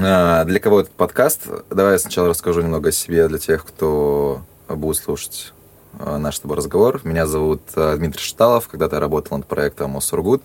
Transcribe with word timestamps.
А, 0.00 0.44
для 0.44 0.60
кого 0.60 0.80
этот 0.80 0.92
подкаст? 0.92 1.48
Давай 1.70 1.92
я 1.94 1.98
сначала 1.98 2.28
расскажу 2.28 2.60
немного 2.60 2.90
о 2.90 2.92
себе 2.92 3.26
для 3.28 3.38
тех, 3.38 3.64
кто 3.64 4.42
будет 4.68 4.96
слушать 4.96 5.52
а, 5.98 6.18
наш 6.18 6.36
с 6.36 6.40
тобой 6.40 6.56
разговор. 6.56 7.00
Меня 7.04 7.26
зовут 7.26 7.62
а, 7.74 7.96
Дмитрий 7.96 8.22
Шиталов. 8.22 8.68
Когда-то 8.68 8.96
я 8.96 9.00
работал 9.00 9.36
над 9.36 9.46
проектом 9.46 9.96
Осургут. 9.96 10.42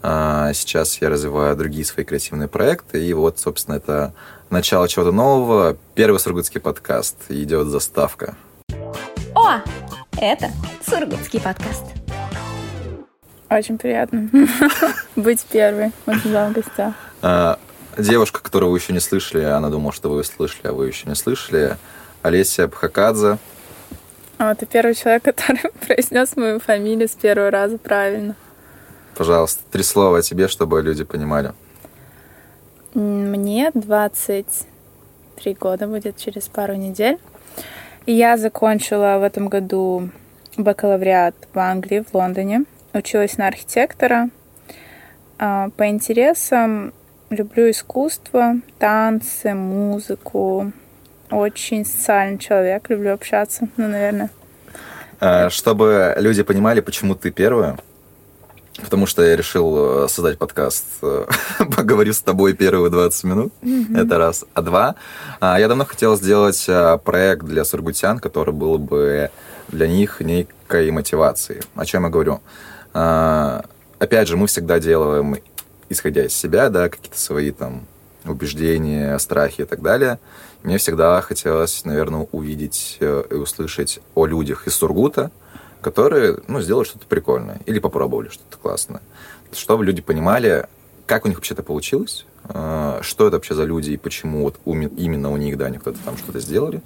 Сейчас 0.00 1.02
я 1.02 1.08
развиваю 1.10 1.56
другие 1.56 1.84
свои 1.84 2.04
креативные 2.04 2.46
проекты. 2.46 3.04
И 3.04 3.12
вот, 3.12 3.40
собственно, 3.40 3.74
это 3.74 4.14
начало 4.48 4.88
чего-то 4.88 5.10
нового. 5.10 5.76
Первый 5.96 6.20
сургутский 6.20 6.60
подкаст. 6.60 7.16
Идет 7.28 7.66
заставка. 7.66 8.36
О, 9.34 9.60
это 10.20 10.52
сургутский 10.88 11.40
подкаст. 11.40 11.82
Очень 13.50 13.76
приятно 13.76 14.30
быть 15.16 15.44
первой 15.46 15.90
у 16.06 16.14
тебя 16.14 16.48
в 16.48 16.52
гостях 16.52 16.94
девушка, 17.96 18.42
которую 18.42 18.72
вы 18.72 18.78
еще 18.78 18.92
не 18.92 19.00
слышали, 19.00 19.44
она 19.44 19.70
думала, 19.70 19.92
что 19.92 20.10
вы 20.10 20.24
слышали, 20.24 20.68
а 20.68 20.72
вы 20.72 20.88
еще 20.88 21.08
не 21.08 21.14
слышали. 21.14 21.76
Олеся 22.22 22.68
Бхакадзе. 22.68 23.38
А, 24.38 24.54
ты 24.54 24.66
первый 24.66 24.94
человек, 24.94 25.22
который 25.24 25.70
произнес 25.86 26.36
мою 26.36 26.60
фамилию 26.60 27.08
с 27.08 27.12
первого 27.12 27.50
раза 27.50 27.78
правильно. 27.78 28.36
Пожалуйста, 29.16 29.62
три 29.70 29.82
слова 29.82 30.18
о 30.18 30.22
тебе, 30.22 30.48
чтобы 30.48 30.80
люди 30.82 31.04
понимали. 31.04 31.52
Мне 32.94 33.70
23 33.74 35.54
года 35.54 35.86
будет 35.86 36.16
через 36.16 36.48
пару 36.48 36.74
недель. 36.74 37.18
Я 38.06 38.36
закончила 38.36 39.18
в 39.18 39.22
этом 39.22 39.48
году 39.48 40.10
бакалавриат 40.56 41.34
в 41.52 41.58
Англии, 41.58 42.04
в 42.08 42.14
Лондоне. 42.14 42.64
Училась 42.94 43.36
на 43.36 43.48
архитектора. 43.48 44.30
А, 45.38 45.70
по 45.76 45.88
интересам 45.88 46.92
Люблю 47.30 47.70
искусство, 47.70 48.56
танцы, 48.78 49.52
музыку. 49.52 50.72
Очень 51.30 51.84
социальный 51.84 52.38
человек, 52.38 52.88
люблю 52.88 53.12
общаться, 53.12 53.68
ну, 53.76 53.86
наверное. 53.86 54.30
А, 55.20 55.50
чтобы 55.50 56.14
люди 56.16 56.42
понимали, 56.42 56.80
почему 56.80 57.14
ты 57.14 57.30
первая, 57.30 57.76
потому 58.82 59.04
что 59.04 59.22
я 59.22 59.36
решил 59.36 60.04
э, 60.04 60.08
создать 60.08 60.38
подкаст 60.38 60.86
э, 61.02 61.26
«Поговорю 61.76 62.14
с 62.14 62.22
тобой 62.22 62.54
первые 62.54 62.90
20 62.90 63.24
минут». 63.24 63.52
Mm-hmm. 63.60 64.06
Это 64.06 64.16
раз. 64.16 64.46
А 64.54 64.62
два, 64.62 64.94
я 65.42 65.68
давно 65.68 65.84
хотел 65.84 66.16
сделать 66.16 66.64
э, 66.66 66.98
проект 67.04 67.44
для 67.44 67.66
сургутян, 67.66 68.20
который 68.20 68.54
был 68.54 68.78
бы 68.78 69.30
для 69.68 69.86
них 69.86 70.20
некой 70.20 70.90
мотивацией. 70.90 71.60
О 71.74 71.84
чем 71.84 72.04
я 72.04 72.08
говорю? 72.08 72.40
Опять 72.94 74.28
же, 74.28 74.38
мы 74.38 74.46
всегда 74.46 74.78
делаем 74.78 75.36
исходя 75.88 76.24
из 76.24 76.34
себя, 76.34 76.68
да, 76.70 76.88
какие-то 76.88 77.18
свои 77.18 77.50
там 77.50 77.86
убеждения, 78.24 79.18
страхи 79.18 79.62
и 79.62 79.64
так 79.64 79.82
далее. 79.82 80.18
Мне 80.62 80.78
всегда 80.78 81.20
хотелось, 81.20 81.84
наверное, 81.84 82.26
увидеть 82.32 82.96
э, 83.00 83.24
и 83.30 83.34
услышать 83.34 84.00
о 84.14 84.26
людях 84.26 84.66
из 84.66 84.74
Сургута, 84.74 85.30
которые, 85.80 86.38
ну, 86.48 86.60
сделали 86.60 86.84
что-то 86.84 87.06
прикольное 87.06 87.60
или 87.66 87.78
попробовали 87.78 88.28
что-то 88.28 88.58
классное. 88.58 89.00
Чтобы 89.52 89.84
люди 89.84 90.02
понимали, 90.02 90.66
как 91.06 91.24
у 91.24 91.28
них 91.28 91.38
вообще 91.38 91.54
это 91.54 91.62
получилось, 91.62 92.26
э, 92.48 92.98
что 93.02 93.28
это 93.28 93.36
вообще 93.36 93.54
за 93.54 93.64
люди 93.64 93.92
и 93.92 93.96
почему 93.96 94.42
вот 94.42 94.56
именно 94.66 95.30
у 95.30 95.36
них, 95.36 95.56
да, 95.56 95.66
они 95.66 95.78
кто-то 95.78 95.98
там 96.04 96.16
что-то 96.16 96.40
сделали. 96.40 96.82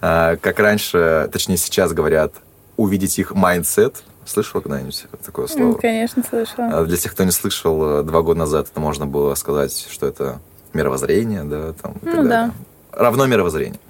Э, 0.00 0.36
как 0.40 0.58
раньше, 0.58 1.28
точнее 1.32 1.56
сейчас 1.56 1.92
говорят, 1.92 2.34
увидеть 2.76 3.18
их 3.18 3.32
mindset, 3.34 4.02
Слышала 4.28 4.60
когда-нибудь 4.60 5.06
такое 5.24 5.46
слово? 5.46 5.74
Конечно, 5.78 6.22
слышала. 6.22 6.68
А 6.68 6.84
для 6.84 6.98
тех, 6.98 7.12
кто 7.12 7.24
не 7.24 7.30
слышал, 7.30 8.00
э, 8.00 8.02
два 8.02 8.20
года 8.20 8.40
назад 8.40 8.68
это 8.70 8.78
можно 8.78 9.06
было 9.06 9.34
сказать, 9.34 9.86
что 9.90 10.06
это 10.06 10.38
мировоззрение, 10.74 11.44
да, 11.44 11.72
там, 11.72 11.94
ну, 12.02 12.12
так 12.12 12.28
да. 12.28 12.50
Равно 12.92 13.26
мировоззрение. 13.26 13.80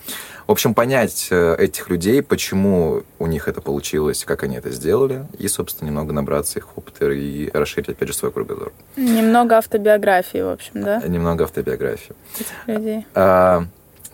В 0.47 0.53
общем, 0.53 0.75
понять 0.75 1.29
э, 1.31 1.57
этих 1.59 1.91
людей, 1.91 2.23
почему 2.23 3.03
у 3.19 3.27
них 3.27 3.49
это 3.49 3.61
получилось, 3.61 4.25
как 4.25 4.45
они 4.45 4.57
это 4.57 4.71
сделали, 4.71 5.27
и, 5.39 5.49
собственно, 5.49 5.89
немного 5.89 6.13
набраться 6.13 6.61
их 6.61 6.69
опыта 6.79 7.11
и 7.11 7.51
расширить, 7.51 7.89
опять 7.91 8.09
же, 8.09 8.15
свой 8.15 8.31
кругозор. 8.31 8.73
Немного 8.97 9.59
автобиографии, 9.59 10.39
в 10.39 10.49
общем, 10.49 10.71
да? 10.75 11.03
Немного 11.07 11.45
автобиографии. 11.45 12.15
Этих 12.39 12.55
людей. 12.67 13.07
А, 13.15 13.65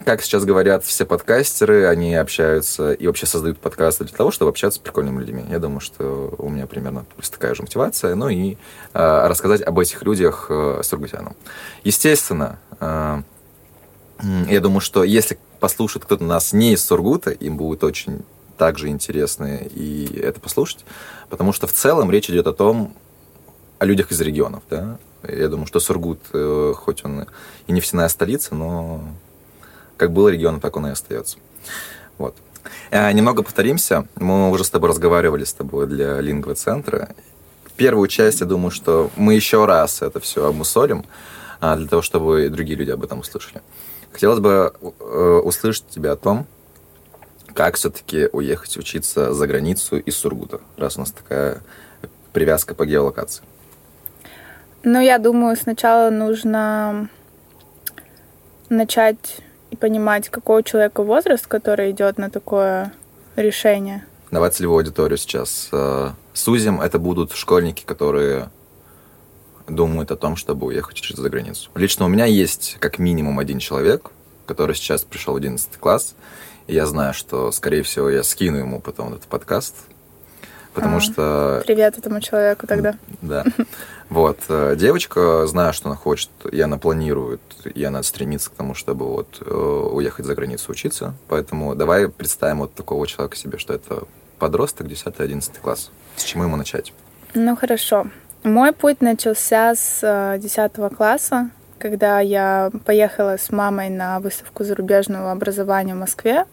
как 0.04 0.22
сейчас 0.22 0.44
говорят 0.44 0.84
все 0.84 1.04
подкастеры, 1.06 1.86
они 1.86 2.14
общаются 2.14 2.92
и 2.92 3.06
вообще 3.06 3.26
создают 3.26 3.58
подкасты 3.58 4.04
для 4.04 4.16
того, 4.16 4.30
чтобы 4.30 4.50
общаться 4.50 4.78
с 4.78 4.82
прикольными 4.82 5.20
людьми. 5.20 5.44
Я 5.50 5.58
думаю, 5.58 5.80
что 5.80 6.34
у 6.38 6.48
меня 6.48 6.66
примерно 6.66 7.06
такая 7.30 7.54
же 7.54 7.62
мотивация. 7.62 8.14
Ну 8.14 8.28
и 8.28 8.56
э, 8.92 9.26
рассказать 9.26 9.62
об 9.62 9.78
этих 9.78 10.02
людях 10.02 10.46
э, 10.50 10.80
сургутянам. 10.82 11.34
Естественно, 11.84 12.58
э, 12.80 13.22
я 14.48 14.60
думаю, 14.60 14.80
что 14.80 15.04
если 15.04 15.38
послушает 15.58 16.04
кто-то 16.04 16.22
нас 16.24 16.52
не 16.52 16.74
из 16.74 16.84
Сургута, 16.84 17.30
им 17.30 17.56
будет 17.56 17.82
очень 17.82 18.24
также 18.58 18.88
интересно 18.88 19.56
и 19.56 20.18
это 20.20 20.38
послушать, 20.40 20.84
потому 21.28 21.52
что 21.52 21.66
в 21.66 21.72
целом 21.72 22.10
речь 22.10 22.30
идет 22.30 22.46
о 22.46 22.52
том, 22.52 22.94
о 23.78 23.84
людях 23.84 24.12
из 24.12 24.20
регионов, 24.20 24.62
да. 24.70 24.98
Я 25.26 25.48
думаю, 25.48 25.66
что 25.66 25.80
Сургут, 25.80 26.20
э, 26.32 26.74
хоть 26.76 27.04
он 27.04 27.26
и 27.66 27.72
нефтяная 27.72 28.08
столица, 28.08 28.54
но 28.54 29.02
как 29.96 30.12
был 30.12 30.28
регион, 30.28 30.60
так 30.60 30.76
он 30.76 30.86
и 30.86 30.90
остается. 30.90 31.38
Вот. 32.18 32.36
А, 32.90 33.12
немного 33.12 33.42
повторимся. 33.42 34.06
Мы 34.16 34.50
уже 34.50 34.64
с 34.64 34.70
тобой 34.70 34.90
разговаривали 34.90 35.44
с 35.44 35.52
тобой 35.52 35.86
для 35.86 36.20
лингвоцентра. 36.20 37.14
Первую 37.76 38.08
часть, 38.08 38.40
я 38.40 38.46
думаю, 38.46 38.70
что 38.70 39.10
мы 39.16 39.34
еще 39.34 39.64
раз 39.64 40.02
это 40.02 40.20
все 40.20 40.46
обмусолим, 40.46 41.04
а, 41.60 41.76
для 41.76 41.88
того, 41.88 42.02
чтобы 42.02 42.46
и 42.46 42.48
другие 42.48 42.78
люди 42.78 42.90
об 42.90 43.02
этом 43.02 43.20
услышали. 43.20 43.62
Хотелось 44.12 44.38
бы 44.38 44.72
э, 44.80 45.40
услышать 45.44 45.88
тебя 45.88 46.12
о 46.12 46.16
том, 46.16 46.46
как 47.52 47.74
все-таки 47.76 48.28
уехать 48.32 48.76
учиться 48.76 49.34
за 49.34 49.46
границу 49.46 49.98
из 49.98 50.16
Сургута, 50.16 50.60
раз 50.76 50.96
у 50.96 51.00
нас 51.00 51.10
такая 51.10 51.62
привязка 52.32 52.74
по 52.74 52.86
геолокации. 52.86 53.42
Ну, 54.84 55.00
я 55.00 55.18
думаю, 55.18 55.56
сначала 55.56 56.10
нужно 56.10 57.08
начать 58.68 59.38
понимать, 59.74 60.28
какой 60.28 60.60
у 60.60 60.62
человека 60.62 61.02
возраст, 61.02 61.46
который 61.46 61.90
идет 61.90 62.18
на 62.18 62.30
такое 62.30 62.92
решение. 63.36 64.04
Давай 64.30 64.50
целевую 64.50 64.78
аудиторию 64.78 65.16
сейчас 65.16 65.68
э, 65.72 66.10
сузим. 66.32 66.80
Это 66.80 66.98
будут 66.98 67.32
школьники, 67.32 67.84
которые 67.84 68.50
думают 69.68 70.10
о 70.10 70.16
том, 70.16 70.36
чтобы 70.36 70.66
уехать 70.66 70.98
учиться 70.98 71.22
за 71.22 71.30
границу. 71.30 71.70
Лично 71.74 72.04
у 72.04 72.08
меня 72.08 72.26
есть 72.26 72.76
как 72.80 72.98
минимум 72.98 73.38
один 73.38 73.58
человек, 73.58 74.10
который 74.46 74.74
сейчас 74.74 75.04
пришел 75.04 75.34
в 75.34 75.36
11 75.36 75.76
класс, 75.78 76.14
и 76.66 76.74
я 76.74 76.86
знаю, 76.86 77.14
что, 77.14 77.50
скорее 77.52 77.82
всего, 77.82 78.10
я 78.10 78.22
скину 78.22 78.58
ему 78.58 78.80
потом 78.80 79.14
этот 79.14 79.24
подкаст, 79.24 79.74
потому 80.74 80.98
а, 80.98 81.00
что... 81.00 81.62
Привет 81.64 81.98
этому 81.98 82.20
человеку 82.20 82.66
тогда. 82.66 82.96
Да. 83.22 83.44
Вот. 84.10 84.38
Э, 84.48 84.74
девочка, 84.76 85.46
зная, 85.46 85.72
что 85.72 85.88
она 85.88 85.96
хочет, 85.96 86.30
и 86.50 86.60
она 86.60 86.78
планирует, 86.78 87.40
и 87.64 87.82
она 87.84 88.02
стремится 88.02 88.50
к 88.50 88.54
тому, 88.54 88.74
чтобы 88.74 89.06
вот 89.06 89.40
э, 89.40 89.54
уехать 89.54 90.26
за 90.26 90.34
границу 90.34 90.72
учиться. 90.72 91.14
Поэтому 91.28 91.74
давай 91.74 92.08
представим 92.08 92.60
вот 92.60 92.74
такого 92.74 93.06
человека 93.06 93.36
себе, 93.36 93.58
что 93.58 93.72
это 93.74 94.04
подросток, 94.38 94.86
10-11 94.86 95.60
класс. 95.60 95.90
С 96.16 96.24
чему 96.24 96.44
ему 96.44 96.56
начать? 96.56 96.92
Ну, 97.34 97.56
хорошо. 97.56 98.06
Мой 98.42 98.72
путь 98.72 99.00
начался 99.00 99.74
с 99.74 100.38
10 100.38 100.58
э, 100.58 100.90
класса, 100.90 101.50
когда 101.78 102.20
я 102.20 102.70
поехала 102.84 103.36
с 103.38 103.50
мамой 103.50 103.88
на 103.88 104.20
выставку 104.20 104.64
зарубежного 104.64 105.32
образования 105.32 105.94
в 105.94 105.98
Москве. 105.98 106.44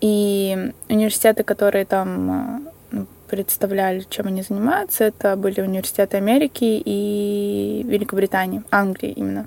И 0.00 0.72
университеты, 0.88 1.42
которые 1.44 1.84
там 1.84 2.68
представляли, 3.30 4.04
чем 4.08 4.26
они 4.26 4.42
занимаются. 4.42 5.04
Это 5.04 5.36
были 5.36 5.60
университеты 5.60 6.16
Америки 6.16 6.82
и 6.84 7.82
Великобритании, 7.86 8.62
Англии 8.70 9.12
именно. 9.12 9.46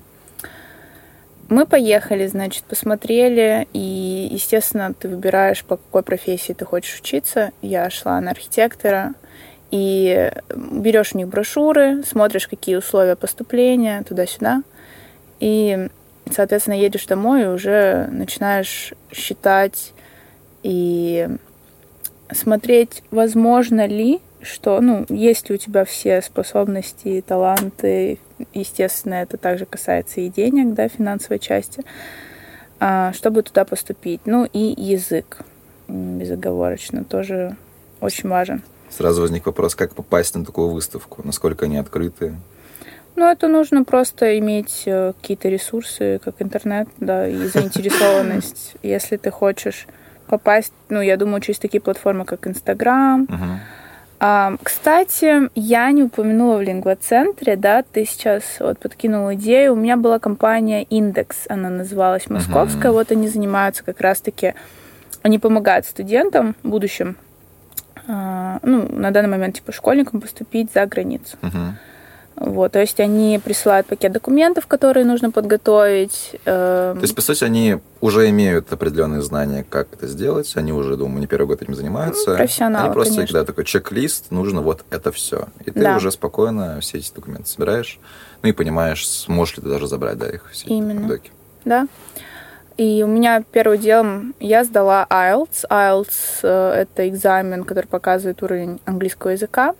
Мы 1.50 1.66
поехали, 1.66 2.25
значит, 2.28 2.63
посмотрели, 2.63 3.68
и, 3.74 4.30
естественно, 4.31 4.94
ты 4.94 5.10
выбираешь, 5.10 5.63
по 5.66 5.75
какой 5.75 6.02
профессии 6.02 6.54
ты 6.54 6.66
хочешь 6.66 7.00
учиться. 7.00 7.52
Я 7.62 7.90
шла 7.90 8.19
на 8.22 8.31
архитектора, 8.31 9.13
и 9.69 10.31
берешь 10.56 11.13
у 11.13 11.18
них 11.18 11.28
брошюры, 11.28 12.04
смотришь, 12.04 12.48
какие 12.48 12.75
условия 12.75 13.16
поступления, 13.16 14.04
туда-сюда, 14.04 14.63
и, 15.40 15.90
соответственно, 16.31 16.75
едешь 16.75 17.06
домой 17.06 17.44
и 17.44 17.48
уже 17.48 18.07
начинаешь 18.12 18.94
считать 19.12 19.94
и 20.63 21.28
смотреть, 22.33 23.03
возможно 23.12 23.85
ли, 23.85 24.21
что, 24.41 24.81
ну, 24.81 25.06
есть 25.09 25.50
ли 25.50 25.56
у 25.56 25.57
тебя 25.57 25.85
все 25.85 26.21
способности, 26.21 27.24
таланты, 27.25 28.19
естественно, 28.53 29.15
это 29.15 29.38
также 29.38 29.65
касается 29.65 30.21
и 30.21 30.30
денег, 30.30 30.74
да, 30.74 30.88
финансовой 30.88 31.39
части, 31.39 31.83
а, 32.80 33.13
чтобы 33.13 33.44
туда 33.44 33.65
поступить. 33.65 34.21
Ну 34.25 34.47
и 34.51 34.74
язык 34.77 35.39
безоговорочно 35.88 37.03
тоже 37.03 37.56
очень 38.01 38.30
важен. 38.30 38.63
Сразу 38.89 39.21
возник 39.21 39.45
вопрос, 39.45 39.75
как 39.75 39.95
попасть 39.95 40.35
на 40.35 40.45
такую 40.45 40.69
выставку, 40.69 41.21
насколько 41.24 41.65
они 41.65 41.77
открыты? 41.77 42.35
Ну, 43.15 43.30
это 43.30 43.47
нужно 43.47 43.83
просто 43.83 44.39
иметь 44.39 44.83
э, 44.85 45.13
какие-то 45.19 45.47
ресурсы, 45.47 46.19
как 46.24 46.41
интернет, 46.41 46.88
да, 47.00 47.27
и 47.27 47.45
заинтересованность. 47.45 48.75
Если 48.83 49.18
ты 49.18 49.30
хочешь 49.30 49.88
попасть, 50.33 50.74
ну, 50.89 51.00
я 51.00 51.15
думаю, 51.15 51.41
через 51.41 51.59
такие 51.59 51.80
платформы, 51.80 52.25
как 52.25 52.47
Инстаграм. 52.47 53.27
А, 54.19 54.56
Кстати, 54.63 55.50
я 55.53 55.91
не 55.91 56.01
упомянула 56.03 56.57
в 56.57 56.62
лингвоцентре, 56.62 57.56
да, 57.56 57.83
ты 57.83 58.06
сейчас 58.06 58.44
вот 58.59 58.80
подкинул 58.80 59.31
идею. 59.33 59.74
У 59.74 59.75
меня 59.75 59.95
была 59.95 60.18
компания 60.18 60.83
Индекс, 60.83 61.45
она 61.50 61.69
называлась 61.69 62.30
Московская. 62.30 62.91
Вот 62.91 63.12
они 63.12 63.27
занимаются 63.27 63.83
как 63.83 64.01
раз-таки, 64.01 64.56
они 65.21 65.38
помогают 65.38 65.85
студентам 65.85 66.56
будущим, 66.63 67.15
а, 68.07 68.57
ну, 68.63 68.88
на 68.89 69.12
данный 69.12 69.30
момент, 69.30 69.56
типа, 69.56 69.71
школьникам 69.71 70.19
поступить 70.19 70.74
за 70.74 70.85
границу. 70.88 71.38
Мгм. 71.41 71.77
Вот, 72.35 72.71
то 72.71 72.80
есть 72.80 73.00
они 73.00 73.39
присылают 73.44 73.88
пакет 73.88 74.12
документов, 74.12 74.65
которые 74.68 75.06
нужно 75.06 75.31
подготовить. 75.31 76.31
эм, 76.45 76.95
То 76.97 77.01
есть, 77.01 77.15
по 77.15 77.21
сути, 77.21 77.44
они 77.44 77.77
уже 78.01 78.30
имеют 78.30 78.71
определенные 78.74 79.21
знания, 79.21 79.63
как 79.69 79.88
это 79.94 80.07
сделать. 80.07 80.51
Они 80.56 80.74
уже, 80.74 80.97
думаю, 80.97 81.19
не 81.21 81.27
первый 81.27 81.45
год 81.47 81.62
этим 81.62 81.75
занимаются. 81.75 82.31
Ну, 82.31 82.38
профессионалы, 82.38 82.85
Они 82.85 82.94
просто, 82.94 83.15
конечно. 83.15 83.39
да, 83.39 83.45
такой 83.45 83.65
чек-лист, 83.65 84.31
нужно 84.31 84.62
вот 84.62 84.83
это 84.89 85.12
все. 85.12 85.47
И 85.65 85.71
ты 85.71 85.80
Да. 85.80 85.95
уже 85.97 86.12
спокойно 86.12 86.80
все 86.81 86.97
эти 86.97 87.13
документы 87.13 87.47
собираешь. 87.47 88.00
Ну 88.41 88.50
и 88.50 88.51
понимаешь, 88.51 89.07
сможешь 89.07 89.57
ли 89.57 89.63
ты 89.63 89.69
даже 89.69 89.88
забрать, 89.88 90.18
да, 90.18 90.27
их 90.30 90.50
все. 90.51 90.68
Именно. 90.68 91.07
доки. 91.07 91.31
да. 91.65 91.88
И 92.75 93.03
у 93.03 93.07
меня 93.07 93.44
первым 93.51 93.77
делом 93.80 94.35
я 94.39 94.63
сдала 94.63 95.06
IELTS. 95.07 95.65
IELTS 95.69 96.09
э, 96.41 96.71
это 96.81 97.07
экзамен, 97.07 97.63
который 97.65 97.85
показывает 97.85 98.41
уровень 98.41 98.81
английского 98.85 99.30
языка 99.30 99.75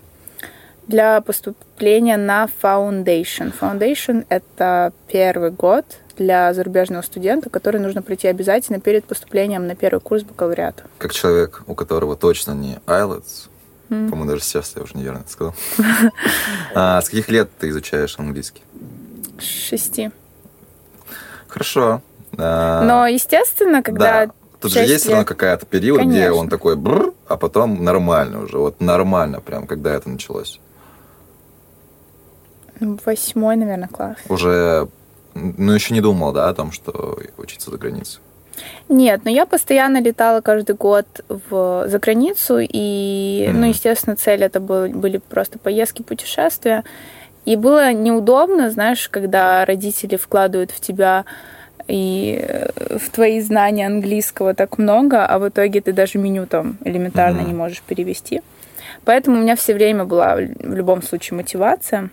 для 0.88 1.22
поступления 1.22 2.18
на 2.18 2.48
Foundation. 2.62 3.54
Foundation 3.60 4.26
это 4.30 4.94
первый 5.08 5.52
год 5.52 5.86
для 6.18 6.54
зарубежного 6.54 7.02
студента, 7.02 7.50
который 7.50 7.80
нужно 7.82 8.02
пройти 8.02 8.28
обязательно 8.28 8.80
перед 8.80 9.06
поступлением 9.06 9.66
на 9.68 9.76
первый 9.76 10.00
курс 10.00 10.24
бакалавриата. 10.24 10.84
Как 10.98 11.14
человек, 11.14 11.64
у 11.68 11.74
которого 11.76 12.16
точно 12.16 12.52
не 12.52 12.78
IELTS, 12.86 13.50
М. 13.90 14.10
по-моему, 14.10 14.30
даже 14.32 14.44
сейчас 14.44 14.74
я 14.76 14.84
уже 14.84 14.96
неверно 14.96 15.20
это 15.20 15.30
сказал. 15.32 15.56
А, 16.76 17.02
С 17.02 17.06
каких 17.10 17.30
лет 17.30 17.50
ты 17.60 17.70
изучаешь 17.70 18.16
английский? 18.20 18.62
С 19.40 19.44
Шести. 19.44 20.12
Хорошо. 21.48 22.02
А, 22.38 22.84
Но, 22.84 23.08
естественно, 23.08 23.82
когда 23.84 24.26
Да. 24.28 24.34
Тут 24.60 24.72
же 24.72 24.80
есть 24.80 25.04
все 25.04 25.12
равно 25.12 25.26
какая-то 25.26 25.66
период, 25.66 26.02
где 26.04 26.32
он 26.32 26.48
такой 26.48 26.78
бррр, 26.78 27.14
а 27.28 27.36
потом 27.36 27.84
нормально 27.84 28.44
уже. 28.44 28.58
Вот 28.58 28.80
нормально 28.80 29.42
прям, 29.42 29.68
когда 29.68 29.94
это 29.94 30.08
началось. 30.08 30.62
Восьмой, 33.06 33.56
наверное, 33.56 33.88
класс. 33.88 34.18
Уже, 34.30 34.88
ну, 35.34 35.72
еще 35.72 35.94
не 35.94 36.02
думал, 36.02 36.32
да, 36.34 36.50
о 36.50 36.54
том, 36.54 36.72
что 36.72 37.18
учиться 37.38 37.72
за 37.72 37.78
границей. 37.78 38.22
Нет, 38.88 39.22
но 39.24 39.32
я 39.32 39.46
постоянно 39.46 40.00
летала 40.02 40.42
каждый 40.42 40.76
год 40.76 41.08
в, 41.28 41.86
за 41.88 42.00
границу, 42.00 42.60
и, 42.62 43.48
Мгм. 43.50 43.60
ну, 43.62 43.68
естественно, 43.68 44.16
цель 44.16 44.44
это 44.44 44.60
был- 44.60 44.90
были 44.90 45.18
просто 45.18 45.58
поездки, 45.58 46.04
путешествия. 46.04 46.84
И 47.46 47.56
было 47.56 47.92
неудобно, 47.92 48.70
знаешь, 48.70 49.10
когда 49.10 49.66
родители 49.66 50.16
вкладывают 50.18 50.72
в 50.72 50.80
тебя 50.80 51.26
и 51.88 52.40
э, 52.48 52.98
в 52.98 53.10
твои 53.10 53.42
знания 53.42 53.88
английского 53.88 54.54
так 54.54 54.78
много, 54.78 55.26
а 55.26 55.40
в 55.40 55.50
итоге 55.50 55.82
ты 55.82 55.92
даже 55.92 56.20
меню 56.20 56.46
там 56.46 56.78
элементарно 56.86 57.40
Мгм. 57.40 57.48
не 57.48 57.54
можешь 57.54 57.82
перевести. 57.82 58.42
Поэтому 59.04 59.38
у 59.38 59.42
меня 59.42 59.56
все 59.58 59.74
время 59.74 60.06
была 60.06 60.36
в 60.36 60.74
любом 60.76 61.02
случае 61.02 61.36
мотивация. 61.38 62.10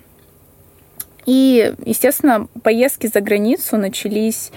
И, 1.27 1.75
естественно, 1.85 2.47
поездки 2.63 3.07
за 3.07 3.21
границу 3.21 3.77
начались 3.77 4.51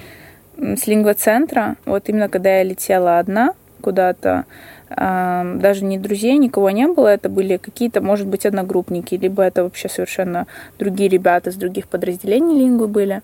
с 0.57 0.87
лингвоцентра. 0.87 1.75
Вот 1.85 2.09
именно 2.09 2.29
когда 2.29 2.57
я 2.57 2.63
летела 2.63 3.19
одна 3.19 3.53
куда-то, 3.81 4.45
даже 4.89 5.83
ни 5.83 5.97
друзей, 5.97 6.37
никого 6.37 6.69
не 6.69 6.87
было. 6.87 7.07
Это 7.07 7.27
были 7.27 7.57
какие-то, 7.57 8.01
может 8.01 8.27
быть, 8.27 8.45
одногруппники, 8.45 9.15
либо 9.15 9.43
это 9.43 9.63
вообще 9.63 9.89
совершенно 9.89 10.47
другие 10.79 11.09
ребята 11.09 11.51
с 11.51 11.55
других 11.55 11.87
подразделений 11.87 12.59
лингвы 12.59 12.87
были. 12.87 13.21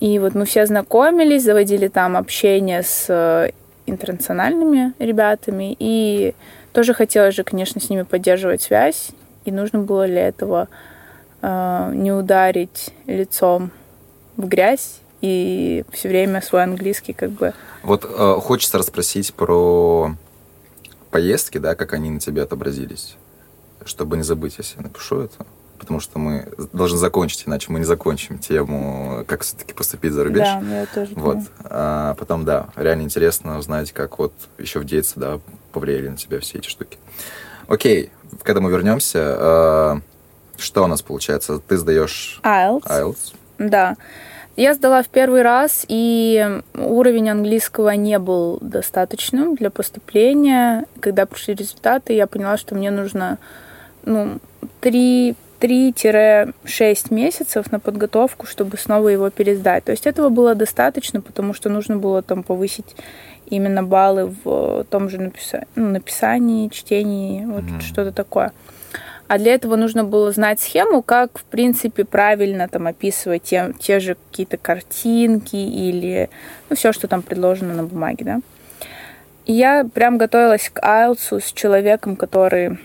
И 0.00 0.18
вот 0.18 0.34
мы 0.34 0.44
все 0.46 0.66
знакомились, 0.66 1.44
заводили 1.44 1.86
там 1.86 2.16
общение 2.16 2.82
с 2.82 3.06
э, 3.08 3.50
интернациональными 3.86 4.94
ребятами. 4.98 5.76
И 5.78 6.34
тоже 6.72 6.94
хотелось 6.94 7.36
же, 7.36 7.44
конечно, 7.44 7.80
с 7.80 7.88
ними 7.88 8.02
поддерживать 8.02 8.62
связь. 8.62 9.10
И 9.44 9.52
нужно 9.52 9.80
было 9.80 10.06
для 10.06 10.26
этого 10.26 10.68
не 11.42 12.12
ударить 12.12 12.90
лицом 13.06 13.70
в 14.36 14.46
грязь 14.46 15.00
и 15.20 15.84
все 15.92 16.08
время 16.08 16.40
свой 16.42 16.64
английский 16.64 17.12
как 17.12 17.30
бы... 17.30 17.54
Вот 17.82 18.04
э, 18.04 18.36
хочется 18.40 18.78
расспросить 18.78 19.32
про 19.34 20.16
поездки, 21.10 21.58
да, 21.58 21.74
как 21.74 21.92
они 21.92 22.10
на 22.10 22.20
тебе 22.20 22.42
отобразились. 22.42 23.16
Чтобы 23.84 24.16
не 24.16 24.22
забыть, 24.22 24.54
если 24.58 24.76
я 24.78 24.82
напишу 24.82 25.20
это. 25.20 25.46
Потому 25.78 25.98
что 26.00 26.18
мы 26.18 26.48
должны 26.72 26.98
закончить, 26.98 27.44
иначе 27.46 27.72
мы 27.72 27.80
не 27.80 27.84
закончим 27.84 28.38
тему, 28.38 29.24
как 29.26 29.42
все-таки 29.42 29.74
поступить 29.74 30.12
за 30.12 30.24
рубеж. 30.24 30.46
Да, 30.46 30.60
я 30.80 30.86
тоже 30.86 31.12
Вот. 31.16 31.32
думаю. 31.34 31.48
А 31.64 32.14
потом, 32.14 32.44
да, 32.44 32.68
реально 32.76 33.02
интересно 33.02 33.58
узнать, 33.58 33.92
как 33.92 34.18
вот 34.18 34.32
еще 34.58 34.78
в 34.78 34.84
детстве, 34.84 35.20
да, 35.20 35.40
повлияли 35.72 36.08
на 36.08 36.16
тебя 36.16 36.38
все 36.40 36.58
эти 36.58 36.68
штуки. 36.68 36.98
Окей, 37.66 38.10
когда 38.42 38.60
мы 38.60 38.70
вернемся, 38.70 39.36
э, 39.38 40.00
что 40.58 40.84
у 40.84 40.86
нас 40.86 41.02
получается? 41.02 41.58
Ты 41.58 41.76
сдаешь 41.76 42.40
IELTS. 42.42 42.86
IELTS. 42.86 43.34
Да. 43.58 43.96
Я 44.56 44.74
сдала 44.74 45.02
в 45.02 45.08
первый 45.08 45.42
раз, 45.42 45.86
и 45.88 46.60
уровень 46.74 47.30
английского 47.30 47.90
не 47.90 48.18
был 48.18 48.58
достаточным 48.60 49.54
для 49.54 49.70
поступления. 49.70 50.84
Когда 51.00 51.24
пришли 51.24 51.54
результаты, 51.54 52.12
я 52.12 52.26
поняла, 52.26 52.56
что 52.58 52.74
мне 52.74 52.90
нужно 52.90 53.38
ну, 54.04 54.38
3 54.80 55.34
3-6 55.60 57.14
месяцев 57.14 57.70
на 57.70 57.78
подготовку, 57.78 58.46
чтобы 58.46 58.76
снова 58.76 59.08
его 59.08 59.30
пересдать. 59.30 59.84
То 59.84 59.92
есть 59.92 60.06
этого 60.08 60.28
было 60.28 60.56
достаточно, 60.56 61.20
потому 61.20 61.54
что 61.54 61.68
нужно 61.68 61.96
было 61.96 62.20
там 62.20 62.42
повысить 62.42 62.96
именно 63.46 63.84
баллы 63.84 64.34
в 64.44 64.84
том 64.90 65.08
же 65.08 65.18
написа- 65.18 65.66
ну, 65.76 65.88
написании, 65.90 66.68
чтении, 66.68 67.44
вот 67.44 67.62
Мгм. 67.62 67.80
что-то 67.80 68.10
такое. 68.12 68.52
А 69.28 69.38
для 69.38 69.54
этого 69.54 69.76
нужно 69.76 70.04
было 70.04 70.30
знать 70.32 70.60
схему, 70.60 71.02
как, 71.02 71.38
в 71.38 71.44
принципе, 71.44 72.04
правильно 72.04 72.68
там 72.68 72.86
описывать 72.86 73.44
те, 73.44 73.72
те 73.78 74.00
же 74.00 74.16
какие-то 74.30 74.56
картинки 74.56 75.56
или 75.56 76.28
ну, 76.68 76.76
все, 76.76 76.92
что 76.92 77.08
там 77.08 77.22
предложено 77.22 77.74
на 77.74 77.84
бумаге, 77.84 78.24
да. 78.24 78.40
И 79.46 79.54
я 79.54 79.84
прям 79.84 80.18
готовилась 80.18 80.70
к 80.72 80.78
IELTS 80.78 81.40
с 81.40 81.52
человеком, 81.52 82.16
который, 82.16 82.78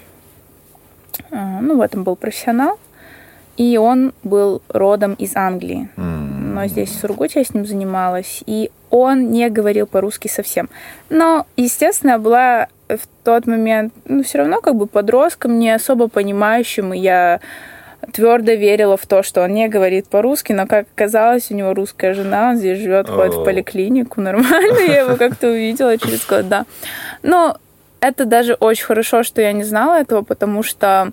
э, 1.30 1.60
ну, 1.62 1.78
в 1.78 1.82
этом 1.82 2.04
был 2.04 2.16
профессионал, 2.16 2.80
и 3.58 3.78
он 3.78 4.14
был 4.24 4.62
родом 4.70 5.14
из 5.16 5.36
Англии. 5.36 5.90
Но 5.96 6.66
здесь 6.68 6.90
в 6.90 7.00
Сургуте 7.00 7.40
я 7.40 7.46
с 7.46 7.54
ним 7.54 7.66
занималась, 7.66 8.44
и 8.48 8.72
он 8.90 9.30
не 9.30 9.50
говорил 9.50 9.86
по-русски 9.86 10.28
совсем. 10.28 10.70
Но, 11.10 11.46
естественно, 11.56 12.18
была 12.18 12.68
в 12.90 13.08
тот 13.24 13.48
момент, 13.48 13.94
ну, 14.06 14.24
все 14.24 14.40
равно 14.40 14.62
как 14.62 14.76
бы 14.76 14.88
подростком, 14.88 15.60
не 15.60 15.70
особо 15.72 16.08
понимающим, 16.08 16.94
и 16.94 17.00
я 17.00 17.40
твердо 18.14 18.54
верила 18.54 18.96
в 18.96 19.06
то, 19.06 19.24
что 19.24 19.44
он 19.44 19.54
не 19.54 19.68
говорит 19.68 20.08
по-русски, 20.08 20.54
но, 20.54 20.68
как 20.68 20.88
оказалось, 20.96 21.52
у 21.52 21.56
него 21.56 21.74
русская 21.74 22.14
жена, 22.14 22.50
он 22.50 22.58
здесь 22.58 22.80
живет, 22.80 23.10
ходит 23.10 23.36
в 23.36 23.44
поликлинику, 23.44 24.22
нормально, 24.22 24.80
я 24.88 25.02
его 25.02 25.18
как-то 25.18 25.50
увидела 25.50 25.98
через 25.98 26.26
год, 26.26 26.48
да. 26.48 26.66
Но 27.24 27.58
это 28.00 28.26
даже 28.26 28.54
очень 28.54 28.86
хорошо, 28.86 29.24
что 29.24 29.42
я 29.42 29.52
не 29.52 29.64
знала 29.64 30.00
этого, 30.00 30.22
потому 30.22 30.64
что 30.64 31.12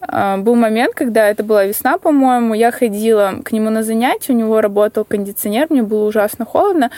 э, 0.00 0.36
был 0.38 0.56
момент, 0.56 0.94
когда 0.94 1.28
это 1.28 1.42
была 1.44 1.64
весна, 1.64 1.98
по-моему, 1.98 2.54
я 2.54 2.72
ходила 2.72 3.34
к 3.44 3.52
нему 3.52 3.70
на 3.70 3.82
занятия, 3.82 4.32
у 4.32 4.36
него 4.36 4.60
работал 4.60 5.04
кондиционер, 5.04 5.68
мне 5.70 5.82
было 5.82 6.04
ужасно 6.06 6.44
холодно, 6.44 6.90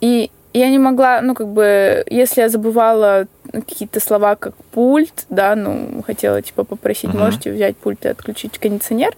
и 0.00 0.30
я 0.58 0.70
не 0.70 0.78
могла, 0.78 1.20
ну, 1.20 1.34
как 1.34 1.48
бы, 1.48 2.04
если 2.08 2.40
я 2.40 2.48
забывала 2.48 3.26
какие-то 3.52 4.00
слова, 4.00 4.36
как 4.36 4.54
пульт, 4.72 5.26
да, 5.28 5.54
ну, 5.54 6.02
хотела, 6.06 6.40
типа, 6.42 6.64
попросить, 6.64 7.10
Мгм. 7.10 7.18
можете 7.18 7.52
взять 7.52 7.76
пульт 7.76 8.04
и 8.04 8.08
отключить 8.08 8.58
кондиционер, 8.58 9.14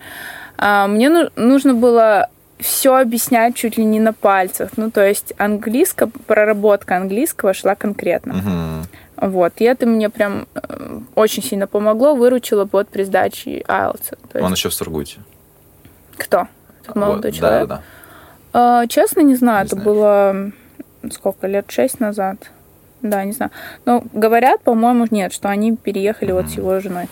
а, 0.56 0.86
мне 0.86 1.08
ну- 1.10 1.30
нужно 1.36 1.74
было 1.74 2.28
все 2.58 2.96
объяснять 2.96 3.54
чуть 3.54 3.78
ли 3.78 3.84
не 3.84 4.00
на 4.00 4.12
пальцах. 4.12 4.70
Ну, 4.76 4.90
то 4.90 5.06
есть 5.06 5.32
английское, 5.38 6.10
проработка 6.26 6.96
английского 6.96 7.54
шла 7.54 7.74
конкретно. 7.76 8.34
Мгм. 8.34 8.86
Вот. 9.16 9.52
И 9.58 9.64
это 9.64 9.86
мне 9.86 10.10
прям 10.10 10.46
э, 10.54 11.00
очень 11.14 11.42
сильно 11.42 11.66
помогло, 11.68 12.14
выручило 12.14 12.64
под 12.66 12.88
при 12.88 13.04
сдаче 13.04 13.60
IELTS. 13.68 14.16
То 14.32 14.38
Он 14.40 14.50
есть 14.50 14.56
еще 14.58 14.68
в 14.70 14.74
Сургуте. 14.74 15.18
кто? 16.16 16.48
Этот 16.82 16.96
молодой 16.96 17.30
Вот, 17.30 17.38
человек? 17.38 17.68
Да, 17.68 17.76
да, 17.76 17.82
А, 18.52 18.86
честно, 18.88 19.20
не 19.20 19.36
знаю. 19.36 19.60
Не 19.60 19.66
это 19.66 19.76
знаешь. 19.76 19.84
было 19.86 20.52
сколько, 21.14 21.46
лет 21.46 21.70
шесть 21.70 22.00
назад? 22.00 22.50
Да, 23.02 23.24
не 23.24 23.32
знаю. 23.32 23.50
Но 23.84 24.02
говорят, 24.12 24.60
по-моему, 24.62 25.06
нет, 25.10 25.32
что 25.32 25.48
они 25.48 25.76
переехали 25.76 26.32
вот 26.32 26.48
с 26.48 26.54
его 26.54 26.80
женой. 26.80 27.08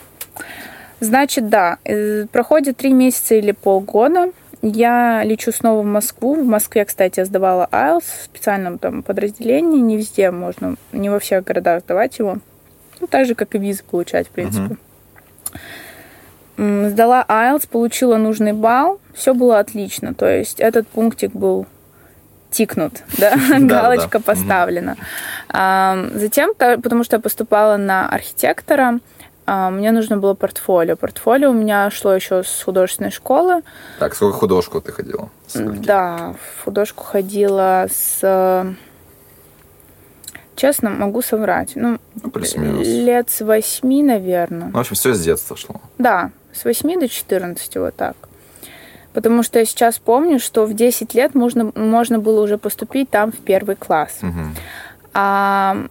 Значит, 1.00 1.49
да, 1.49 1.79
э, 1.85 2.26
проходит 2.26 2.79
три 2.79 2.93
месяца 2.93 3.35
или 3.35 3.53
полгода. 3.53 4.33
Я 4.62 5.23
лечу 5.25 5.53
снова 5.53 5.83
в 5.83 5.85
Москву. 5.85 6.35
В 6.35 6.47
Москве, 6.47 6.85
кстати, 6.85 7.21
я 7.21 7.26
сдавала 7.26 7.69
IELTS 7.71 8.05
в 8.05 8.25
специальном 8.25 8.79
там 8.79 9.03
подразделении. 9.03 9.81
Не 9.81 9.97
везде 9.97 10.31
можно, 10.31 10.76
не 10.93 11.11
во 11.11 11.19
всех 11.19 11.45
городах 11.45 11.83
сдавать 11.83 12.19
его. 12.19 12.38
Ну, 13.00 13.07
так 13.07 13.26
же, 13.26 13.35
как 13.35 13.55
и 13.55 13.59
визы 13.59 13.85
получать, 13.85 14.26
в 14.26 14.31
принципе. 14.31 14.76
М, 16.57 16.88
Сдала 16.88 17.25
IELTS, 17.29 17.69
получила 17.69 18.17
нужный 18.17 18.55
балл. 18.55 18.99
Все 19.15 19.35
было 19.35 19.59
отлично. 19.59 20.15
То 20.15 20.29
есть 20.29 20.61
этот 20.61 20.88
пунктик 20.88 21.33
был 21.33 21.67
тикнут, 22.56 23.02
да, 23.18 23.36
галочка 23.60 24.20
поставлена. 24.20 24.96
А, 25.48 26.08
Затем, 26.14 26.54
потому 26.54 27.04
что 27.04 27.16
я 27.16 27.20
поступала 27.20 27.76
на 27.76 28.08
архитектора, 28.08 29.00
а, 29.46 29.70
мне 29.70 29.92
нужно 29.92 30.16
было 30.16 30.34
портфолио. 30.34 30.96
Портфолио 30.96 31.50
у 31.50 31.52
меня 31.52 31.90
шло 31.90 32.14
еще 32.14 32.42
с 32.42 32.62
художественной 32.64 33.10
школы. 33.10 33.62
Так, 33.98 34.14
сколько 34.14 34.38
художку 34.38 34.80
ты 34.80 34.90
ходила? 34.92 35.28
Сколько? 35.46 35.76
Да, 35.78 36.34
в 36.58 36.64
художку 36.64 37.04
ходила 37.04 37.86
с... 37.92 38.66
Честно, 40.56 40.88
могу 40.88 41.20
соврать. 41.20 41.72
Ну, 41.75 41.98
Ну, 42.22 42.30
плюс-минус. 42.30 42.86
лет 42.86 43.28
с 43.30 43.42
восьми, 43.44 44.02
наверное. 44.02 44.68
Ну, 44.68 44.72
в 44.72 44.78
общем, 44.78 44.94
все 44.94 45.12
с 45.12 45.20
детства 45.22 45.54
шло. 45.56 45.80
Да, 45.98 46.30
с 46.54 46.64
8 46.64 46.98
до 46.98 47.08
14, 47.08 47.76
вот 47.76 47.94
так. 47.94 48.16
Потому 49.16 49.42
что 49.42 49.58
я 49.58 49.64
сейчас 49.64 49.99
помню, 49.99 50.38
что 50.38 50.66
в 50.66 50.75
10 50.75 51.14
лет 51.14 51.35
можно, 51.35 51.73
можно 51.75 52.18
было 52.18 52.42
уже 52.42 52.58
поступить 52.58 53.08
там 53.08 53.32
в 53.32 53.38
первый 53.38 53.75
класс. 53.75 54.18
Мгм. 54.20 54.54
А 55.14 55.87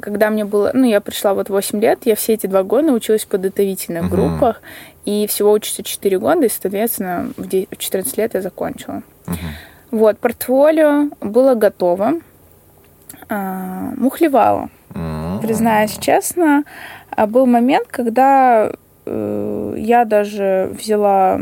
когда 0.00 0.30
мне 0.30 0.44
было... 0.44 0.70
Ну, 0.72 0.84
я 0.84 1.00
пришла 1.00 1.34
вот 1.34 1.48
8 1.50 1.80
лет, 1.80 1.98
я 2.04 2.14
все 2.14 2.34
эти 2.34 2.46
два 2.46 2.62
года 2.62 2.92
училась 2.92 3.24
в 3.24 3.26
подготовительных 3.26 4.04
Мгм. 4.04 4.10
группах. 4.10 4.62
И 5.04 5.26
всего 5.26 5.50
учится 5.50 5.82
4 5.82 6.20
года, 6.20 6.46
и, 6.46 6.48
соответственно, 6.48 7.32
в 7.36 7.48
де- 7.48 7.66
в 7.68 7.76
14 7.76 8.16
лет 8.16 8.34
я 8.34 8.40
закончила. 8.40 9.02
Мгм. 9.26 9.38
Вот, 9.90 10.18
портфолио 10.20 11.08
было 11.20 11.54
готово. 11.56 12.12
А, 13.28 13.90
мухлевала. 13.96 14.70
М. 14.94 15.40
Признаюсь 15.42 15.98
честно, 15.98 16.62
а 17.10 17.26
был 17.26 17.46
момент, 17.46 17.88
когда 17.90 18.70
э, 19.04 19.74
я 19.78 20.04
даже 20.04 20.70
взяла 20.78 21.40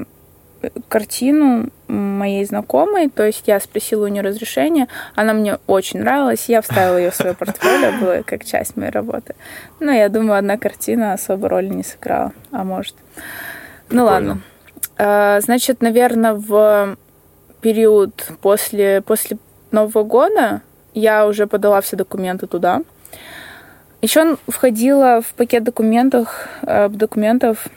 картину 0.89 1.69
моей 1.89 2.45
знакомой, 2.45 3.09
то 3.09 3.25
есть 3.25 3.45
я 3.47 3.59
спросила 3.61 4.05
у 4.05 4.09
нее 4.09 4.23
разрешение, 4.23 4.89
она 5.15 5.33
мне 5.33 5.59
очень 5.67 6.01
нравилась, 6.01 6.49
я 6.49 6.61
вставила 6.61 6.99
ее 6.99 7.11
в 7.11 7.15
свое 7.15 7.35
портфолио, 7.35 7.99
было 8.01 8.23
как 8.23 8.45
часть 8.45 8.77
моей 8.77 8.91
работы. 8.91 9.35
Но 9.81 9.91
я 9.91 10.09
думаю, 10.09 10.39
одна 10.39 10.57
картина 10.59 11.15
особо 11.15 11.49
роли 11.49 11.69
не 11.69 11.83
сыграла, 11.83 12.33
а 12.51 12.65
может. 12.65 12.95
Ну 13.89 14.07
Прикольно. 14.07 14.11
ладно. 14.11 14.41
А, 14.99 15.41
Значит, 15.41 15.81
наверное, 15.81 16.35
в 16.35 16.97
период 17.61 18.33
после, 18.41 19.01
после 19.01 19.39
Нового 19.71 20.05
года 20.05 20.63
я 20.95 21.27
уже 21.27 21.47
подала 21.47 21.81
все 21.81 21.97
документы 21.97 22.47
туда. 22.47 22.83
Еще 24.03 24.37
входило 24.49 25.21
в 25.21 25.35
пакет 25.35 25.63
документов, 25.63 26.49
э, 26.63 26.89
документов 26.89 27.69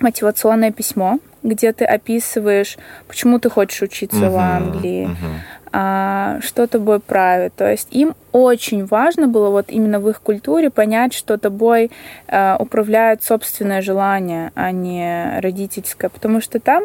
мотивационное 0.00 0.72
письмо, 0.72 1.18
где 1.44 1.72
ты 1.72 1.84
описываешь, 1.84 2.76
почему 3.06 3.38
ты 3.38 3.50
хочешь 3.50 3.82
учиться 3.82 4.16
в 4.30 4.34
Мгм. 4.34 4.38
Англии, 4.38 5.06
Мгм. 5.06 5.40
а, 5.72 6.38
что 6.40 6.66
тобой 6.66 6.98
правит. 7.00 7.54
То 7.54 7.70
есть 7.70 7.88
им 7.92 8.14
очень 8.32 8.86
важно 8.86 9.28
было 9.28 9.50
вот 9.50 9.66
именно 9.68 10.00
в 10.00 10.08
их 10.08 10.20
культуре 10.20 10.70
понять, 10.70 11.12
что 11.14 11.36
тобой 11.38 11.90
э, 12.28 12.56
управляет 12.58 13.22
собственное 13.22 13.82
желание, 13.82 14.50
а 14.54 14.70
не 14.72 15.38
родительское, 15.40 16.08
потому 16.10 16.40
что 16.40 16.58
там, 16.58 16.84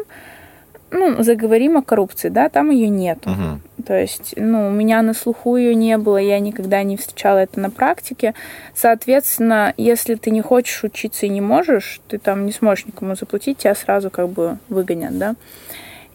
ну, 0.90 1.22
заговорим 1.22 1.76
о 1.76 1.82
коррупции, 1.82 2.28
да, 2.28 2.48
там 2.48 2.70
ее 2.70 2.88
нет. 2.88 3.18
Мгм. 3.26 3.60
То 3.82 3.98
есть, 3.98 4.34
ну, 4.36 4.68
у 4.68 4.70
меня 4.70 5.02
на 5.02 5.14
слуху 5.14 5.56
ее 5.56 5.74
не 5.74 5.98
было, 5.98 6.16
я 6.16 6.38
никогда 6.40 6.82
не 6.82 6.96
встречала 6.96 7.38
это 7.38 7.60
на 7.60 7.70
практике. 7.70 8.34
Соответственно, 8.74 9.74
если 9.76 10.14
ты 10.14 10.30
не 10.30 10.40
хочешь 10.40 10.84
учиться 10.84 11.26
и 11.26 11.28
не 11.28 11.40
можешь, 11.40 12.00
ты 12.08 12.18
там 12.18 12.46
не 12.46 12.52
сможешь 12.52 12.86
никому 12.86 13.14
заплатить, 13.14 13.58
тебя 13.58 13.74
сразу 13.74 14.10
как 14.10 14.28
бы 14.28 14.58
выгонят, 14.68 15.18
да. 15.18 15.36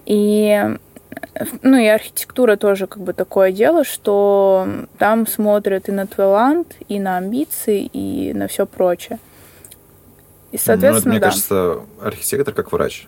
И 0.05 0.77
ну 1.61 1.77
и 1.77 1.85
архитектура 1.87 2.55
тоже 2.55 2.87
как 2.87 3.01
бы 3.01 3.13
такое 3.13 3.51
дело, 3.51 3.83
что 3.83 4.67
там 4.97 5.27
смотрят 5.27 5.89
и 5.89 5.91
на 5.91 6.07
талант, 6.07 6.75
и 6.87 6.99
на 6.99 7.17
амбиции, 7.17 7.85
и 7.85 8.33
на 8.33 8.47
все 8.47 8.65
прочее. 8.65 9.19
И, 10.51 10.55
Ну, 10.55 10.57
это, 10.57 10.63
соответственно, 10.63 11.11
мне 11.11 11.19
да. 11.19 11.27
кажется, 11.27 11.79
архитектор 12.01 12.53
как 12.53 12.71
врач 12.71 13.07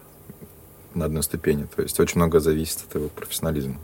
на 0.93 1.05
одной 1.05 1.23
ступени. 1.23 1.67
То 1.75 1.81
есть 1.81 1.99
очень 1.99 2.17
много 2.17 2.39
зависит 2.39 2.79
от 2.87 2.95
его 2.95 3.07
профессионализма. 3.09 3.77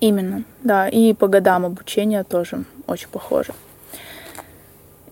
Именно, 0.00 0.44
да. 0.62 0.88
И 0.88 1.12
по 1.12 1.26
годам 1.28 1.64
обучения 1.66 2.22
тоже 2.24 2.64
очень 2.86 3.08
похоже. 3.08 3.52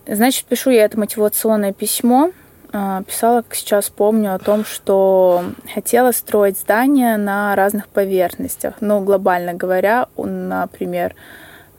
Значит, 0.07 0.45
пишу 0.45 0.69
я 0.69 0.85
это 0.85 0.97
мотивационное 0.97 1.73
письмо. 1.73 2.31
А, 2.71 3.01
Писала, 3.03 3.41
как 3.41 3.55
сейчас 3.55 3.89
помню, 3.89 4.33
о 4.33 4.39
том, 4.39 4.63
что 4.65 5.43
хотела 5.73 6.11
строить 6.11 6.57
здания 6.59 7.17
на 7.17 7.55
разных 7.55 7.87
поверхностях. 7.89 8.75
Ну, 8.81 9.01
глобально 9.01 9.53
говоря, 9.53 10.07
например, 10.17 11.13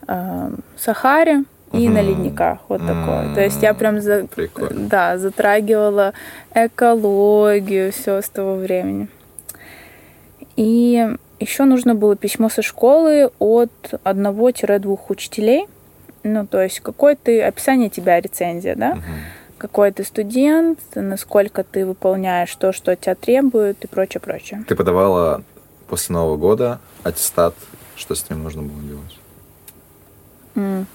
э, 0.06 0.50
Сахаре 0.78 1.44
и 1.72 1.88
на 1.88 2.00
ледниках. 2.00 2.60
Вот 2.68 2.80
такое. 2.86 3.34
То 3.34 3.40
есть 3.42 3.62
я 3.62 3.74
прям 3.74 4.00
за- 4.00 4.26
Прикольно. 4.26 4.88
да, 4.88 5.18
затрагивала 5.18 6.14
экологию, 6.54 7.92
все 7.92 8.20
с 8.22 8.28
того 8.30 8.54
времени. 8.56 9.08
И 10.56 11.06
еще 11.40 11.64
нужно 11.64 11.94
было 11.94 12.16
письмо 12.16 12.48
со 12.48 12.62
школы 12.62 13.30
от 13.38 13.70
одного-двух 14.02 15.10
учителей. 15.10 15.66
Ну, 16.24 16.46
то 16.46 16.60
есть 16.62 16.80
какое 16.80 17.16
ты 17.16 17.42
описание 17.42 17.90
тебя, 17.90 18.20
рецензия, 18.20 18.74
да? 18.74 18.96
Мгм. 18.96 19.04
Какой 19.56 19.90
ты 19.90 20.04
студент, 20.04 20.78
насколько 20.94 21.64
ты 21.64 21.84
выполняешь 21.84 22.54
то, 22.54 22.72
что 22.72 22.92
от 22.92 23.00
тебя 23.00 23.14
требуют 23.14 23.84
и 23.84 23.88
прочее, 23.88 24.20
прочее. 24.20 24.64
Ты 24.68 24.76
подавала 24.76 25.42
после 25.88 26.12
Нового 26.14 26.36
года 26.36 26.80
аттестат. 27.02 27.54
Что 27.96 28.14
с 28.14 28.28
ним 28.30 28.44
нужно 28.44 28.62
было 28.62 28.80
делать? 28.82 29.18
М. 30.54 30.86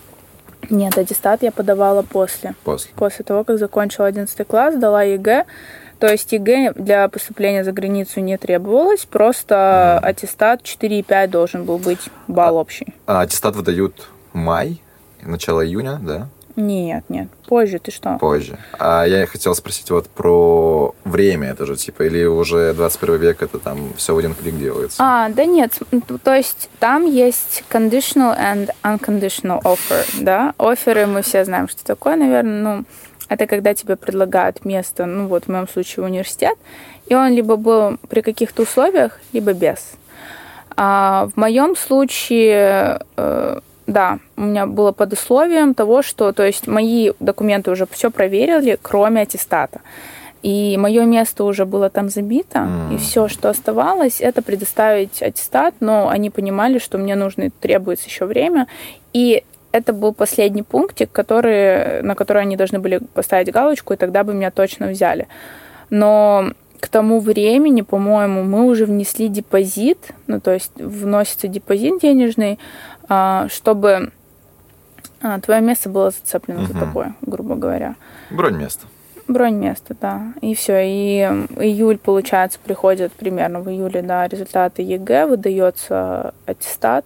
Нет, 0.69 0.97
аттестат 0.97 1.43
я 1.43 1.51
подавала 1.51 2.03
после. 2.03 2.55
После. 2.63 2.91
После 2.95 3.25
того, 3.25 3.43
как 3.43 3.59
закончила 3.59 4.07
11 4.07 4.47
класс, 4.47 4.75
сдала 4.75 5.03
ЕГЭ. 5.03 5.45
То 6.03 6.12
есть 6.12 6.33
ЕГЭ 6.33 6.74
для 6.75 7.07
поступления 7.07 7.63
за 7.63 7.72
границу 7.72 8.19
не 8.19 8.38
требовалось, 8.38 9.05
просто 9.05 10.00
Мгм. 10.01 10.10
аттестат 10.10 10.62
4,5 10.62 11.27
должен 11.29 11.63
был 11.63 11.77
быть 11.77 12.10
балл 12.27 12.57
общий. 12.57 12.88
А 13.07 13.22
аттестат 13.22 13.55
выдают 13.55 14.10
май, 14.33 14.81
начало 15.22 15.65
июня, 15.65 16.00
да? 16.01 16.27
Нет, 16.57 17.05
нет, 17.07 17.29
позже, 17.48 17.79
ты 17.79 17.91
что? 17.91 18.17
Позже. 18.19 18.60
А 18.77 19.05
я 19.05 19.25
хотел 19.27 19.55
спросить 19.55 19.89
вот 19.91 20.10
про 20.10 20.93
время 21.05 21.51
это 21.51 21.65
же, 21.65 21.77
типа, 21.77 22.03
или 22.03 22.25
уже 22.25 22.74
21 22.74 23.15
век 23.15 23.41
это 23.41 23.57
там 23.57 23.93
все 23.95 24.13
в 24.13 24.17
один 24.17 24.36
клик 24.36 24.57
делается? 24.60 24.98
А, 25.00 25.29
да 25.29 25.45
нет, 25.45 25.72
то 26.22 26.33
есть 26.36 26.69
там 26.79 27.05
есть 27.05 27.63
conditional 27.72 28.38
and 28.38 28.72
unconditional 28.83 29.62
offer, 29.63 30.05
да? 30.19 30.53
Оферы 30.57 31.07
мы 31.07 31.22
все 31.22 31.45
знаем, 31.45 31.69
что 31.69 31.81
такое, 31.86 32.17
наверное, 32.17 32.62
ну, 32.62 32.83
это 33.33 33.47
когда 33.47 33.73
тебе 33.73 33.95
предлагают 33.95 34.65
место, 34.65 35.05
ну 35.05 35.27
вот 35.27 35.45
в 35.45 35.47
моем 35.49 35.67
случае 35.67 36.05
университет, 36.05 36.57
и 37.07 37.15
он 37.15 37.33
либо 37.33 37.55
был 37.55 37.97
при 38.09 38.21
каких-то 38.21 38.63
условиях, 38.63 39.19
либо 39.33 39.53
без. 39.53 39.93
А 40.75 41.27
в 41.33 41.39
моем 41.39 41.75
случае, 41.75 42.99
э, 43.17 43.59
да, 43.87 44.19
у 44.37 44.41
меня 44.41 44.65
было 44.65 44.91
под 44.91 45.13
условием 45.13 45.73
того, 45.73 46.01
что, 46.01 46.31
то 46.31 46.43
есть 46.43 46.67
мои 46.67 47.11
документы 47.19 47.71
уже 47.71 47.85
все 47.91 48.09
проверили, 48.09 48.77
кроме 48.81 49.21
аттестата. 49.21 49.81
И 50.41 50.77
мое 50.77 51.05
место 51.05 51.45
уже 51.45 51.65
было 51.65 51.89
там 51.89 52.09
забито, 52.09 52.59
М. 52.59 52.95
и 52.95 52.97
все, 52.97 53.29
что 53.29 53.49
оставалось, 53.49 54.19
это 54.19 54.41
предоставить 54.41 55.21
аттестат, 55.21 55.75
но 55.79 56.09
они 56.09 56.29
понимали, 56.29 56.79
что 56.79 56.97
мне 56.97 57.15
нужно 57.15 57.49
требуется 57.49 58.07
еще 58.07 58.25
время. 58.25 58.67
И 59.13 59.43
это 59.74 59.92
был 59.92 60.13
последний 60.13 60.62
пунктик, 60.62 61.12
который, 61.12 62.03
на 62.03 62.15
который 62.15 62.44
они 62.44 62.56
должны 62.56 62.77
были 62.80 63.00
поставить 63.00 63.51
галочку, 63.51 63.94
и 63.94 63.98
тогда 63.98 64.24
бы 64.24 64.34
меня 64.34 64.51
точно 64.51 64.88
взяли. 64.88 65.27
Но 65.89 66.51
к 66.80 66.88
тому 66.88 67.20
времени, 67.20 67.82
по-моему, 67.82 68.44
мы 68.44 68.65
уже 68.65 68.86
внесли 68.86 69.27
депозит, 69.27 70.12
ну, 70.27 70.39
то 70.39 70.51
есть 70.53 70.72
вносится 70.75 71.48
депозит 71.48 72.01
денежный, 72.01 72.60
а, 73.10 73.48
чтобы 73.50 74.12
а, 75.22 75.39
твое 75.39 75.62
место 75.62 75.89
было 75.89 76.12
зацеплено 76.12 76.65
за 76.68 76.74
Мгм. 76.74 76.80
тобой, 76.80 77.06
грубо 77.22 77.56
говоря. 77.56 77.96
Бронь 78.30 78.58
места. 78.58 78.86
Бронь 79.27 79.56
места, 79.56 79.96
да. 80.00 80.34
И 80.42 80.53
все. 80.53 80.82
И 80.86 81.20
июль, 81.58 81.98
получается, 81.98 82.60
приходят 82.63 83.12
примерно 83.13 83.62
в 83.62 83.70
июле, 83.70 84.03
да, 84.03 84.27
результаты 84.27 84.84
ЕГЭ, 84.84 85.25
выдается 85.25 86.34
аттестат. 86.46 87.06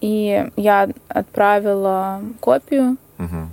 И 0.00 0.48
я 0.56 0.88
отправила 1.08 2.22
копию. 2.40 2.96
Мгм. 3.18 3.50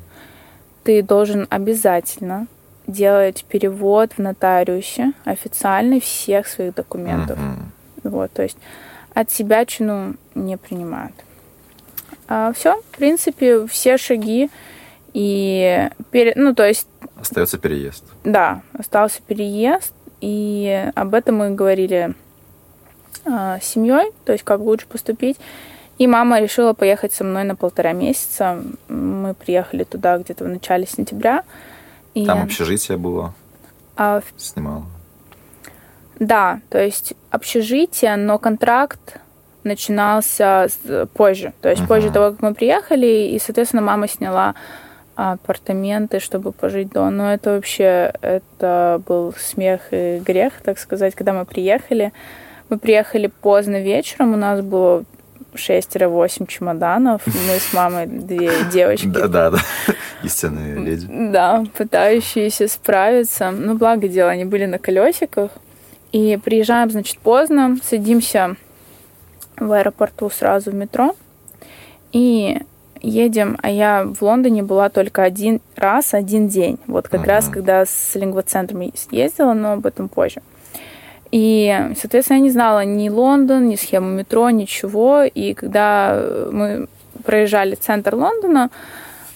Ты 0.84 1.04
должен 1.04 1.48
обязательно 1.50 2.48
делать 2.88 3.44
перевод 3.50 4.14
в 4.14 4.20
нотариусе 4.20 5.12
официальный 5.26 6.00
всех 6.00 6.48
своих 6.48 6.74
документов. 6.74 7.38
Мгм. 7.38 7.72
Вот, 8.04 8.32
то 8.32 8.44
есть 8.44 8.58
отсебятину 9.14 10.16
не 10.36 10.58
принимают. 10.58 11.14
А 12.30 12.54
все, 12.54 12.80
в 12.82 12.98
принципе, 12.98 13.68
все 13.68 13.98
шаги 13.98 14.50
и 15.14 15.90
пере... 16.12 16.34
ну 16.36 16.54
то 16.54 16.66
есть 16.68 16.88
Остается 17.20 17.58
переезд. 17.58 18.04
да, 18.24 18.62
остался 18.74 19.22
переезд, 19.22 19.94
и 20.22 20.92
об 20.96 21.14
этом 21.14 21.38
мы 21.38 21.52
говорили 21.52 22.14
а, 23.26 23.60
с 23.60 23.66
семьей, 23.66 24.12
то 24.26 24.32
есть 24.32 24.44
как 24.44 24.60
лучше 24.62 24.86
поступить. 24.88 25.38
И 25.98 26.06
мама 26.08 26.40
решила 26.40 26.74
поехать 26.74 27.14
со 27.14 27.24
мной 27.24 27.44
на 27.44 27.56
полтора 27.56 27.94
месяца. 27.94 28.62
Мы 28.88 29.34
приехали 29.34 29.84
туда 29.84 30.18
где-то 30.18 30.44
в 30.44 30.48
начале 30.48 30.86
сентября. 30.86 31.44
И 32.14 32.26
Там 32.26 32.38
я- 32.40 32.44
общежитие 32.44 32.98
было, 32.98 33.34
а, 33.96 34.22
снимала. 34.38 34.84
да, 36.20 36.60
то 36.70 36.80
есть 36.84 37.14
общежитие, 37.32 38.16
но 38.16 38.38
контракт 38.40 39.20
начинался 39.64 40.68
позже. 41.14 41.54
То 41.62 41.70
есть 41.70 41.82
Мгм. 41.82 41.88
позже 41.90 42.12
того, 42.12 42.32
как 42.32 42.42
мы 42.42 42.54
приехали, 42.54 43.06
и, 43.34 43.40
соответственно, 43.40 43.82
мама 43.84 44.08
сняла 44.08 44.56
апартаменты, 45.16 46.20
чтобы 46.20 46.52
пожить 46.52 46.90
до. 46.90 47.10
Но 47.10 47.34
это 47.34 47.52
вообще, 47.56 48.14
это 48.22 49.02
был 49.08 49.34
смех 49.38 49.82
и 49.92 50.20
грех, 50.24 50.54
так 50.64 50.78
сказать, 50.80 51.16
когда 51.16 51.34
мы 51.34 51.44
приехали. 51.46 52.14
Мы 52.70 52.78
приехали 52.78 53.28
поздно 53.42 53.82
вечером, 53.82 54.34
у 54.34 54.38
нас 54.38 54.62
было 54.62 55.04
6-8 55.58 56.48
чемоданов. 56.48 57.22
Мы 57.26 57.60
с 57.60 57.74
мамой 57.74 58.06
две 58.08 58.52
девочки. 58.72 59.08
Да, 59.08 59.28
да, 59.28 59.52
да. 59.52 59.58
Истинные 60.24 60.76
леди. 60.76 61.08
Да, 61.32 61.64
пытающиеся 61.78 62.68
справиться. 62.68 63.52
Ну, 63.52 63.76
благо 63.76 64.08
дело, 64.08 64.30
они 64.32 64.46
были 64.46 64.66
на 64.66 64.80
колесиках. 64.80 65.52
И 66.12 66.40
приезжаем, 66.44 66.90
значит, 66.90 67.20
поздно, 67.20 67.78
садимся 67.84 68.56
в 69.58 69.72
аэропорту 69.72 70.30
сразу 70.30 70.72
в 70.72 70.74
метро 70.76 71.16
и 72.12 72.60
едем. 73.02 73.58
А 73.62 73.70
я 73.70 74.04
в 74.06 74.22
Лондоне 74.22 74.64
была 74.64 74.90
только 74.90 75.24
один 75.24 75.62
раз, 75.76 76.14
один 76.14 76.48
день. 76.48 76.80
Вот 76.88 77.08
как 77.10 77.22
Мгм. 77.22 77.30
раз, 77.30 77.50
когда 77.50 77.86
с 77.86 78.16
лингвоцентром 78.16 78.92
ездила, 79.12 79.54
но 79.54 79.74
об 79.74 79.86
этом 79.86 80.10
позже. 80.10 80.42
И, 81.32 81.92
соответственно, 82.00 82.38
я 82.38 82.44
не 82.44 82.52
знала 82.52 82.86
ни 82.86 83.10
Лондон, 83.10 83.68
ни 83.68 83.76
схему 83.76 84.10
метро, 84.10 84.50
ничего. 84.50 85.24
И 85.24 85.54
когда 85.54 86.22
мы 86.52 86.88
проезжали 87.24 87.76
центр 87.76 88.16
Лондона, 88.16 88.70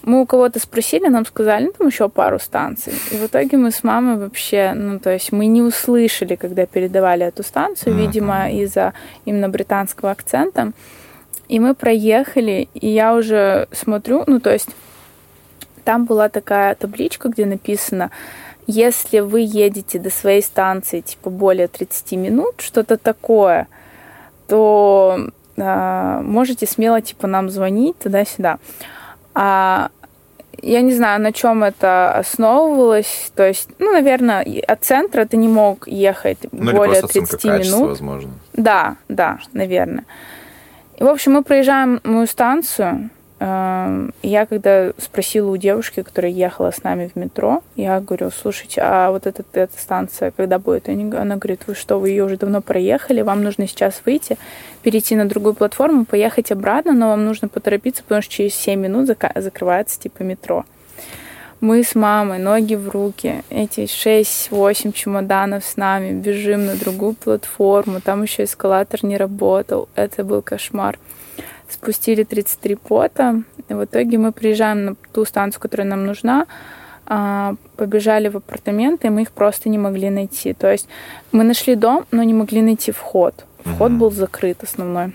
мы 0.04 0.22
у 0.22 0.26
кого-то 0.26 0.60
спросили, 0.60 1.08
нам 1.08 1.26
сказали, 1.26 1.66
ну, 1.66 1.72
там 1.78 1.88
еще 1.88 2.10
пару 2.10 2.40
станций. 2.40 2.94
И 3.12 3.16
в 3.18 3.26
итоге 3.26 3.58
мы 3.58 3.72
с 3.72 3.84
мамой 3.84 4.18
вообще, 4.18 4.74
ну, 4.74 5.00
то 5.00 5.12
есть 5.12 5.32
мы 5.32 5.46
не 5.46 5.62
услышали, 5.62 6.36
когда 6.36 6.66
передавали 6.66 7.26
эту 7.26 7.44
станцию, 7.44 7.94
Мгм. 7.94 8.02
видимо, 8.02 8.50
из-за 8.52 8.94
именно 9.26 9.50
британского 9.50 10.12
акцента. 10.12 10.72
И 11.50 11.60
мы 11.60 11.76
проехали, 11.76 12.68
и 12.74 12.88
я 12.88 13.14
уже 13.14 13.68
смотрю, 13.72 14.24
ну, 14.26 14.40
то 14.40 14.52
есть 14.52 14.70
там 15.84 16.06
была 16.06 16.30
такая 16.30 16.76
табличка, 16.76 17.30
где 17.30 17.46
написано, 17.46 18.10
если 18.72 19.20
вы 19.20 19.42
едете 19.42 20.00
до 20.00 20.10
своей 20.10 20.42
станции, 20.42 21.02
типа, 21.02 21.30
более 21.30 21.68
30 21.68 22.14
минут, 22.14 22.56
что-то 22.60 22.98
такое, 22.98 23.68
то 24.48 25.30
а, 25.58 26.22
можете 26.22 26.66
смело, 26.66 27.02
типа, 27.02 27.28
нам 27.28 27.50
звонить 27.50 27.98
туда-сюда. 28.00 28.58
А 29.34 29.90
я 30.62 30.82
не 30.82 30.94
знаю, 30.94 31.22
на 31.22 31.32
чем 31.32 31.64
это 31.64 32.14
основывалось. 32.16 33.32
То 33.36 33.48
есть, 33.48 33.70
ну, 33.80 33.92
наверное, 33.92 34.46
от 34.68 34.84
центра 34.84 35.26
ты 35.26 35.38
не 35.38 35.48
мог 35.48 35.88
ехать 35.88 36.38
Ну 36.52 36.70
или 36.70 36.78
более 36.78 37.00
оценка 37.00 37.38
30 37.38 37.42
качества, 37.42 37.78
минут. 37.78 37.90
возможно. 37.90 38.32
Да, 38.54 38.96
да, 39.10 39.40
наверное. 39.54 40.06
И, 40.98 41.04
в 41.04 41.08
общем, 41.08 41.34
мы 41.34 41.44
проезжаем 41.44 42.00
мою 42.04 42.28
станцию. 42.28 43.10
Эм, 43.44 44.14
Я 44.22 44.46
когда 44.46 44.92
спросила 45.00 45.50
у 45.50 45.58
девушки, 45.58 46.04
которая 46.04 46.32
ехала 46.32 46.70
с 46.70 46.84
нами 46.84 47.10
в 47.12 47.18
метро, 47.18 47.64
я 47.76 48.00
говорю, 48.00 48.30
слушайте, 48.30 48.82
а 48.84 49.10
вот 49.10 49.26
эта, 49.26 49.44
эта 49.54 49.76
станция 49.80 50.30
когда 50.30 50.60
будет? 50.60 50.88
Она 50.88 51.38
говорит, 51.38 51.62
вы 51.66 51.74
что, 51.74 52.00
вы 52.00 52.10
ее 52.10 52.26
уже 52.26 52.38
давно 52.38 52.62
проехали, 52.62 53.24
вам 53.24 53.42
нужно 53.42 53.68
сейчас 53.68 54.04
выйти, 54.06 54.38
перейти 54.84 55.16
на 55.16 55.26
другую 55.26 55.56
платформу, 55.56 56.06
поехать 56.06 56.52
обратно, 56.52 56.94
но 56.94 57.10
вам 57.10 57.26
нужно 57.26 57.48
поторопиться, 57.48 58.04
потому 58.04 58.22
что 58.22 58.32
через 58.32 58.54
7 58.54 58.80
минут 58.80 59.10
зака- 59.10 59.42
закрывается 59.42 60.00
типа 60.00 60.22
метро. 60.22 60.64
Мы 61.62 61.84
с 61.84 61.96
мамой, 61.96 62.38
ноги 62.38 62.76
в 62.76 62.90
руки, 62.90 63.44
эти 63.50 63.86
6-8 63.88 64.92
чемоданов 64.92 65.66
с 65.66 65.78
нами, 65.78 66.12
бежим 66.12 66.68
на 66.68 66.76
другую 66.76 67.16
платформу, 67.16 68.02
там 68.02 68.22
еще 68.22 68.44
эскалатор 68.44 69.04
не 69.04 69.18
работал, 69.18 69.90
это 69.96 70.24
был 70.24 70.44
кошмар. 70.44 71.00
Спустили 71.72 72.24
33 72.24 72.76
пота, 72.76 73.44
и 73.70 73.74
в 73.74 73.86
итоге 73.86 74.18
мы 74.18 74.32
приезжаем 74.32 74.86
на 74.86 74.96
ту 75.14 75.26
станцию, 75.26 75.62
которая 75.62 75.88
нам 75.88 76.06
нужна, 76.06 76.48
а, 77.06 77.56
побежали 77.78 78.28
в 78.30 78.38
апартаменты, 78.38 79.08
и 79.08 79.10
мы 79.10 79.22
их 79.22 79.32
просто 79.32 79.70
не 79.70 79.78
могли 79.78 80.10
найти. 80.10 80.54
То 80.54 80.72
есть 80.72 80.88
мы 81.32 81.44
нашли 81.44 81.76
дом, 81.76 82.06
но 82.12 82.24
не 82.24 82.34
могли 82.34 82.62
найти 82.62 82.92
вход. 82.92 83.46
Вход 83.64 83.92
был 83.92 84.12
закрыт 84.12 84.64
основной. 84.64 85.14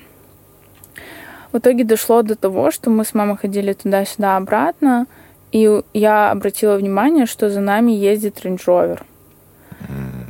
В 1.52 1.58
итоге 1.58 1.84
дошло 1.84 2.22
до 2.22 2.36
того, 2.36 2.70
что 2.70 2.90
мы 2.90 3.04
с 3.04 3.14
мамой 3.14 3.36
ходили 3.36 3.72
туда-сюда 3.72 4.36
обратно, 4.36 5.06
и 5.52 5.82
я 5.94 6.30
обратила 6.30 6.76
внимание, 6.76 7.26
что 7.26 7.50
за 7.50 7.60
нами 7.60 7.92
ездит 7.92 8.44
Range 8.44 8.64
Rover. 8.66 9.02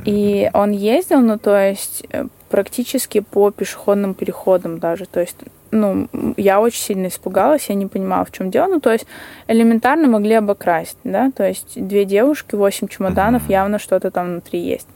И 0.05 0.49
он 0.53 0.71
ездил, 0.71 1.19
ну, 1.19 1.37
то 1.37 1.57
есть 1.57 2.05
э, 2.09 2.27
практически 2.49 3.19
по 3.19 3.51
пешеходным 3.51 4.13
переходам 4.13 4.79
даже. 4.79 5.05
То 5.05 5.19
есть, 5.19 5.35
ну, 5.71 6.07
я 6.37 6.59
очень 6.59 6.81
сильно 6.81 7.07
испугалась, 7.07 7.69
я 7.69 7.75
не 7.75 7.85
понимала, 7.87 8.25
в 8.25 8.31
чем 8.31 8.51
дело. 8.51 8.67
Ну, 8.67 8.79
то 8.79 8.91
есть 8.91 9.05
элементарно 9.47 10.07
могли 10.07 10.35
обокрасть, 10.35 10.97
да, 11.03 11.31
то 11.35 11.47
есть 11.47 11.73
две 11.75 12.05
девушки, 12.05 12.55
восемь 12.55 12.87
чемоданов, 12.87 13.43
Мгм. 13.43 13.51
явно 13.51 13.79
что-то 13.79 14.11
там 14.11 14.27
внутри 14.27 14.59
есть. 14.59 14.87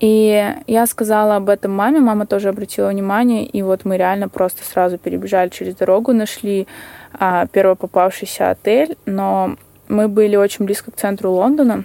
И 0.00 0.54
я 0.66 0.86
сказала 0.86 1.36
об 1.36 1.50
этом 1.50 1.72
маме, 1.72 2.00
мама 2.00 2.24
тоже 2.24 2.48
обратила 2.48 2.88
внимание, 2.88 3.44
и 3.44 3.60
вот 3.60 3.84
мы 3.84 3.98
реально 3.98 4.30
просто 4.30 4.64
сразу 4.64 4.96
перебежали 4.96 5.50
через 5.50 5.74
дорогу, 5.74 6.14
нашли 6.14 6.66
а, 7.12 7.46
первый 7.46 7.76
попавшийся 7.76 8.50
отель, 8.50 8.96
но 9.04 9.56
мы 9.88 10.08
были 10.08 10.36
очень 10.36 10.64
близко 10.64 10.90
к 10.90 10.96
центру 10.96 11.32
Лондона, 11.32 11.84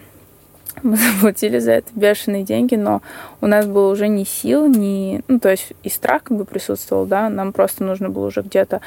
мы 0.84 0.98
заплатили 0.98 1.60
за 1.60 1.72
это 1.74 1.92
бешеные 1.96 2.44
деньги, 2.44 2.76
но 2.76 3.02
у 3.42 3.48
нас 3.48 3.66
было 3.66 3.92
уже 3.92 4.08
ни 4.08 4.24
сил, 4.24 4.68
ни... 4.68 5.22
Ну, 5.28 5.40
то 5.40 5.50
есть 5.50 5.74
и 5.84 5.90
страх 5.90 6.24
как 6.24 6.38
бы 6.38 6.46
присутствовал, 6.46 7.06
да, 7.06 7.30
нам 7.30 7.54
просто 7.54 7.84
нужно 7.84 8.10
было 8.10 8.28
уже 8.28 8.42
где-то 8.42 8.82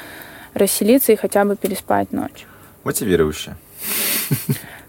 расселиться 0.53 1.11
и 1.11 1.15
хотя 1.15 1.45
бы 1.45 1.55
переспать 1.55 2.11
ночь. 2.11 2.45
Мотивирующе. 2.83 3.55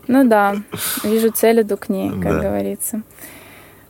Ну 0.07 0.29
да, 0.29 0.57
вижу 1.05 1.31
цель, 1.31 1.61
иду 1.61 1.77
к 1.77 1.89
ней, 1.89 2.11
как 2.11 2.41
Да. 2.41 2.41
говорится. 2.41 3.03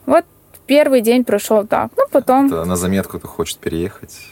Вот 0.06 0.24
первый 0.66 1.00
день 1.00 1.24
прошел 1.24 1.66
так. 1.66 1.90
Ну, 1.96 2.04
потом... 2.10 2.46
Это 2.46 2.64
на 2.64 2.76
заметку 2.76 3.18
кто 3.18 3.28
хочет 3.28 3.58
переехать. 3.58 4.28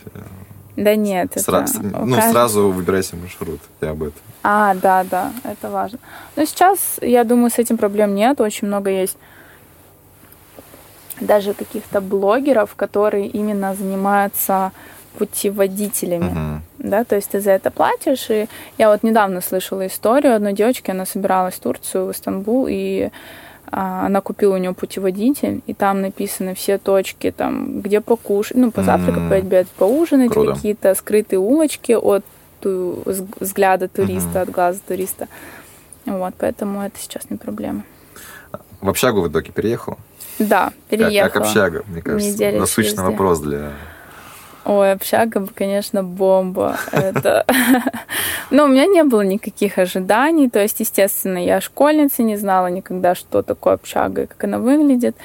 Да 0.79 0.95
нет, 0.95 1.37
сра- 1.37 1.65
это... 1.65 1.83
Ну, 1.83 2.17
кажд- 2.17 2.31
сразу 2.31 2.71
выбирайте 2.71 3.17
маршрут. 3.17 3.61
Я 3.81 3.91
об 3.91 4.03
этом. 4.05 4.21
А, 4.45 4.75
да, 4.75 5.05
да, 5.11 5.33
это 5.43 5.71
важно. 5.71 5.99
Но 6.37 6.45
сейчас, 6.45 6.99
я 7.03 7.25
думаю, 7.25 7.51
с 7.51 7.59
этим 7.59 7.77
проблем 7.79 8.15
нет. 8.15 8.41
Очень 8.41 8.69
много 8.69 8.89
есть 8.91 9.17
даже 11.21 11.53
каких-то 11.53 12.01
блогеров, 12.01 12.77
которые 12.77 13.27
именно 13.27 13.75
занимаются 13.75 14.71
путеводителями. 15.19 16.31
Мгм. 16.31 16.63
Да, 16.79 17.03
то 17.03 17.17
есть 17.17 17.31
ты 17.31 17.41
за 17.41 17.51
это 17.51 17.73
платишь. 17.73 18.31
И 18.31 18.49
я 18.79 18.91
вот 18.91 19.03
недавно 19.03 19.41
слышала 19.41 19.85
историю 19.85 20.37
одной 20.37 20.53
девочки, 20.53 20.93
она 20.93 21.07
собиралась 21.07 21.55
в 21.55 21.61
Турцию, 21.61 22.07
в 22.07 22.13
Истанбул, 22.13 22.67
и 22.71 23.11
она 23.71 24.21
купила 24.21 24.55
у 24.55 24.59
него 24.59 24.75
путеводитель, 24.75 25.61
и 25.67 25.75
там 25.75 26.01
написаны 26.03 26.55
все 26.55 26.79
точки, 26.79 27.31
там, 27.31 27.81
где 27.81 28.01
покушать, 28.01 28.57
ну, 28.57 28.71
позавтракать, 28.71 29.23
М. 29.23 29.29
пообедать, 29.29 29.69
поужинать, 29.69 30.31
Круто. 30.33 30.55
какие-то 30.55 30.95
скрытые 30.95 31.39
улочки 31.39 31.93
от 31.93 32.25
ту- 32.61 33.03
взг- 33.05 33.37
взгляда 33.41 33.89
туриста, 33.89 34.29
Мгм. 34.31 34.39
от 34.43 34.51
глаза 34.51 34.79
туриста. 34.87 35.29
Вот, 36.07 36.35
поэтому 36.39 36.81
это 36.83 36.99
сейчас 36.99 37.29
не 37.31 37.37
проблема. 37.37 37.83
В 38.81 38.89
общагу 38.89 39.21
в 39.23 39.29
итоге 39.29 39.51
переехал? 39.53 39.99
Да, 40.39 40.67
Как, 40.67 40.75
переехала. 40.89 41.29
как 41.31 41.43
общага, 41.43 41.83
мне 41.89 42.01
кажется. 42.01 42.51
Насущный 42.53 43.03
вопрос 43.05 43.41
для... 43.41 43.73
Ой, 44.69 44.93
общага, 44.93 45.47
конечно, 45.55 46.05
бомба. 46.05 46.77
Это... 46.93 47.47
Но 48.51 48.65
у 48.65 48.69
меня 48.69 48.85
не 48.85 49.03
было 49.03 49.23
никаких 49.23 49.79
ожиданий. 49.79 50.51
То 50.51 50.61
есть, 50.61 50.81
естественно, 50.81 51.39
я 51.39 51.63
школьница, 51.63 52.23
не 52.23 52.37
знала 52.37 52.67
никогда, 52.67 53.15
что 53.15 53.43
такое 53.43 53.75
общага 53.75 54.23
и 54.23 54.27
как 54.27 54.45
она 54.45 54.59
выглядит. 54.59 55.17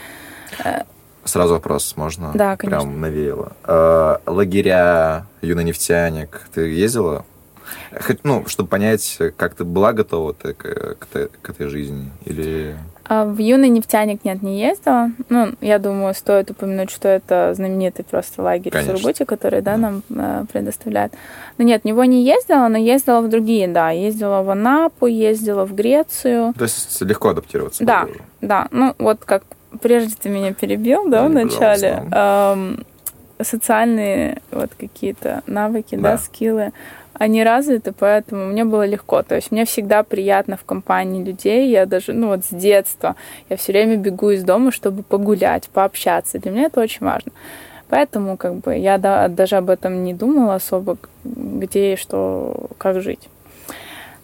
Сразу 1.25 1.55
вопрос 1.55 1.95
можно? 1.97 2.31
Да, 2.33 2.55
конечно. 2.55 2.81
Прям 2.81 3.01
навеяло. 3.01 3.51
Э, 3.65 4.17
лагеря, 4.25 5.25
юный 5.41 5.65
нефтяник. 5.65 6.47
Ты 6.53 6.69
ездила 6.69 7.25
Хоть, 7.99 8.23
ну, 8.23 8.45
чтобы 8.47 8.69
понять, 8.69 9.19
как 9.37 9.55
ты 9.55 9.63
была 9.63 9.93
готова 9.93 10.33
ты 10.33 10.53
к, 10.53 10.97
к, 10.97 11.29
к 11.41 11.49
этой 11.49 11.67
жизни? 11.67 12.09
Или... 12.25 12.75
А 13.05 13.25
в 13.25 13.37
юный 13.37 13.69
нефтяник 13.69 14.23
нет, 14.23 14.41
не 14.41 14.59
ездила. 14.59 15.11
Ну, 15.29 15.53
я 15.59 15.79
думаю, 15.79 16.13
стоит 16.13 16.49
упомянуть, 16.51 16.89
что 16.89 17.09
это 17.09 17.53
знаменитый 17.53 18.05
просто 18.05 18.41
лагерь 18.41 18.71
Конечно. 18.71 18.93
в 18.93 18.97
Сургуте, 18.97 19.25
который, 19.25 19.61
да, 19.61 19.75
да. 19.75 19.77
нам 19.77 20.03
э, 20.09 20.45
предоставляет. 20.51 21.13
Но 21.57 21.65
нет, 21.65 21.81
в 21.81 21.85
него 21.85 22.05
не 22.05 22.23
ездила, 22.23 22.67
но 22.69 22.77
ездила 22.77 23.21
в 23.21 23.29
другие, 23.29 23.67
да. 23.67 23.91
Ездила 23.91 24.41
в 24.41 24.49
Анапу, 24.49 25.07
ездила 25.07 25.65
в 25.65 25.75
Грецию. 25.75 26.53
То 26.57 26.63
есть 26.63 27.01
легко 27.01 27.29
адаптироваться? 27.29 27.83
Да, 27.83 28.05
было. 28.05 28.15
да. 28.41 28.67
Ну, 28.71 28.95
вот 28.97 29.25
как 29.25 29.43
прежде 29.81 30.15
ты 30.19 30.29
меня 30.29 30.53
перебил, 30.53 31.09
да, 31.09 31.23
да 31.23 31.27
в 31.27 31.31
начале. 31.31 32.03
Эм, 32.11 32.85
социальные 33.41 34.41
вот 34.51 34.71
какие-то 34.77 35.41
навыки, 35.47 35.95
да, 35.95 36.13
да 36.13 36.17
скиллы 36.17 36.71
они 37.13 37.43
развиты, 37.43 37.93
поэтому 37.97 38.47
мне 38.47 38.65
было 38.65 38.85
легко. 38.85 39.21
То 39.23 39.35
есть 39.35 39.51
мне 39.51 39.65
всегда 39.65 40.03
приятно 40.03 40.57
в 40.57 40.63
компании 40.63 41.23
людей. 41.23 41.69
Я 41.69 41.85
даже, 41.85 42.13
ну 42.13 42.27
вот 42.27 42.45
с 42.45 42.49
детства, 42.49 43.15
я 43.49 43.57
все 43.57 43.71
время 43.71 43.97
бегу 43.97 44.31
из 44.31 44.43
дома, 44.43 44.71
чтобы 44.71 45.03
погулять, 45.03 45.69
пообщаться. 45.69 46.39
Для 46.39 46.51
меня 46.51 46.63
это 46.65 46.81
очень 46.81 47.05
важно. 47.05 47.31
Поэтому 47.89 48.37
как 48.37 48.55
бы 48.55 48.75
я 48.75 48.97
да, 48.97 49.27
даже 49.27 49.57
об 49.57 49.69
этом 49.69 50.03
не 50.03 50.13
думала 50.13 50.55
особо, 50.55 50.97
где 51.23 51.93
и 51.93 51.95
что, 51.95 52.69
как 52.77 53.01
жить. 53.01 53.29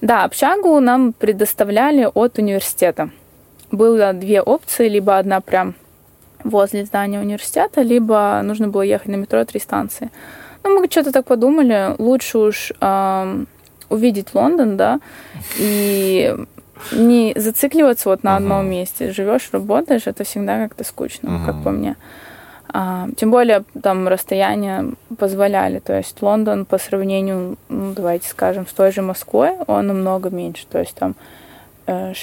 Да, 0.02 0.23
общагу 0.23 0.80
нам 0.80 1.13
предоставляли 1.13 2.10
от 2.12 2.38
университета. 2.38 3.10
Было 3.69 4.13
две 4.13 4.41
опции, 4.41 4.88
либо 4.88 5.17
одна 5.17 5.41
прям 5.41 5.75
возле 6.43 6.86
здания 6.86 7.19
университета, 7.19 7.82
либо 7.82 8.41
нужно 8.43 8.69
было 8.69 8.82
ехать 8.82 9.10
на 9.10 9.15
метро 9.17 9.43
три 9.45 9.60
станции. 9.60 10.10
Ну, 10.69 10.82
мы 10.82 10.88
что-то 10.88 11.12
так 11.12 11.25
подумали, 11.25 11.95
лучше 11.97 12.38
уж 12.38 12.71
э, 12.79 13.45
увидеть 13.89 14.36
Лондон, 14.36 14.77
да, 14.77 14.99
и 15.58 16.36
не 16.91 17.34
зацикливаться 17.36 18.10
вот 18.10 18.23
на 18.23 18.36
одном 18.36 18.65
uh-huh. 18.65 18.69
месте. 18.69 19.12
Живешь, 19.12 19.49
работаешь, 19.51 20.03
это 20.05 20.23
всегда 20.23 20.67
как-то 20.67 20.84
скучно, 20.84 21.27
uh-huh. 21.27 21.45
как 21.45 21.63
по 21.63 21.71
мне. 21.71 21.95
А, 22.71 23.08
тем 23.17 23.32
более 23.32 23.63
там 23.82 24.08
расстояния 24.08 24.91
позволяли. 25.17 25.79
То 25.79 25.97
есть 25.97 26.21
Лондон 26.21 26.65
по 26.65 26.77
сравнению, 26.77 27.58
ну, 27.67 27.93
давайте 27.93 28.29
скажем, 28.29 28.67
с 28.67 28.71
той 28.71 28.91
же 28.91 29.01
Москвой, 29.01 29.53
он 29.65 29.88
намного 29.88 30.29
меньше. 30.29 30.67
То 30.67 30.79
есть 30.79 30.93
там 30.93 31.15
6-8 31.88 32.13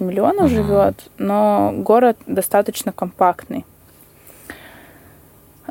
э, 0.00 0.04
миллионов 0.04 0.46
uh-huh. 0.46 0.54
живет, 0.54 0.94
но 1.18 1.74
город 1.76 2.16
достаточно 2.26 2.90
компактный. 2.90 3.66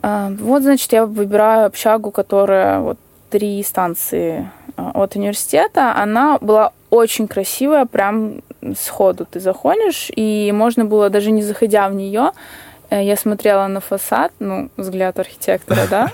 А, 0.07 0.29
вот, 0.39 0.61
значит, 0.61 0.93
я 0.93 1.07
выбираю 1.07 1.65
общагу, 1.65 2.11
которая 2.11 2.79
вот 2.79 2.99
три 3.31 3.63
станции 3.63 4.47
а, 4.77 4.91
от 4.93 5.15
университета. 5.15 5.95
Она 5.95 6.37
была 6.41 6.73
очень 6.91 7.27
красивая, 7.27 7.85
прям 7.85 8.43
сходу 8.79 9.25
ты 9.25 9.39
заходишь, 9.39 10.11
и 10.15 10.51
можно 10.53 10.85
было 10.85 11.09
даже 11.09 11.31
не 11.31 11.41
заходя 11.41 11.89
в 11.89 11.95
нее, 11.95 12.33
э, 12.91 13.03
я 13.03 13.15
смотрела 13.15 13.65
на 13.65 13.79
фасад, 13.79 14.31
ну, 14.37 14.69
взгляд 14.77 15.17
архитектора, 15.17 15.87
да. 15.89 16.11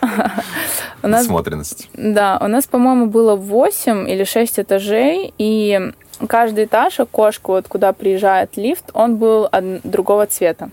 Насмотренность. 1.02 1.90
Да, 1.94 2.40
у 2.42 2.48
нас, 2.48 2.68
по-моему, 2.68 3.08
было 3.08 3.36
8 3.36 4.10
или 4.10 4.24
6 4.24 4.60
этажей, 4.60 5.34
и 5.38 5.92
каждый 6.28 6.64
этаж, 6.64 6.98
окошко, 7.02 7.52
вот 7.52 7.68
куда 7.68 7.92
приезжает 7.92 8.56
лифт, 8.56 8.86
он 8.94 9.18
был 9.18 9.50
другого 9.84 10.28
цвета. 10.28 10.70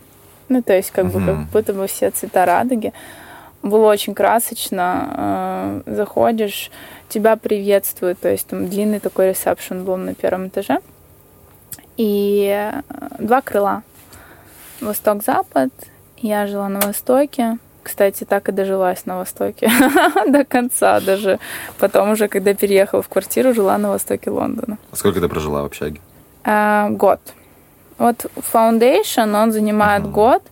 Ну, 0.49 0.63
то 0.63 0.75
есть, 0.75 0.91
как 0.91 1.07
бы, 1.07 1.25
как 1.25 1.39
будто 1.53 1.73
бы 1.73 1.87
все 1.87 2.11
цвета 2.11 2.47
радуги. 2.47 2.93
Было 3.63 3.87
очень 3.91 4.15
красочно. 4.15 5.83
Э, 5.87 5.95
заходишь, 5.95 6.71
тебя 7.09 7.37
приветствуют. 7.37 8.21
То 8.21 8.29
есть, 8.29 8.47
там 8.47 8.69
длинный 8.69 9.01
такой 9.01 9.31
ресепшн 9.31 9.85
был 9.85 9.97
на 9.97 10.15
первом 10.15 10.49
этаже. 10.49 10.79
И 11.97 12.49
э, 12.49 12.83
два 13.19 13.41
крыла. 13.41 13.83
Восток-запад. 14.81 15.71
Я 16.19 16.47
жила 16.47 16.69
на 16.69 16.81
Востоке. 16.81 17.59
Кстати, 17.83 18.25
так 18.25 18.49
и 18.49 18.53
дожилась 18.53 19.07
на 19.07 19.17
Востоке 19.17 19.71
до 20.29 20.45
конца 20.45 21.01
даже. 21.01 21.39
Потом 21.79 22.11
уже, 22.11 22.29
когда 22.29 22.55
переехала 22.55 23.03
в 23.03 23.09
квартиру, 23.09 23.55
жила 23.55 23.79
на 23.79 23.89
Востоке 23.89 24.31
Лондона. 24.31 24.79
Сколько 24.93 25.21
ты 25.21 25.29
прожила 25.29 25.63
в 25.63 25.67
общаге? 25.67 26.01
А, 26.45 26.91
год. 26.91 27.21
Вот 27.99 28.27
Foundation, 28.53 29.35
он 29.41 29.53
занимает 29.53 30.05
uh-huh. 30.05 30.11
год, 30.11 30.43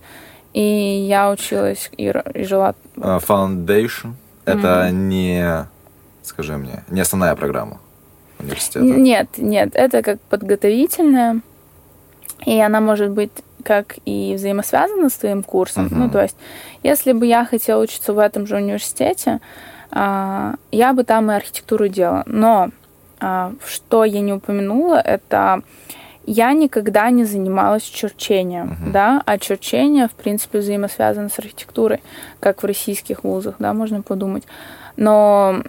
и 0.53 1.07
я 1.09 1.31
училась 1.31 1.91
и, 1.97 2.13
и 2.35 2.45
жила... 2.45 2.75
Uh, 2.97 3.25
foundation— 3.25 4.15
это 4.45 4.89
uh-huh. 4.89 4.91
не, 4.91 5.67
скажи 6.23 6.57
мне, 6.57 6.85
не 6.89 7.01
основная 7.01 7.35
программа 7.37 7.79
университета? 8.39 8.85
Нет, 8.85 9.29
нет, 9.37 9.71
это 9.75 10.03
как 10.03 10.21
подготовительная, 10.23 11.41
и 12.45 12.61
она 12.61 12.81
может 12.81 13.11
быть 13.11 13.33
как 13.65 13.97
и 14.05 14.35
взаимосвязана 14.37 15.09
с 15.09 15.15
твоим 15.15 15.43
курсом. 15.43 15.87
Uh-huh. 15.87 15.95
Ну, 15.95 16.11
то 16.11 16.23
есть, 16.23 16.37
если 16.83 17.13
бы 17.13 17.27
я 17.27 17.45
хотела 17.45 17.83
учиться 17.83 18.13
в 18.13 18.19
этом 18.19 18.47
же 18.47 18.57
университете, 18.57 19.41
а, 19.91 20.55
я 20.71 20.93
бы 20.93 21.05
там 21.05 21.31
и 21.31 21.35
архитектуру 21.35 21.89
делала. 21.89 22.23
Но 22.27 22.71
а, 23.21 23.53
что 23.67 24.05
я 24.05 24.21
не 24.21 24.33
упомянула, 24.33 25.01
это 25.01 25.63
я 26.27 26.53
никогда 26.53 27.09
не 27.11 27.25
занималась 27.25 27.85
черчением, 27.85 28.73
uh-huh. 28.73 28.93
да, 28.93 29.23
а 29.25 29.39
черчение, 29.39 30.09
в 30.09 30.13
принципе, 30.13 30.59
взаимосвязано 30.59 31.29
с 31.29 31.39
архитектурой, 31.39 32.03
как 32.41 32.63
в 32.63 32.67
российских 32.67 33.25
вузах, 33.25 33.55
да, 33.59 33.73
можно 33.73 34.03
подумать. 34.03 34.43
Но 34.97 35.63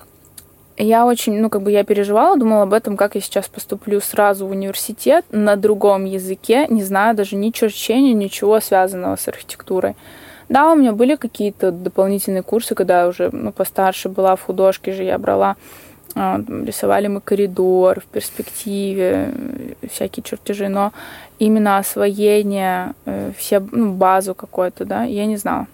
я 0.78 1.06
очень, 1.06 1.40
ну, 1.40 1.50
как 1.50 1.62
бы 1.62 1.72
я 1.72 1.84
переживала, 1.84 2.38
думала 2.38 2.64
об 2.64 2.74
этом, 2.74 2.98
как 2.98 3.16
я 3.16 3.22
сейчас 3.22 3.48
поступлю 3.48 4.02
сразу 4.02 4.48
в 4.48 4.52
университет 4.52 5.26
на 5.32 5.56
другом 5.56 6.06
языке, 6.06 6.66
не 6.70 6.84
знаю 6.84 7.16
даже 7.16 7.36
ни 7.36 7.52
черчения, 7.52 8.14
ничего 8.14 8.60
связанного 8.60 9.16
с 9.16 9.28
архитектурой. 9.28 9.96
Да, 10.50 10.72
у 10.72 10.76
меня 10.76 10.94
были 10.94 11.16
какие-то 11.16 11.72
дополнительные 11.72 12.42
курсы, 12.42 12.74
когда 12.74 13.02
я 13.02 13.08
уже 13.08 13.30
ну, 13.32 13.52
постарше 13.52 14.08
была 14.08 14.36
в 14.36 14.42
художке 14.42 14.94
же, 14.94 15.04
я 15.04 15.18
брала 15.18 15.58
рисовали 16.16 17.08
мы 17.08 17.22
коридор 17.22 18.00
в 18.02 18.06
перспективе, 18.06 19.34
всякие 19.90 20.24
чертежи, 20.24 20.68
но 20.68 20.92
именно 21.40 21.78
освоение, 21.78 22.94
э, 23.06 23.32
все, 23.38 23.60
ну, 23.60 23.94
базу 23.94 24.34
какой-то, 24.34 24.86
да, 24.86 25.04
я 25.04 25.26
не 25.26 25.38
знала. 25.38 25.68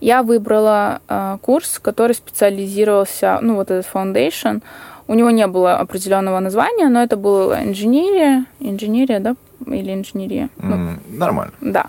Я 0.00 0.22
выбрала 0.22 1.00
э, 1.08 1.38
курс, 1.40 1.78
который 1.78 2.14
специализировался, 2.14 3.38
ну, 3.40 3.54
вот 3.54 3.70
этот 3.70 3.86
foundation. 3.92 4.62
У 5.08 5.14
него 5.14 5.30
не 5.30 5.46
было 5.46 5.76
определенного 5.76 6.40
названия, 6.40 6.88
но 6.88 7.02
это 7.02 7.16
была 7.16 7.62
инженерия, 7.62 8.46
инженерия, 8.60 9.20
да, 9.20 9.36
или 9.66 9.94
инженерия. 9.94 10.48
Mm, 10.58 10.98
ну, 11.08 11.18
нормально. 11.18 11.52
Да. 11.60 11.86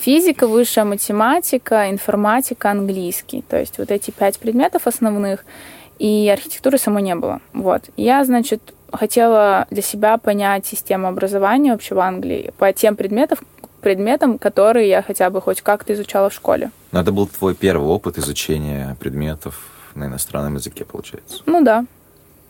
Физика, 0.00 0.46
высшая 0.46 0.84
математика, 0.84 1.90
информатика, 1.90 2.70
английский. 2.70 3.42
То 3.48 3.58
есть 3.58 3.78
вот 3.78 3.90
эти 3.90 4.10
пять 4.10 4.38
предметов 4.38 4.86
основных– 4.86 5.44
и 5.98 6.28
архитектуры 6.32 6.78
самой 6.78 7.02
не 7.02 7.14
было. 7.14 7.40
Вот. 7.52 7.82
Я, 7.96 8.24
значит, 8.24 8.74
хотела 8.92 9.66
для 9.70 9.82
себя 9.82 10.18
понять 10.18 10.66
систему 10.66 11.08
образования 11.08 11.72
вообще 11.72 11.94
в 11.94 12.00
Англии 12.00 12.52
по 12.58 12.72
тем 12.72 12.96
предметам, 12.96 13.38
предметам, 13.80 14.38
которые 14.38 14.88
я 14.88 15.02
хотя 15.02 15.30
бы 15.30 15.40
хоть 15.40 15.62
как-то 15.62 15.92
изучала 15.92 16.30
в 16.30 16.34
школе. 16.34 16.70
Но 16.92 17.00
это 17.00 17.12
был 17.12 17.26
твой 17.26 17.54
первый 17.54 17.88
опыт 17.88 18.18
изучения 18.18 18.96
предметов 19.00 19.68
на 19.94 20.06
иностранном 20.06 20.54
языке, 20.54 20.84
получается? 20.84 21.42
Ну 21.46 21.62
да. 21.62 21.84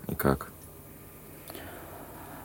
И 0.09 0.15
как? 0.15 0.49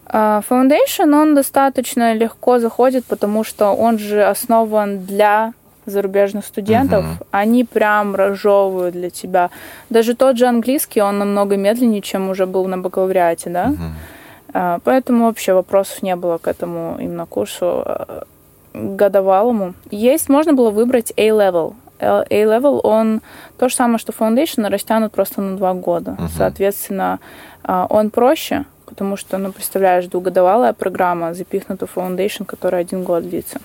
А, 0.05 0.41
Foundation, 0.49 1.13
он 1.13 1.35
достаточно 1.35 2.13
легко 2.13 2.59
заходит, 2.59 3.05
потому 3.05 3.43
что 3.43 3.71
он 3.71 3.99
же 3.99 4.23
основан 4.23 5.05
для 5.05 5.53
зарубежных 5.91 6.45
студентов, 6.45 7.05
угу. 7.05 7.27
они 7.31 7.63
прям 7.63 8.15
разжевывают 8.15 8.93
для 8.93 9.09
тебя. 9.09 9.49
Даже 9.89 10.15
тот 10.15 10.37
же 10.37 10.45
английский, 10.45 11.01
он 11.01 11.19
намного 11.19 11.57
медленнее, 11.57 12.01
чем 12.01 12.29
уже 12.29 12.45
был 12.45 12.65
на 12.67 12.77
бакалавриате, 12.77 13.49
да? 13.49 13.73
Угу. 13.73 14.81
Поэтому 14.83 15.25
вообще 15.25 15.53
вопросов 15.53 16.01
не 16.01 16.15
было 16.15 16.37
к 16.37 16.47
этому 16.47 16.97
именно 16.99 17.25
курсу 17.25 17.83
э, 17.85 18.21
годовалому. 18.73 19.73
Есть, 19.91 20.29
можно 20.29 20.53
было 20.53 20.71
выбрать 20.71 21.13
A-level. 21.17 21.73
A-level, 21.99 22.79
он 22.83 23.21
то 23.57 23.69
же 23.69 23.75
самое, 23.75 23.97
что 23.97 24.13
Foundation, 24.13 24.67
растянут 24.69 25.11
просто 25.11 25.41
на 25.41 25.57
два 25.57 25.73
года. 25.73 26.11
Uh-huh. 26.11 26.29
Соответственно, 26.37 27.19
а, 27.63 27.87
он 27.89 28.09
проще, 28.11 28.65
потому 28.85 29.17
что, 29.17 29.37
ну, 29.37 29.51
представляешь, 29.51 30.05
двухгодовалая 30.05 30.73
программа 30.73 31.33
запихнута 31.33 31.87
в 31.87 31.97
Foundation, 31.97 32.45
которая 32.45 32.81
один 32.81 33.03
год 33.03 33.27
длится. 33.27 33.59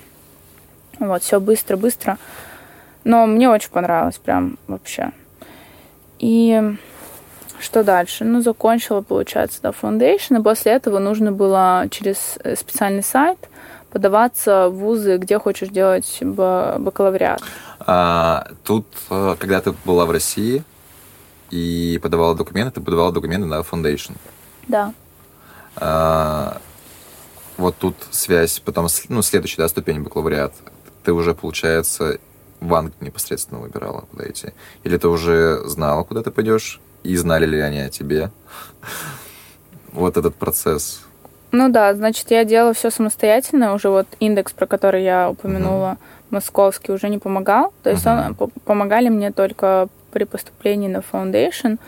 Вот, 1.03 1.23
все 1.23 1.41
быстро-быстро. 1.41 2.19
Но 3.05 3.27
мне 3.27 3.49
очень 3.49 3.71
понравилось 3.71 4.19
прям 4.19 4.59
вообще. 4.69 5.11
И 6.21 6.77
что 7.59 7.83
дальше? 7.83 8.25
Ну, 8.25 8.41
закончила, 8.41 9.01
получается, 9.01 9.61
да, 9.62 9.71
foundation, 9.71 10.38
и 10.38 10.43
после 10.43 10.73
этого 10.73 10.99
нужно 11.01 11.33
было 11.33 11.87
через 11.91 12.38
э, 12.45 12.55
специальный 12.55 13.03
сайт 13.03 13.38
подаваться 13.91 14.69
в 14.69 14.77
вузы, 14.77 15.17
где 15.19 15.38
хочешь 15.38 15.69
делать 15.69 16.19
бакалавриат. 16.23 17.43
А, 17.81 18.47
тут, 18.62 18.87
э, 19.11 19.35
когда 19.38 19.61
ты 19.61 19.75
была 19.85 20.07
в 20.07 20.12
России, 20.12 20.62
и 21.51 22.01
подавала 22.03 22.35
документы, 22.35 22.75
ты 22.75 22.81
подавала 22.81 23.12
документы 23.12 23.47
на 23.47 23.61
Foundation. 23.61 24.17
Да. 24.69 24.95
А, 25.77 26.61
вот 27.59 27.77
тут 27.77 27.97
связь, 28.11 28.61
потом, 28.61 28.88
ну, 29.09 29.23
следующая, 29.23 29.62
да, 29.62 29.69
ступень 29.69 30.03
бакалавриат. 30.03 30.55
Ты 31.05 31.12
уже, 31.12 31.35
получается, 31.35 32.19
Англии 32.61 32.95
непосредственно 33.01 33.61
выбирала, 33.61 34.05
куда 34.11 34.29
идти? 34.29 34.49
Или 34.85 34.97
ты 34.97 35.09
уже 35.09 35.61
знала, 35.67 36.05
куда 36.05 36.23
ты 36.23 36.31
пойдешь? 36.31 36.81
И 37.03 37.17
знали 37.17 37.47
ли 37.47 37.61
они 37.61 37.81
о 37.81 37.88
тебе? 37.91 38.31
Вот 39.93 40.17
этот 40.17 40.35
процесс. 40.37 41.03
Ну 41.51 41.69
да, 41.69 41.93
значит, 41.95 42.31
я 42.31 42.45
делала 42.47 42.73
все 42.73 42.91
самостоятельно. 42.91 43.75
Уже 43.75 43.91
вот 43.91 44.07
индекс, 44.21 44.53
про 44.53 44.67
который 44.67 45.05
я 45.05 45.29
упомянула, 45.29 45.99
московский, 46.31 46.93
уже 46.93 47.11
не 47.11 47.19
помогал. 47.19 47.75
То 47.83 47.91
есть 47.91 48.07
Мгм. 48.07 48.19
он, 48.27 48.35
по- 48.35 48.47
помогали 48.65 49.11
мне 49.11 49.33
только 49.33 49.88
при 50.11 50.25
поступлении 50.25 50.88
на 50.88 51.03
Foundation. 51.12 51.79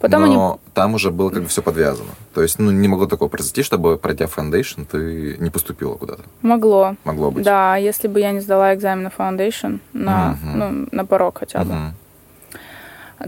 Потом 0.00 0.24
они 0.24 0.34
Но 0.34 0.60
там 0.72 0.94
уже 0.94 1.10
было 1.10 1.28
как 1.28 1.42
бы 1.42 1.48
все 1.48 1.60
подвязано. 1.60 2.08
То 2.32 2.40
есть, 2.40 2.58
ну, 2.58 2.70
не 2.70 2.88
могло 2.88 3.06
такого 3.06 3.28
произойти, 3.28 3.62
чтобы, 3.62 3.98
пройдя 3.98 4.24
Foundation, 4.24 4.86
ты 4.86 5.36
не 5.38 5.50
поступила 5.50 5.94
куда-то. 5.94 6.22
могло. 6.40 6.96
Могло 7.04 7.30
быть. 7.30 7.44
Да, 7.44 7.76
если 7.76 8.08
бы 8.08 8.18
я 8.18 8.32
не 8.32 8.40
сдала 8.40 8.74
экзамен 8.74 9.04
на 9.04 9.08
Foundation, 9.08 9.80
на, 9.92 10.38
ну, 10.42 10.88
на 10.90 11.04
порог 11.04 11.38
хотя 11.38 11.64
бы. 11.64 11.74
Мгм. 11.74 11.94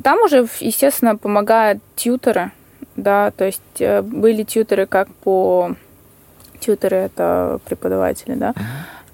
Там 0.03 0.23
уже, 0.23 0.49
естественно, 0.61 1.17
помогают 1.17 1.83
тьютеры, 1.95 2.53
да, 2.97 3.31
то 3.33 3.45
есть 3.45 3.61
э, 3.79 4.01
были 4.01 4.43
тьютеры 4.43 4.87
как 4.87 5.09
по... 5.09 5.75
Тьютеры— 6.61 6.97
это 6.97 7.59
преподаватели, 7.67 8.35
да, 8.35 8.55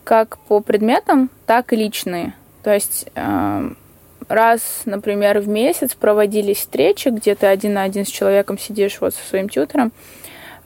как 0.05 0.39
по 0.39 0.61
предметам, 0.61 1.31
так 1.47 1.73
и 1.73 1.77
личные. 1.77 2.35
То 2.63 2.73
есть 2.73 3.07
э, 3.15 3.71
раз, 4.29 4.83
например, 4.85 5.41
в 5.41 5.49
месяц 5.49 5.95
проводились 5.95 6.59
встречи, 6.59 7.09
где 7.09 7.35
ты 7.35 7.47
один 7.47 7.75
на 7.75 7.83
один 7.83 8.05
с 8.05 8.09
человеком 8.09 8.59
сидишь 8.59 9.01
вот 9.01 9.15
со 9.15 9.27
своим 9.27 9.49
тьютером 9.49 9.93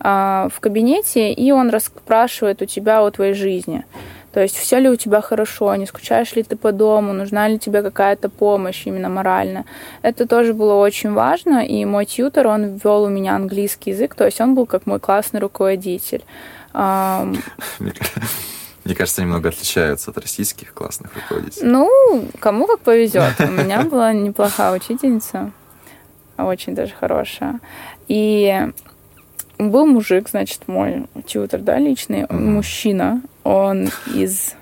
э, 0.00 0.48
в 0.52 0.60
кабинете, 0.60 1.32
и 1.32 1.52
он 1.52 1.70
расспрашивает 1.70 2.62
у 2.62 2.66
тебя 2.66 3.02
о 3.02 3.10
твоей 3.10 3.34
жизни. 3.34 3.84
То 4.32 4.40
есть 4.40 4.56
все 4.56 4.78
ли 4.78 4.88
у 4.88 4.96
тебя 4.96 5.20
хорошо, 5.20 5.74
не 5.74 5.86
скучаешь 5.86 6.34
ли 6.34 6.42
ты 6.42 6.56
по 6.56 6.72
дому, 6.72 7.12
нужна 7.12 7.48
ли 7.48 7.58
тебе 7.58 7.82
какая-то 7.82 8.30
помощь 8.30 8.86
именно 8.86 9.10
моральная. 9.10 9.66
Это 10.00 10.26
тоже 10.26 10.54
было 10.54 10.74
очень 10.74 11.12
важно, 11.12 11.66
и 11.66 11.84
мой 11.84 12.06
тьютер, 12.06 12.46
он 12.46 12.76
ввел 12.76 13.02
у 13.02 13.08
меня 13.08 13.36
английский 13.36 13.90
язык, 13.90 14.14
то 14.14 14.24
есть 14.24 14.40
он 14.40 14.54
был 14.54 14.64
как 14.66 14.86
мой 14.86 15.00
классный 15.00 15.40
руководитель. 15.40 16.24
Мне 18.84 18.94
кажется, 18.94 19.22
немного 19.22 19.50
отличаются 19.50 20.10
от 20.10 20.18
российских 20.18 20.74
классных 20.74 21.14
руководителей. 21.14 21.66
Ну, 21.68 21.88
кому 22.40 22.66
как 22.66 22.80
повезет. 22.80 23.34
У 23.38 23.46
меня 23.46 23.82
была 23.82 24.12
неплохая 24.12 24.72
учительница, 24.76 25.52
очень 26.36 26.74
даже 26.74 26.92
хорошая. 26.92 27.60
И 28.08 28.68
был 29.58 29.86
мужик, 29.86 30.28
значит, 30.28 30.66
мой 30.66 31.06
тьютер, 31.26 31.60
да, 31.60 31.78
личный, 31.78 32.22
Мгм. 32.24 32.54
мужчина. 32.54 33.22
Он 33.44 33.88
из 34.12 34.54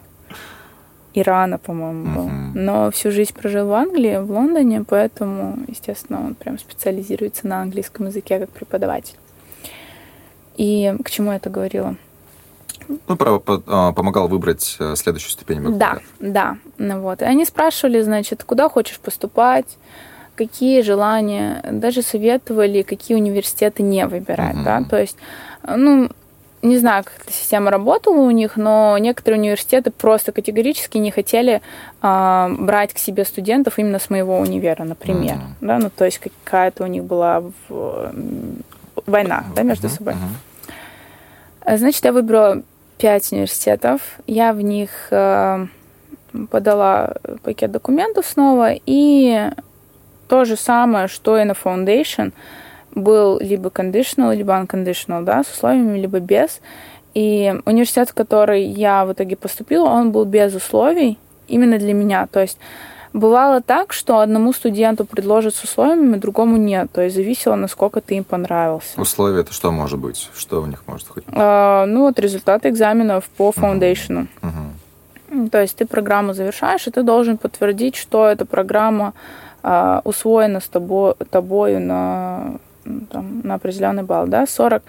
Ирана, 1.14 1.58
по-моему, 1.58 2.14
был. 2.14 2.28
Мгм. 2.28 2.52
Но 2.64 2.90
всю 2.90 3.10
жизнь 3.10 3.32
прожил 3.34 3.68
в 3.68 3.72
Англии, 3.72 4.18
в 4.18 4.30
Лондоне, 4.30 4.84
поэтому, 4.86 5.58
естественно, 5.66 6.24
он 6.24 6.34
прям 6.34 6.58
специализируется 6.58 7.46
на 7.46 7.62
английском 7.62 8.06
языке 8.06 8.38
как 8.38 8.50
преподаватель. 8.50 9.16
И 10.56 10.94
к 11.04 11.10
чему 11.10 11.30
я 11.30 11.36
это 11.38 11.48
говорила? 11.48 11.96
Ну, 13.08 13.16
по- 13.16 13.62
а, 13.66 13.92
помогал 13.92 14.28
выбрать 14.28 14.76
э, 14.80 14.94
следующую 14.96 15.30
ступень 15.32 15.78
Да, 15.78 15.98
да. 16.20 16.56
Ну 16.78 17.00
вот. 17.00 17.22
И 17.22 17.24
они 17.24 17.44
спрашивали, 17.44 18.00
значит, 18.02 18.44
куда 18.44 18.68
хочешь 18.68 18.98
поступать, 18.98 19.66
какие 20.34 20.80
желания, 20.82 21.62
даже 21.70 22.02
советовали, 22.02 22.82
какие 22.82 23.16
университеты 23.16 23.82
не 23.82 24.06
выбирать, 24.06 24.54
Мгм. 24.54 24.64
да. 24.64 24.82
То 24.88 25.00
есть, 25.00 25.16
ну, 25.66 26.08
не 26.62 26.76
знаю, 26.78 27.04
как 27.04 27.14
эта 27.24 27.32
система 27.32 27.70
работала 27.70 28.16
у 28.20 28.30
них, 28.30 28.56
но 28.56 28.96
некоторые 28.98 29.40
университеты 29.40 29.90
просто 29.90 30.30
категорически 30.32 30.98
не 30.98 31.10
хотели 31.10 31.62
а, 32.02 32.50
брать 32.58 32.92
к 32.94 32.98
себе 32.98 33.24
студентов 33.24 33.78
именно 33.78 33.98
с 33.98 34.10
моего 34.10 34.38
универа, 34.38 34.84
например. 34.84 35.36
Мгм. 35.36 35.56
Да, 35.62 35.78
ну, 35.78 35.90
то 35.94 36.04
есть 36.04 36.18
какая-то 36.18 36.84
у 36.84 36.86
них 36.86 37.04
была 37.04 37.40
в- 37.40 38.10
м, 38.12 38.62
война, 39.06 39.44
да, 39.54 39.62
между 39.62 39.86
Мгм, 39.88 39.96
собой. 39.96 40.14
Э, 41.64 41.76
Значит, 41.78 42.04
я 42.04 42.12
выбрала 42.12 42.62
пять 43.00 43.32
университетов. 43.32 44.00
Я 44.26 44.52
в 44.52 44.60
них 44.60 44.90
э, 45.10 45.66
подала 46.50 47.14
пакет 47.42 47.70
документов 47.70 48.26
снова. 48.26 48.72
И 48.86 49.50
то 50.28 50.44
же 50.44 50.56
самое, 50.56 51.08
что 51.08 51.38
и 51.38 51.44
на 51.44 51.52
Foundation, 51.52 52.32
был 52.94 53.38
либо 53.40 53.68
conditional, 53.70 54.34
либо 54.34 54.52
unconditional, 54.52 55.22
да, 55.22 55.42
с 55.42 55.50
условиями, 55.50 55.98
либо 55.98 56.20
без. 56.20 56.60
И 57.14 57.54
университет, 57.64 58.10
в 58.10 58.14
который 58.14 58.62
я 58.62 59.04
в 59.04 59.12
итоге 59.12 59.36
поступила, 59.36 59.86
он 59.86 60.12
был 60.12 60.24
без 60.24 60.54
условий 60.54 61.18
именно 61.48 61.78
для 61.78 61.94
меня. 61.94 62.26
То 62.26 62.40
есть 62.40 62.58
бывало 63.12 63.60
так, 63.60 63.92
что 63.92 64.20
одному 64.20 64.52
студенту 64.52 65.04
предложат 65.04 65.54
с 65.54 65.64
условиями, 65.64 66.16
другому 66.16 66.56
нет. 66.56 66.90
То 66.92 67.02
есть 67.02 67.16
зависело, 67.16 67.54
насколько 67.56 68.00
ты 68.00 68.16
им 68.16 68.24
понравился. 68.24 69.00
Условия 69.00 69.40
это 69.40 69.52
что 69.52 69.70
может 69.72 69.98
быть? 69.98 70.30
Что 70.34 70.62
у 70.62 70.66
них 70.66 70.82
может 70.86 71.08
быть? 71.14 71.24
А, 71.32 71.86
ну 71.86 72.02
вот 72.02 72.18
результаты 72.18 72.68
экзаменов 72.68 73.24
по 73.36 73.52
фаундейшну. 73.52 74.26
Мгм. 74.42 74.72
М, 75.30 75.48
То 75.50 75.60
есть 75.60 75.76
ты 75.76 75.86
программу 75.86 76.34
завершаешь, 76.34 76.86
и 76.86 76.90
ты 76.90 77.02
должен 77.02 77.36
подтвердить, 77.38 77.96
что 77.96 78.26
эта 78.26 78.44
программа 78.44 79.12
а, 79.62 80.00
усвоена 80.04 80.60
с 80.60 80.68
тобой, 80.68 81.14
тобою 81.30 81.80
на, 81.80 82.54
там, 83.10 83.40
на 83.44 83.54
определенный 83.54 84.02
балл, 84.04 84.26
да, 84.26 84.46
40. 84.46 84.82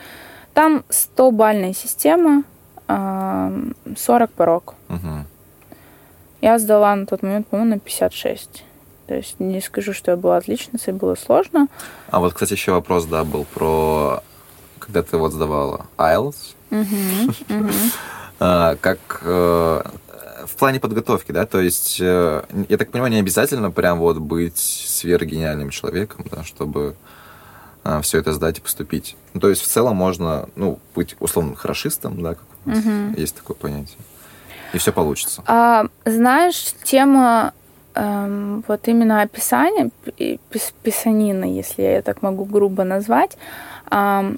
Там 0.54 0.84
100-бальная 0.90 1.74
система, 1.74 2.44
а, 2.88 3.52
40 3.98 4.32
порог. 4.32 4.76
Мгм. 4.88 5.26
Я 6.42 6.58
сдала 6.58 6.96
на 6.96 7.06
тот 7.06 7.22
момент, 7.22 7.48
по-моему, 7.48 7.76
на 7.76 7.80
56. 7.80 8.64
То 9.08 9.16
есть 9.16 9.40
не 9.40 9.62
скажу, 9.62 9.94
что 9.94 10.12
я 10.12 10.18
была 10.18 10.38
отличницей, 10.38 10.94
было 10.94 11.16
сложно. 11.16 11.68
А 12.10 12.20
вот, 12.20 12.34
кстати, 12.34 12.54
еще 12.54 12.72
вопрос, 12.72 13.06
да, 13.06 13.24
был 13.24 13.46
про... 13.46 14.24
Когда 14.80 15.04
ты 15.04 15.18
вот 15.18 15.32
сдавала 15.32 15.86
IELTS, 15.98 16.56
а, 18.40 18.76
как 18.78 19.22
э, 19.22 19.82
в 20.46 20.56
плане 20.56 20.80
подготовки, 20.80 21.32
да, 21.32 21.46
то 21.46 21.62
есть, 21.62 22.00
э, 22.02 22.44
я 22.68 22.78
так 22.78 22.90
понимаю, 22.90 23.14
не 23.14 23.20
обязательно 23.20 23.70
прям 23.70 24.00
вот 24.00 24.18
быть 24.18 24.58
сверхгениальным 24.58 25.70
человеком, 25.70 26.26
да, 26.32 26.44
чтобы 26.44 26.96
все 28.02 28.20
это 28.20 28.32
сдать 28.34 28.60
и 28.60 28.62
поступить. 28.62 29.16
Ну, 29.34 29.40
то 29.40 29.50
есть, 29.50 29.62
в 29.62 29.68
целом 29.68 29.96
можно, 29.96 30.50
ну, 30.56 30.80
быть 30.96 31.16
условным 31.20 31.56
хорошистом, 31.56 32.22
да, 32.22 32.36
как 32.36 32.46
у 32.66 32.70
нас 32.70 32.84
Мгм. 32.84 33.14
есть 33.16 33.36
такое 33.36 33.56
понятие. 33.56 33.98
И 34.74 34.78
все 34.78 34.92
получится. 34.92 35.44
А, 35.48 35.86
знаешь, 36.06 36.74
тема 36.84 37.54
эм, 37.96 38.64
вот 38.68 38.88
именно 38.88 39.22
описания, 39.22 39.90
пи- 40.06 40.40
пис- 40.50 40.74
писанина, 40.84 41.46
если 41.46 41.82
я 41.84 42.02
так 42.02 42.22
могу 42.22 42.46
грубо 42.46 42.84
назвать, 42.84 43.38
ам, 43.90 44.38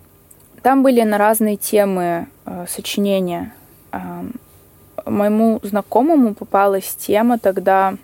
там 0.61 0.81
были 0.83 1.01
на 1.03 1.17
разные 1.17 1.57
темы 1.57 2.27
э, 2.45 2.65
сочинения. 2.67 3.53
Ам, 3.91 4.31
моему 5.05 5.59
знакомому 5.63 6.33
попалась 6.33 6.95
тема 6.95 7.37
тогда 7.37 7.95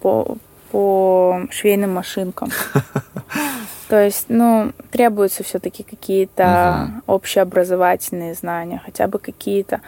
по, 0.00 0.36
по 0.70 1.42
швейным 1.50 1.92
машинкам. 1.94 2.50
То 3.88 4.00
есть, 4.04 4.26
ну, 4.28 4.72
требуются 4.92 5.42
все-таки 5.42 5.82
какие-то 5.82 7.02
общеобразовательные 7.06 8.34
знания, 8.34 8.80
хотя 8.84 9.08
бы 9.08 9.18
какие-то. 9.18 9.80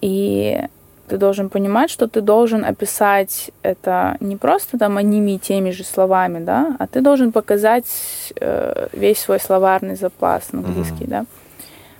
И 0.00 0.60
ты 1.08 1.18
должен 1.18 1.50
понимать, 1.50 1.90
что 1.90 2.08
ты 2.08 2.20
должен 2.20 2.64
описать 2.64 3.50
это 3.62 4.16
не 4.20 4.36
просто 4.36 4.78
там 4.78 4.96
одними 4.96 5.32
и 5.32 5.38
теми 5.38 5.70
же 5.70 5.84
словами, 5.84 6.42
да, 6.44 6.76
а 6.78 6.86
ты 6.86 7.00
должен 7.00 7.30
показать 7.32 8.32
э, 8.40 8.88
весь 8.92 9.18
свой 9.18 9.38
словарный 9.40 9.96
запас 9.96 10.48
английский, 10.52 11.04
Мгм. 11.04 11.10
да. 11.10 11.24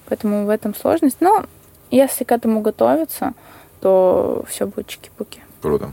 Поэтому 0.09 0.46
в 0.46 0.48
этом 0.50 0.74
сложность. 0.74 1.18
Но 1.20 1.44
если 1.90 2.24
к 2.24 2.33
этому 2.33 2.61
готовиться, 2.61 3.33
то 3.80 4.44
все 4.48 4.66
будет 4.66 4.87
чики-пуки. 4.87 5.40
Круто. 5.61 5.92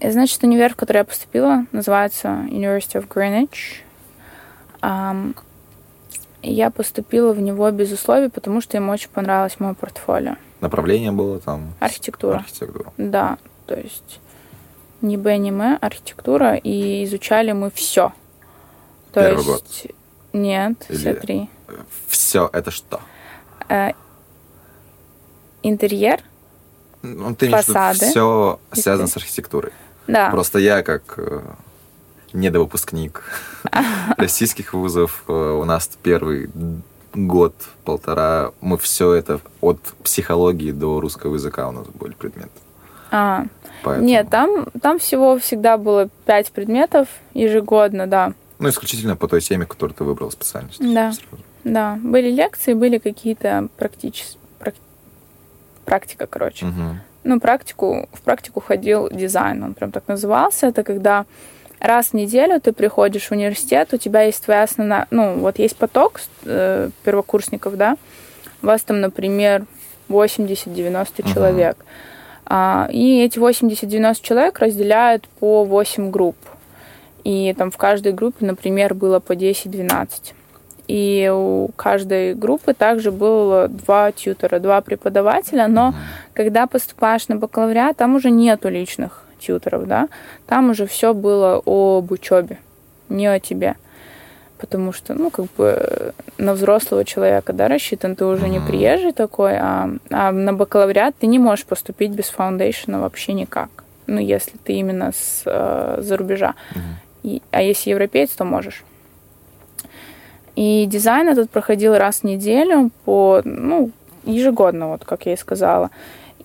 И, 0.00 0.10
Значит, 0.10 0.42
универ, 0.42 0.72
в 0.74 0.76
который 0.76 0.98
я 0.98 1.04
поступила, 1.04 1.64
называется 1.72 2.28
University 2.50 3.00
of 3.00 3.08
Greenwich. 3.08 3.80
И 4.82 5.34
я 6.50 6.70
поступила 6.70 7.32
в 7.32 7.40
него 7.40 7.70
без 7.70 7.92
условий, 7.92 8.28
потому 8.28 8.60
что 8.60 8.76
им 8.76 8.88
очень 8.90 9.08
понравилось 9.10 9.58
мое 9.60 9.74
портфолио. 9.74 10.36
Направление 10.60 11.12
было 11.12 11.40
там... 11.40 11.74
Архитектура. 11.80 12.36
Архитектура. 12.36 12.92
Да, 12.98 13.38
то 13.66 13.74
есть 13.78 14.20
не 15.00 15.16
Б, 15.16 15.36
не 15.36 15.50
М, 15.50 15.78
архитектура, 15.80 16.54
и 16.56 17.04
изучали 17.04 17.52
мы 17.52 17.70
все. 17.70 18.12
То 19.12 19.20
Первый 19.20 19.44
есть 19.54 19.86
нет, 20.32 20.84
все 20.88 21.10
Или- 21.12 21.18
три. 21.20 21.50
Все 22.08 22.48
это 22.52 22.70
что? 22.70 23.00
Э, 23.68 23.92
интерьер, 25.62 26.20
Ну, 27.02 27.34
ты 27.34 27.50
Фасады. 27.50 27.98
все 28.06 28.58
связано 28.72 29.08
с 29.08 29.16
архитектурой. 29.16 29.72
Да. 30.06 30.30
Просто 30.30 30.58
я 30.58 30.82
как 30.82 31.14
э, 31.18 31.40
недовыпускник 32.34 33.22
российских 34.18 34.74
вузов, 34.74 35.24
э, 35.28 35.32
у 35.32 35.64
нас 35.64 35.88
первый 36.02 36.50
год, 37.14 37.54
полтора, 37.84 38.50
мы 38.60 38.76
все 38.76 39.14
это 39.14 39.40
от 39.60 39.78
психологии 40.02 40.72
до 40.72 41.00
русского 41.00 41.34
языка 41.34 41.68
у 41.68 41.72
нас 41.72 41.86
были 41.86 42.12
предметы. 42.12 42.50
А, 43.10 43.44
Поэтому- 43.84 44.06
Нет, 44.06 44.28
там, 44.30 44.66
там 44.82 44.98
всего 44.98 45.38
всегда 45.38 45.78
было 45.78 46.08
пять 46.26 46.50
предметов 46.50 47.08
ежегодно, 47.32 48.06
да. 48.06 48.32
Ну, 48.58 48.68
исключительно 48.68 49.14
по 49.16 49.28
той 49.28 49.40
теме, 49.40 49.66
которую 49.66 49.94
ты 49.94 50.04
выбрал 50.04 50.30
специальность. 50.30 50.80
Да. 50.80 51.12
Сразу. 51.12 51.42
Да, 51.62 51.98
были 52.02 52.30
лекции, 52.30 52.74
были 52.74 52.98
какие-то 52.98 53.68
практические... 53.76 54.40
Практика, 55.84 56.26
короче. 56.26 56.64
Мгм. 56.64 57.00
ну, 57.24 57.40
практику, 57.40 58.08
в 58.12 58.22
практику 58.22 58.60
ходил 58.60 59.10
дизайн, 59.10 59.62
он 59.62 59.74
прям 59.74 59.92
так 59.92 60.08
назывался. 60.08 60.66
Это 60.66 60.82
когда 60.82 61.26
раз 61.84 62.08
в 62.08 62.14
неделю 62.14 62.60
ты 62.60 62.72
приходишь 62.72 63.28
в 63.28 63.32
университет, 63.32 63.92
у 63.92 63.96
тебя 63.96 64.22
есть 64.22 64.44
твоя 64.44 64.62
основная, 64.62 65.06
ну, 65.10 65.34
вот 65.38 65.58
есть 65.58 65.76
поток 65.76 66.20
э, 66.44 66.90
первокурсников, 67.04 67.76
да, 67.76 67.96
у 68.62 68.66
вас 68.66 68.82
там, 68.82 69.00
например, 69.00 69.66
80-90 70.08 71.22
Мгм. 71.22 71.32
человек. 71.32 71.76
А, 72.46 72.88
и 72.90 73.22
эти 73.22 73.38
80-90 73.38 74.22
человек 74.22 74.58
разделяют 74.58 75.28
по 75.40 75.64
8 75.64 76.10
групп. 76.10 76.36
И 77.24 77.54
там 77.56 77.70
в 77.70 77.76
каждой 77.78 78.12
группе, 78.12 78.44
например, 78.44 78.94
было 78.94 79.18
по 79.18 79.34
10-12. 79.34 80.34
И 80.86 81.30
у 81.32 81.70
каждой 81.76 82.34
группы 82.34 82.74
также 82.74 83.10
было 83.10 83.68
два 83.68 84.12
тьютера, 84.12 84.58
два 84.58 84.82
преподавателя, 84.82 85.66
но 85.66 85.94
когда 86.34 86.66
поступаешь 86.66 87.28
на 87.28 87.36
бакалавриат, 87.36 87.96
там 87.96 88.16
уже 88.16 88.30
нету 88.30 88.68
личных 88.68 89.23
тьютеров, 89.38 89.86
да, 89.86 90.08
там 90.46 90.70
уже 90.70 90.86
все 90.86 91.14
было 91.14 91.62
об 91.64 92.10
учебе, 92.12 92.58
не 93.08 93.26
о 93.26 93.38
тебе. 93.40 93.74
Потому 94.58 94.92
что, 94.92 95.14
ну, 95.14 95.30
как 95.30 95.46
бы 95.58 96.14
на 96.38 96.54
взрослого 96.54 97.04
человека, 97.04 97.52
да, 97.52 97.68
рассчитан, 97.68 98.16
ты 98.16 98.24
уже 98.24 98.48
не 98.48 98.60
приезжий 98.60 99.12
такой, 99.12 99.56
а, 99.58 99.90
а 100.10 100.32
на 100.32 100.52
бакалавриат 100.54 101.14
ты 101.18 101.26
не 101.26 101.38
можешь 101.38 101.66
поступить 101.66 102.12
без 102.12 102.30
фаундейшена 102.30 103.00
вообще 103.00 103.32
никак. 103.34 103.68
Ну, 104.06 104.20
если 104.20 104.56
ты 104.56 104.74
именно 104.74 105.12
с, 105.12 105.42
э, 105.44 105.98
за 106.02 106.16
рубежа. 106.16 106.54
И- 107.22 107.42
а 107.50 107.62
если 107.62 107.90
европеец, 107.90 108.30
то 108.30 108.44
можешь. 108.44 108.84
И 110.56 110.86
дизайн 110.86 111.28
этот 111.28 111.50
проходил 111.50 111.96
раз 111.96 112.20
в 112.20 112.24
неделю 112.24 112.90
по, 113.04 113.42
ну, 113.44 113.90
ежегодно, 114.24 114.88
вот 114.88 115.04
как 115.04 115.26
я 115.26 115.32
и 115.32 115.36
сказала. 115.36 115.90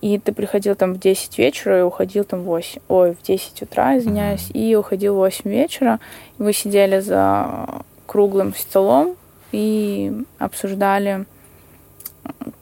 И 0.00 0.18
ты 0.18 0.32
приходил 0.32 0.74
там 0.74 0.94
в 0.94 0.98
10 0.98 1.38
вечера 1.38 1.78
и 1.78 1.82
уходил 1.82 2.24
там 2.24 2.40
в 2.40 2.44
8, 2.44 2.80
ой, 2.88 3.14
в 3.14 3.22
10 3.22 3.62
утра, 3.62 3.98
извиняюсь, 3.98 4.50
и 4.54 4.74
уходил 4.74 5.14
в 5.14 5.18
8 5.18 5.50
вечера. 5.50 6.00
И 6.38 6.42
вы 6.42 6.52
сидели 6.52 7.00
за 7.00 7.68
круглым 8.06 8.54
столом 8.54 9.16
и 9.52 10.12
обсуждали 10.38 11.26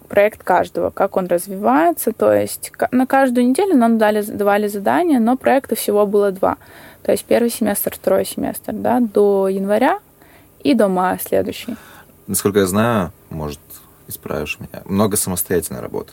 проект 0.09 0.43
каждого, 0.43 0.91
как 0.91 1.17
он 1.17 1.27
развивается. 1.27 2.13
То 2.13 2.33
есть 2.33 2.73
на 2.91 3.07
каждую 3.07 3.49
неделю 3.49 3.77
нам 3.77 3.99
дали, 3.99 4.23
давали 4.23 4.67
задания, 4.67 5.21
но 5.21 5.37
проекта 5.37 5.77
всего 5.77 6.07
было 6.07 6.33
два. 6.33 6.57
То 7.03 7.13
есть 7.13 7.25
первый 7.25 7.51
семестр, 7.51 7.95
второй 7.95 8.25
семестр, 8.25 8.73
да, 8.73 9.01
до 9.01 9.49
января 9.49 10.01
и 10.65 10.75
до 10.75 10.89
мая 10.89 11.21
следующий. 11.23 11.77
Насколько 12.27 12.61
я 12.61 12.67
знаю, 12.67 13.13
может, 13.31 13.61
исправишь 14.09 14.59
меня, 14.59 14.83
много 14.85 15.17
самостоятельной 15.17 15.81
работы. 15.81 16.13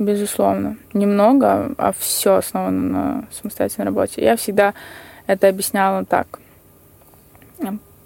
Безусловно. 0.00 0.76
Немного, 0.94 1.74
а 1.76 1.92
все 1.96 2.36
основано 2.36 2.80
на 2.80 3.24
самостоятельной 3.30 3.84
работе. 3.84 4.22
Я 4.24 4.36
всегда 4.36 4.72
это 5.26 5.46
объясняла 5.46 6.06
так, 6.06 6.38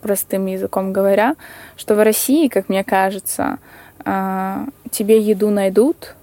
простым 0.03 0.47
языком 0.47 0.93
говоря, 0.93 1.37
что 1.77 1.95
в 1.95 2.03
России, 2.03 2.49
как 2.49 2.69
мне 2.69 2.83
кажется, 2.83 3.59
а, 4.05 4.67
тебе 4.91 5.21
еду 5.21 5.51
найдут, 5.51 6.17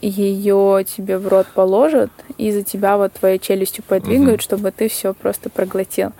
ее 0.00 0.84
тебе 0.88 1.18
в 1.18 1.28
рот 1.28 1.46
положат, 1.54 2.10
и 2.38 2.50
за 2.50 2.62
тебя 2.62 2.96
вот 2.96 3.12
твоей 3.12 3.38
челюстью 3.38 3.84
подвигают, 3.84 4.30
Мгм. 4.38 4.40
чтобы 4.40 4.70
ты 4.70 4.88
все 4.88 5.12
просто 5.12 5.50
проглотил. 5.50 6.12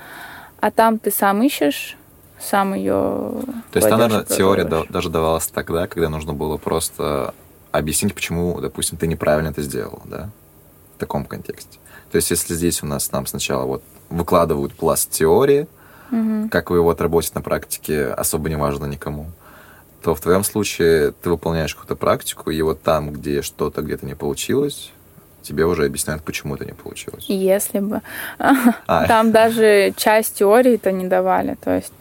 А 0.61 0.71
там 0.71 0.99
ты 0.99 1.11
сам 1.11 1.43
ищешь, 1.43 1.97
сам 2.39 2.75
ее. 2.75 2.93
То 3.73 3.77
есть, 3.77 3.89
там, 3.89 3.99
наверное, 4.01 4.25
теория 4.27 4.65
да- 4.65 4.85
даже 4.91 5.09
давалась 5.09 5.47
тогда, 5.47 5.87
когда 5.87 6.11
нужно 6.11 6.35
было 6.35 6.59
просто 6.59 7.33
объяснить, 7.73 8.15
почему, 8.15 8.61
допустим, 8.61 8.99
ты 8.99 9.07
неправильно 9.07 9.49
это 9.49 9.63
сделал, 9.63 10.03
да? 10.05 10.31
В 10.97 11.01
таком 11.01 11.25
контексте. 11.25 11.79
То 12.11 12.17
есть, 12.17 12.31
если 12.31 12.55
здесь 12.55 12.83
у 12.83 12.87
нас 12.87 13.13
нам 13.13 13.27
сначала 13.27 13.65
вот 13.65 13.83
выкладывают 14.09 14.75
пласт 14.75 15.11
теории, 15.11 15.67
как 16.51 16.71
вы 16.71 16.79
его 16.79 16.91
отработать 16.91 17.35
на 17.37 17.41
практике, 17.41 18.07
особо 18.09 18.49
не 18.49 18.57
важно 18.57 18.87
никому, 18.87 19.27
то 20.03 20.15
в 20.17 20.21
твоем 20.21 20.43
случае 20.43 21.13
ты 21.13 21.31
выполняешь 21.31 21.75
какую-то 21.75 21.95
практику, 21.95 22.51
и 22.51 22.61
вот 22.63 22.83
там, 22.83 23.13
где 23.13 23.43
что-то 23.43 23.83
где-то 23.83 24.07
не 24.07 24.15
получилось, 24.17 24.91
тебе 25.43 25.67
уже 25.67 25.85
объясняют, 25.85 26.25
почему 26.25 26.57
это 26.57 26.65
не 26.65 26.73
получилось. 26.73 27.27
Если 27.29 27.79
бы. 27.79 28.01
А. 28.39 28.55
Там 29.07 29.31
даже 29.31 29.93
часть 29.97 30.35
теории-то 30.35 30.91
не 30.91 31.07
давали. 31.07 31.57
То 31.63 31.77
есть 31.77 31.93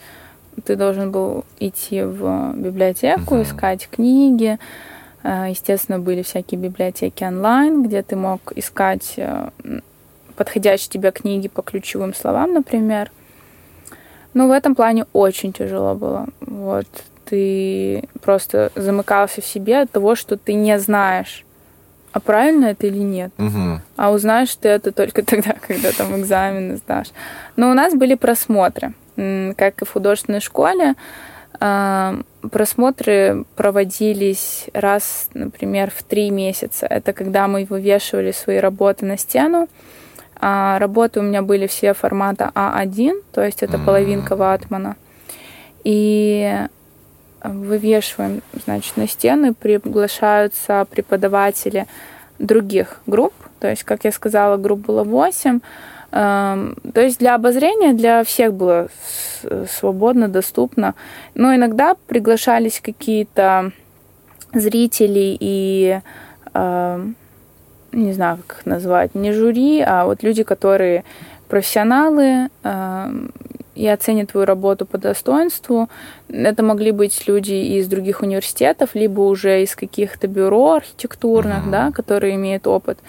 ты 0.66 0.76
должен 0.76 1.12
был 1.12 1.46
идти 1.60 2.02
в 2.02 2.54
библиотеку, 2.56 3.36
Мгм. 3.36 3.44
искать 3.44 3.88
книги. 3.92 4.58
Э, 5.24 5.48
Естественно, 5.50 6.00
были 6.00 6.22
всякие 6.22 6.60
библиотеки 6.60 7.24
онлайн, 7.24 7.84
где 7.84 8.02
ты 8.04 8.16
мог 8.16 8.52
искать 8.56 9.14
э, 9.18 9.50
подходящие 10.36 10.90
тебе 10.90 11.12
книги 11.12 11.48
по 11.48 11.62
ключевым 11.62 12.14
словам, 12.14 12.54
например. 12.54 13.12
Ну, 14.34 14.48
в 14.48 14.52
этом 14.52 14.76
плане 14.76 15.06
очень 15.14 15.54
тяжело 15.54 15.96
было. 15.96 16.28
Вот 16.40 16.88
ты 17.26 18.04
просто 18.22 18.72
замыкался 18.76 19.42
в 19.42 19.46
себе 19.46 19.82
от 19.82 19.92
того, 19.92 20.16
что 20.16 20.38
ты 20.38 20.54
не 20.54 20.80
знаешь, 20.80 21.46
а 22.12 22.20
правильно 22.20 22.66
это 22.66 22.88
или 22.88 22.98
нет. 22.98 23.32
Мгм. 23.38 23.82
А 23.96 24.12
узнаешь 24.12 24.56
ты 24.56 24.70
это 24.70 24.92
только 24.92 25.24
тогда, 25.26 25.54
когда 25.68 25.92
там 25.92 26.20
экзамены 26.20 26.78
сдашь. 26.78 27.08
Но 27.56 27.70
у 27.70 27.74
нас 27.74 27.94
были 27.94 28.16
просмотры, 28.16 28.94
как 29.16 29.82
и 29.82 29.86
в 29.86 29.92
художественной 29.92 30.42
школе. 30.42 30.96
А, 31.60 32.20
Просмотры 32.52 33.46
проводились 33.56 34.68
раз, 34.74 35.30
например, 35.34 35.92
в 35.92 36.04
три 36.04 36.30
месяца. 36.30 36.86
Это 36.86 37.12
когда 37.12 37.48
мы 37.48 37.66
вывешивали 37.70 38.32
свои 38.32 38.58
работы 38.58 39.06
на 39.06 39.18
стену. 39.18 39.68
А 40.40 40.80
Работы 40.80 41.20
у 41.20 41.24
меня 41.24 41.42
были 41.42 41.68
все 41.68 41.94
формата 41.94 42.50
А1, 42.56 43.24
то 43.34 43.44
есть 43.44 43.62
это 43.62 43.78
половинка 43.78 44.38
ватмана. 44.38 44.96
И 45.84 46.66
вывешиваем, 47.44 48.42
значит, 48.66 48.96
на 48.96 49.08
стены, 49.08 49.54
приглашаются 49.54 50.88
преподаватели 50.90 51.88
других 52.38 53.02
групп. 53.06 53.34
То 53.60 53.70
есть, 53.70 53.84
как 53.84 54.06
я 54.06 54.14
сказала, 54.14 54.56
групп 54.56 54.80
было 54.80 55.04
8. 55.04 55.60
Эм, 56.12 56.76
То 56.94 57.02
есть 57.02 57.20
для 57.20 57.36
обозрения 57.36 57.94
для 57.94 58.24
всех 58.24 58.54
было 58.54 58.88
свободно, 59.70 60.28
доступно. 60.28 60.96
Но 61.36 61.54
иногда 61.56 61.96
приглашались 62.08 62.82
какие-то 62.82 63.72
зрители 64.54 65.38
и 65.40 66.02
эм, 66.54 67.16
не 67.92 68.14
знаю, 68.14 68.40
как 68.46 68.60
их 68.60 68.66
назвать, 68.66 69.16
не 69.16 69.32
жюри, 69.32 69.82
а 69.86 70.06
вот 70.06 70.24
люди, 70.24 70.44
которые 70.44 71.04
профессионалы 71.48 72.50
эм, 72.64 73.32
и 73.76 73.88
оценят 73.88 74.32
твою 74.32 74.46
работу 74.46 74.86
по 74.86 74.98
достоинству. 74.98 75.90
Это 76.28 76.64
могли 76.64 76.92
быть 76.92 77.28
люди 77.28 77.54
из 77.54 77.88
других 77.88 78.22
университетов, 78.22 78.90
либо 78.94 79.22
уже 79.22 79.64
из 79.64 79.76
каких-то 79.76 80.28
бюро 80.28 80.74
архитектурных, 80.74 81.64
Мгм. 81.64 81.72
да, 81.72 81.92
которые 81.92 82.36
имеют 82.36 82.68
опыт. 82.68 83.00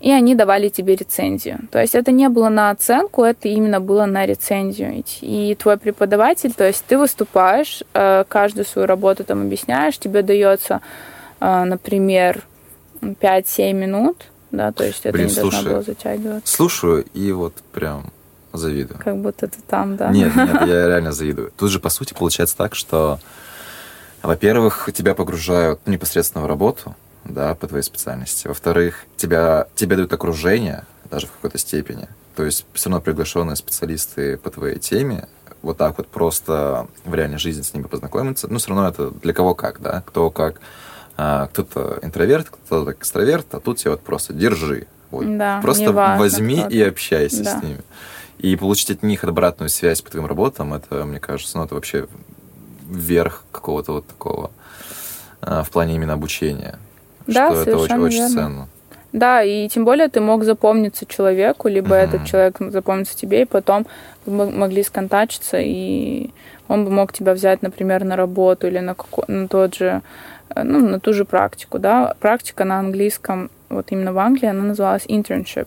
И 0.00 0.10
они 0.10 0.34
давали 0.34 0.68
тебе 0.68 0.96
рецензию. 0.96 1.68
То 1.70 1.78
есть 1.78 1.94
это 1.94 2.10
не 2.10 2.28
было 2.30 2.48
на 2.48 2.70
оценку, 2.70 3.22
это 3.22 3.48
именно 3.48 3.80
было 3.80 4.06
на 4.06 4.24
рецензию. 4.24 5.04
И 5.20 5.54
твой 5.60 5.76
преподаватель, 5.76 6.54
то 6.54 6.66
есть 6.66 6.84
ты 6.86 6.96
выступаешь, 6.96 7.82
э, 7.92 8.24
каждую 8.26 8.64
свою 8.64 8.86
работу 8.86 9.24
там 9.24 9.42
объясняешь, 9.42 9.98
тебе 9.98 10.22
дается, 10.22 10.80
э, 11.40 11.64
например, 11.64 12.42
5-7 13.02 13.72
минут, 13.74 14.24
да, 14.50 14.72
то 14.72 14.84
есть 14.84 15.00
это 15.00 15.12
Блин, 15.12 15.28
не 15.28 15.34
должно 15.34 15.60
слушай. 15.60 15.72
было 15.72 15.82
затягиваться. 15.82 16.54
Слушаю 16.54 17.04
и 17.14 17.32
вот 17.32 17.54
прям 17.72 18.10
завидую. 18.52 18.98
Как 18.98 19.16
будто 19.16 19.48
ты 19.48 19.58
там, 19.66 19.96
да. 19.96 20.10
Нет, 20.10 20.34
нет, 20.34 20.60
я 20.66 20.88
реально 20.88 21.12
завидую. 21.12 21.52
Тут 21.56 21.70
же, 21.70 21.78
по 21.78 21.88
сути, 21.88 22.14
получается 22.14 22.56
так, 22.56 22.74
что, 22.74 23.18
во-первых, 24.22 24.88
тебя 24.94 25.14
погружают 25.14 25.80
ну, 25.86 25.92
непосредственно 25.92 26.44
в 26.44 26.48
работу, 26.48 26.96
да, 27.24 27.54
по 27.54 27.66
твоей 27.66 27.82
специальности. 27.82 28.48
Во-вторых, 28.48 29.04
тебя, 29.16 29.66
тебе 29.74 29.96
дают 29.96 30.12
окружение, 30.12 30.84
даже 31.10 31.26
в 31.26 31.32
какой-то 31.32 31.58
степени. 31.58 32.08
То 32.36 32.44
есть 32.44 32.64
все 32.72 32.88
равно 32.88 33.02
приглашенные 33.02 33.56
специалисты 33.56 34.36
по 34.36 34.50
твоей 34.50 34.78
теме, 34.78 35.28
вот 35.62 35.76
так 35.76 35.98
вот 35.98 36.08
просто 36.08 36.86
в 37.04 37.14
реальной 37.14 37.38
жизни 37.38 37.62
с 37.62 37.74
ними 37.74 37.84
познакомиться, 37.84 38.48
ну, 38.48 38.58
все 38.58 38.68
равно 38.70 38.88
это 38.88 39.10
для 39.10 39.32
кого 39.34 39.54
как, 39.54 39.80
да, 39.80 40.02
кто 40.06 40.30
как. 40.30 40.60
А, 41.22 41.48
кто-то 41.48 41.98
интроверт, 42.00 42.48
кто-то 42.48 42.92
экстраверт, 42.92 43.46
а 43.54 43.60
тут 43.60 43.76
тебе 43.76 43.90
вот 43.90 44.00
просто 44.00 44.32
держи, 44.32 44.86
Вот. 45.10 45.36
Да, 45.36 45.60
Просто 45.60 45.82
неважно, 45.82 46.18
возьми 46.18 46.64
и 46.70 46.80
общайся 46.80 47.42
Да. 47.44 47.58
с 47.58 47.62
ними. 47.62 47.80
И 48.38 48.56
получить 48.56 48.90
от 48.90 49.02
них 49.02 49.22
обратную 49.24 49.68
связь 49.68 50.00
по 50.00 50.10
твоим 50.10 50.24
работам, 50.24 50.72
это, 50.72 51.04
мне 51.04 51.20
кажется, 51.20 51.58
ну, 51.58 51.64
это 51.64 51.74
вообще 51.74 52.06
верх 52.88 53.44
какого-то 53.52 53.92
вот 53.92 54.06
такого 54.06 54.50
а, 55.42 55.62
в 55.62 55.70
плане 55.70 55.96
именно 55.96 56.14
обучения. 56.14 56.78
Да, 57.26 57.50
что 57.50 57.62
это 57.62 57.70
очень, 57.76 57.88
совершенно 57.88 58.04
очень 58.04 58.18
верно. 58.18 58.34
ценно. 58.34 58.68
Да, 59.12 59.42
и 59.42 59.68
тем 59.68 59.84
более 59.84 60.08
ты 60.08 60.20
мог 60.20 60.44
запомниться 60.44 61.04
человеку, 61.06 61.66
либо 61.68 61.88
Мгм. 61.96 62.04
этот 62.04 62.24
человек 62.26 62.56
запомнится 62.60 63.16
тебе, 63.16 63.42
и 63.42 63.44
потом 63.44 63.86
вы 64.24 64.44
м- 64.44 64.58
могли 64.58 64.82
сконтачиться, 64.84 65.58
и 65.60 66.30
он 66.68 66.84
бы 66.84 66.90
мог 66.92 67.12
тебя 67.12 67.34
взять, 67.34 67.62
например, 67.62 68.04
на 68.04 68.14
работу 68.16 68.68
или 68.68 68.78
на, 68.78 68.94
како- 68.94 69.24
на 69.26 69.48
тот 69.48 69.74
же, 69.74 70.02
э, 70.54 70.62
ну, 70.62 70.78
на 70.88 71.00
ту 71.00 71.12
же 71.12 71.24
практику, 71.24 71.78
да. 71.80 72.14
Практика 72.20 72.64
на 72.64 72.78
английском, 72.78 73.50
вот 73.68 73.86
именно 73.90 74.12
в 74.12 74.18
Англии, 74.18 74.48
она 74.48 74.62
называлась 74.62 75.06
internship, 75.06 75.66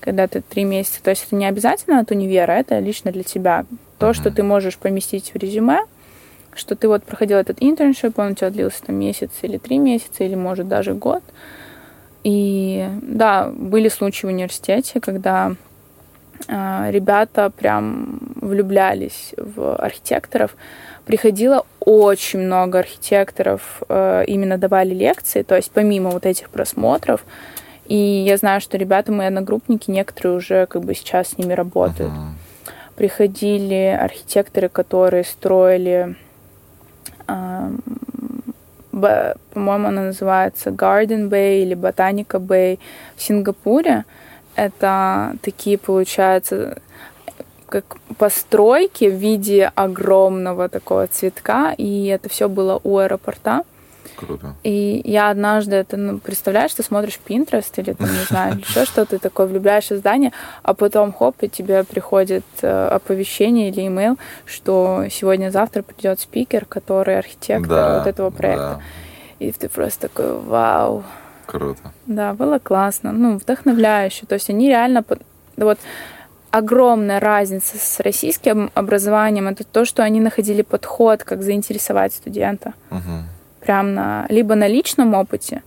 когда 0.00 0.26
ты 0.26 0.42
три 0.42 0.64
месяца, 0.64 1.02
то 1.02 1.10
есть 1.10 1.24
это 1.26 1.34
не 1.36 1.46
обязательно 1.46 1.98
от 2.00 2.10
универа, 2.10 2.52
это 2.52 2.78
лично 2.78 3.10
для 3.10 3.22
тебя. 3.22 3.64
То, 3.98 4.12
что 4.12 4.28
Мгм. 4.28 4.34
ты 4.36 4.42
можешь 4.42 4.76
поместить 4.76 5.32
в 5.32 5.36
резюме, 5.38 5.80
что 6.54 6.76
ты 6.76 6.88
вот 6.88 7.04
проходил 7.04 7.38
этот 7.38 7.60
internship, 7.60 8.14
он 8.16 8.32
у 8.32 8.34
тебя 8.34 8.50
длился 8.50 8.82
там 8.84 8.96
месяц 8.96 9.30
или 9.42 9.58
три 9.58 9.78
месяца, 9.78 10.24
или 10.24 10.34
может 10.34 10.68
даже 10.68 10.94
год. 10.94 11.22
И 12.24 12.88
да, 13.02 13.50
были 13.54 13.88
случаи 13.88 14.26
в 14.26 14.28
университете, 14.28 15.00
когда 15.00 15.54
а, 16.48 16.88
ребята 16.90 17.50
прям 17.50 18.18
влюблялись 18.36 19.34
в 19.36 19.76
архитекторов. 19.76 20.56
Приходило 21.04 21.66
очень 21.80 22.40
много 22.40 22.78
архитекторов, 22.78 23.82
э, 23.88 24.24
именно 24.28 24.56
давали 24.56 24.94
лекции, 24.94 25.42
то 25.42 25.56
есть 25.56 25.72
помимо 25.72 26.10
вот 26.10 26.26
этих 26.26 26.48
просмотров. 26.48 27.24
И 27.86 27.96
я 27.96 28.36
знаю, 28.36 28.60
что 28.60 28.78
ребята, 28.78 29.10
мои 29.10 29.26
одногруппники, 29.26 29.90
некоторые 29.90 30.36
уже 30.36 30.66
как 30.66 30.82
бы 30.82 30.94
сейчас 30.94 31.30
с 31.30 31.38
ними 31.38 31.54
работают. 31.54 32.12
Мгм. 32.12 32.36
Приходили 32.94 33.98
архитекторы, 34.00 34.68
которые 34.68 35.24
строили, 35.24 36.14
по-моему, 38.92 39.88
она 39.88 40.02
называется 40.02 40.70
Garden 40.70 41.28
Bay 41.28 41.62
или 41.62 41.74
Botanica 41.74 42.38
Bay 42.38 42.78
в 43.16 43.22
Сингапуре. 43.22 44.04
Это 44.54 45.34
такие, 45.42 45.78
получается, 45.78 46.78
как 47.66 47.96
постройки 48.18 49.08
в 49.08 49.14
виде 49.14 49.72
огромного 49.74 50.68
такого 50.68 51.06
цветка, 51.06 51.74
и 51.78 52.06
это 52.06 52.28
все 52.28 52.48
было 52.48 52.78
у 52.84 52.98
аэропорта. 52.98 53.62
Круто. 54.16 54.54
И 54.62 55.00
я 55.04 55.30
однажды 55.30 55.76
это, 55.76 55.96
ну, 55.96 56.18
представляешь, 56.18 56.74
ты 56.74 56.82
смотришь 56.82 57.18
Pinterest 57.26 57.72
или 57.76 57.92
там, 57.92 58.08
не 58.08 58.24
знаю, 58.24 58.58
еще 58.68 58.84
что-то, 58.84 59.06
ты 59.12 59.18
такое 59.18 59.46
влюбляешься 59.46 59.94
в 59.94 59.98
здание, 59.98 60.32
а 60.62 60.74
потом, 60.74 61.12
хоп, 61.12 61.36
и 61.42 61.48
тебе 61.48 61.84
приходит 61.84 62.44
э, 62.62 62.88
оповещение 62.88 63.70
или 63.70 63.86
имейл, 63.86 64.18
что 64.44 65.04
сегодня-завтра 65.10 65.82
придет 65.82 66.20
спикер, 66.20 66.64
который 66.64 67.18
архитектор 67.18 67.68
Да, 67.68 67.98
вот 67.98 68.06
этого 68.06 68.30
проекта. 68.30 68.80
да. 68.80 69.44
И 69.44 69.50
ты 69.52 69.68
просто 69.68 70.08
такой, 70.08 70.38
вау. 70.40 71.04
Круто. 71.46 71.92
Да, 72.06 72.32
было 72.34 72.58
классно, 72.58 73.12
ну, 73.12 73.36
вдохновляюще. 73.38 74.26
То 74.26 74.34
есть 74.34 74.48
они 74.50 74.68
реально... 74.68 75.04
Вот 75.56 75.78
огромная 76.52 77.18
разница 77.18 77.78
с 77.78 77.98
российским 78.00 78.70
образованием, 78.74 79.48
это 79.48 79.64
то, 79.64 79.84
что 79.84 80.02
они 80.04 80.20
находили 80.20 80.62
подход, 80.62 81.24
как 81.24 81.42
заинтересовать 81.42 82.12
студента 82.14 82.74
Мгм. 82.90 83.24
Прям 83.62 83.94
на 83.94 84.26
либо 84.28 84.54
на 84.54 84.66
личном 84.66 85.14
опыте, 85.14 85.62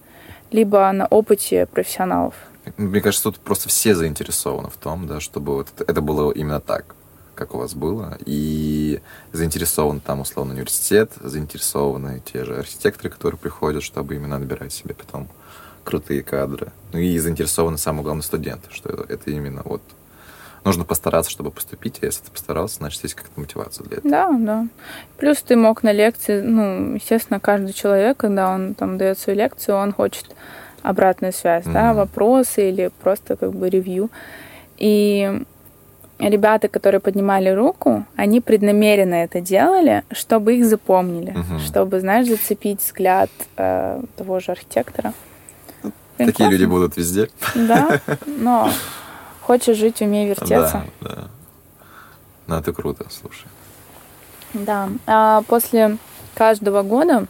либо 0.52 0.91
на 0.91 1.08
опыте 1.08 1.66
профессионалов. 1.66 2.36
Мне 2.78 3.02
кажется, 3.02 3.32
тут 3.32 3.39
просто 3.39 3.70
все 3.70 3.96
заинтересованы 3.96 4.70
в 4.70 4.78
том, 4.78 5.08
да, 5.08 5.20
чтобы 5.20 5.56
вот 5.56 5.68
это, 5.80 6.02
было 6.02 6.32
именно 6.32 6.60
так, 6.60 6.96
как 7.36 7.54
у 7.54 7.60
вас 7.60 7.76
было. 7.76 8.18
И 8.26 9.02
заинтересован 9.32 10.00
там, 10.00 10.22
условно, 10.22 10.54
университет, 10.54 11.12
заинтересованы 11.22 12.22
те 12.26 12.43
же 12.43 12.58
архитекторы, 12.58 13.10
которые 13.10 13.38
приходят, 13.38 13.84
чтобы 13.84 14.16
именно 14.16 14.39
набирать 14.39 14.74
себе 14.74 14.96
потом 14.96 15.28
крутые 15.84 16.24
кадры. 16.24 16.72
Ну 16.91 17.00
и 17.00 17.18
заинтересованы, 17.20 17.78
самое 17.78 18.04
главное, 18.04 18.24
студенты, 18.24 18.68
что 18.72 18.89
это, 18.89 19.14
это 19.14 19.32
именно 19.32 19.62
вот 19.64 19.82
нужно 20.66 20.84
постараться, 20.84 21.32
чтобы 21.32 21.51
поступить, 21.51 21.99
а 22.01 22.07
если 22.07 22.24
ты 22.26 22.32
постарался, 22.32 22.78
значит, 22.78 23.03
есть 23.03 23.16
какая-то 23.16 23.39
мотивация 23.39 23.86
для 23.86 23.97
этого. 23.97 24.09
Да, 24.11 24.32
да. 24.38 24.68
Плюс 25.18 25.41
ты 25.41 25.55
мог 25.55 25.84
на 25.84 25.93
лекции, 25.93 26.41
ну, 26.41 26.95
естественно, 26.95 27.39
каждый 27.39 27.74
человек, 27.74 28.18
когда 28.18 28.49
он 28.53 28.74
там 28.74 28.97
дает 28.97 29.18
свою 29.20 29.39
лекцию, 29.39 29.78
он 29.78 29.93
хочет 29.93 30.36
обратную 30.82 31.34
связь, 31.34 31.66
да, 31.66 31.89
Мгм. 31.89 31.97
вопросы 31.97 32.70
или 32.70 32.91
просто 33.01 33.36
как 33.36 33.53
бы 33.53 33.70
ревью. 33.70 34.09
И 34.78 35.41
ребята, 36.20 36.68
которые 36.68 36.99
поднимали 36.99 37.49
руку, 37.49 38.03
они 38.16 38.41
преднамеренно 38.41 39.16
это 39.16 39.41
делали, 39.41 40.03
чтобы 40.11 40.55
их 40.57 40.66
запомнили, 40.66 41.32
Мгм. 41.32 41.59
чтобы, 41.59 41.99
знаешь, 41.99 42.28
зацепить 42.28 42.82
взгляд 42.82 43.30
э, 43.57 44.01
того 44.18 44.39
же 44.39 44.51
архитектора. 44.51 45.13
Такие 46.18 46.49
люди 46.49 46.66
будут 46.66 46.97
везде. 46.97 47.30
Да, 47.55 47.99
но 48.26 48.70
хочешь 49.46 49.78
жить, 49.78 50.02
умей 50.02 50.28
вертеться. 50.28 50.84
Да, 51.02 51.10
да. 51.10 51.24
Ну, 52.48 52.56
это 52.58 52.74
круто, 52.74 53.06
слушай. 53.10 53.48
Да. 54.54 54.89
А 55.08 55.41
после 55.48 55.98
каждого 56.36 56.82
года 56.84 57.26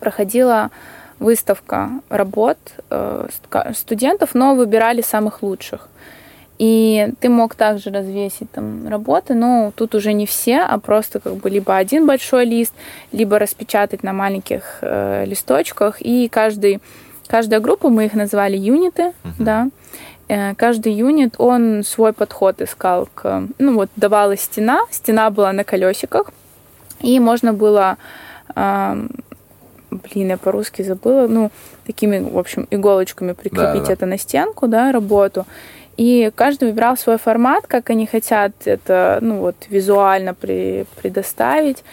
проходила 0.00 0.70
выставка 1.18 1.90
работ 2.08 2.58
э, 2.90 3.28
ст- 3.32 3.76
студентов, 3.78 4.30
но 4.34 4.54
выбирали 4.54 5.02
самых 5.02 5.42
лучших. 5.42 5.88
И 6.58 7.12
ты 7.20 7.28
мог 7.28 7.54
также 7.54 7.90
развесить 7.90 8.50
там 8.50 8.88
работы, 8.88 9.34
но 9.34 9.72
тут 9.74 9.94
уже 9.94 10.12
не 10.14 10.24
все, 10.26 10.60
а 10.60 10.78
просто 10.78 11.20
как 11.20 11.34
бы 11.36 11.50
либо 11.50 11.76
один 11.76 12.06
большой 12.06 12.46
лист, 12.46 12.72
либо 13.12 13.38
распечатать 13.38 14.02
на 14.02 14.12
маленьких 14.12 14.78
э, 14.80 15.24
листочках. 15.26 16.00
И 16.00 16.28
каждый, 16.28 16.80
каждая 17.26 17.60
группа, 17.60 17.88
мы 17.90 18.06
их 18.06 18.14
назвали 18.14 18.56
юниты, 18.56 19.12
Мгм. 19.24 19.34
да, 19.44 19.68
каждый 20.28 20.92
юнит, 20.92 21.34
он 21.38 21.84
свой 21.84 22.12
подход 22.12 22.60
искал 22.60 23.08
к... 23.14 23.46
Ну 23.58 23.74
вот, 23.74 23.90
давалась 23.96 24.40
стена, 24.40 24.80
стена 24.90 25.30
была 25.30 25.52
на 25.52 25.64
колесиках, 25.64 26.30
и 27.00 27.20
можно 27.20 27.52
было... 27.52 27.96
ам, 28.54 29.10
блин, 29.90 30.28
я 30.30 30.36
по-русски 30.36 30.82
забыла. 30.82 31.26
Ну, 31.26 31.50
такими, 31.86 32.18
в 32.18 32.38
общем, 32.38 32.66
иголочками 32.70 33.32
прикрепить 33.32 33.82
Да-да. 33.82 33.92
это 33.92 34.06
на 34.06 34.18
стенку, 34.18 34.68
да, 34.68 34.92
работу. 34.92 35.46
И 35.96 36.30
каждый 36.34 36.68
выбирал 36.68 36.96
свой 36.96 37.18
формат, 37.18 37.66
как 37.66 37.90
они 37.90 38.06
хотят 38.06 38.52
это, 38.66 39.18
ну 39.22 39.38
вот, 39.38 39.56
визуально 39.68 40.34
при, 40.34 40.84
предоставить 41.00 41.84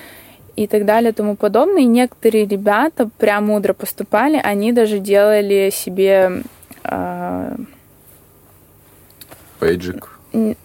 и 0.55 0.67
так 0.67 0.85
далее 0.85 1.11
и 1.11 1.13
тому 1.13 1.35
подобное. 1.35 1.83
И 1.83 1.85
некоторые 1.85 2.45
ребята 2.45 3.09
прям 3.17 3.47
мудро 3.47 3.73
поступали, 3.73 4.39
они 4.43 4.73
даже 4.73 4.99
делали 4.99 5.71
себе 5.73 6.43
а, 6.83 7.55
Пейджик. 9.63 10.09
Нет, 10.33 10.57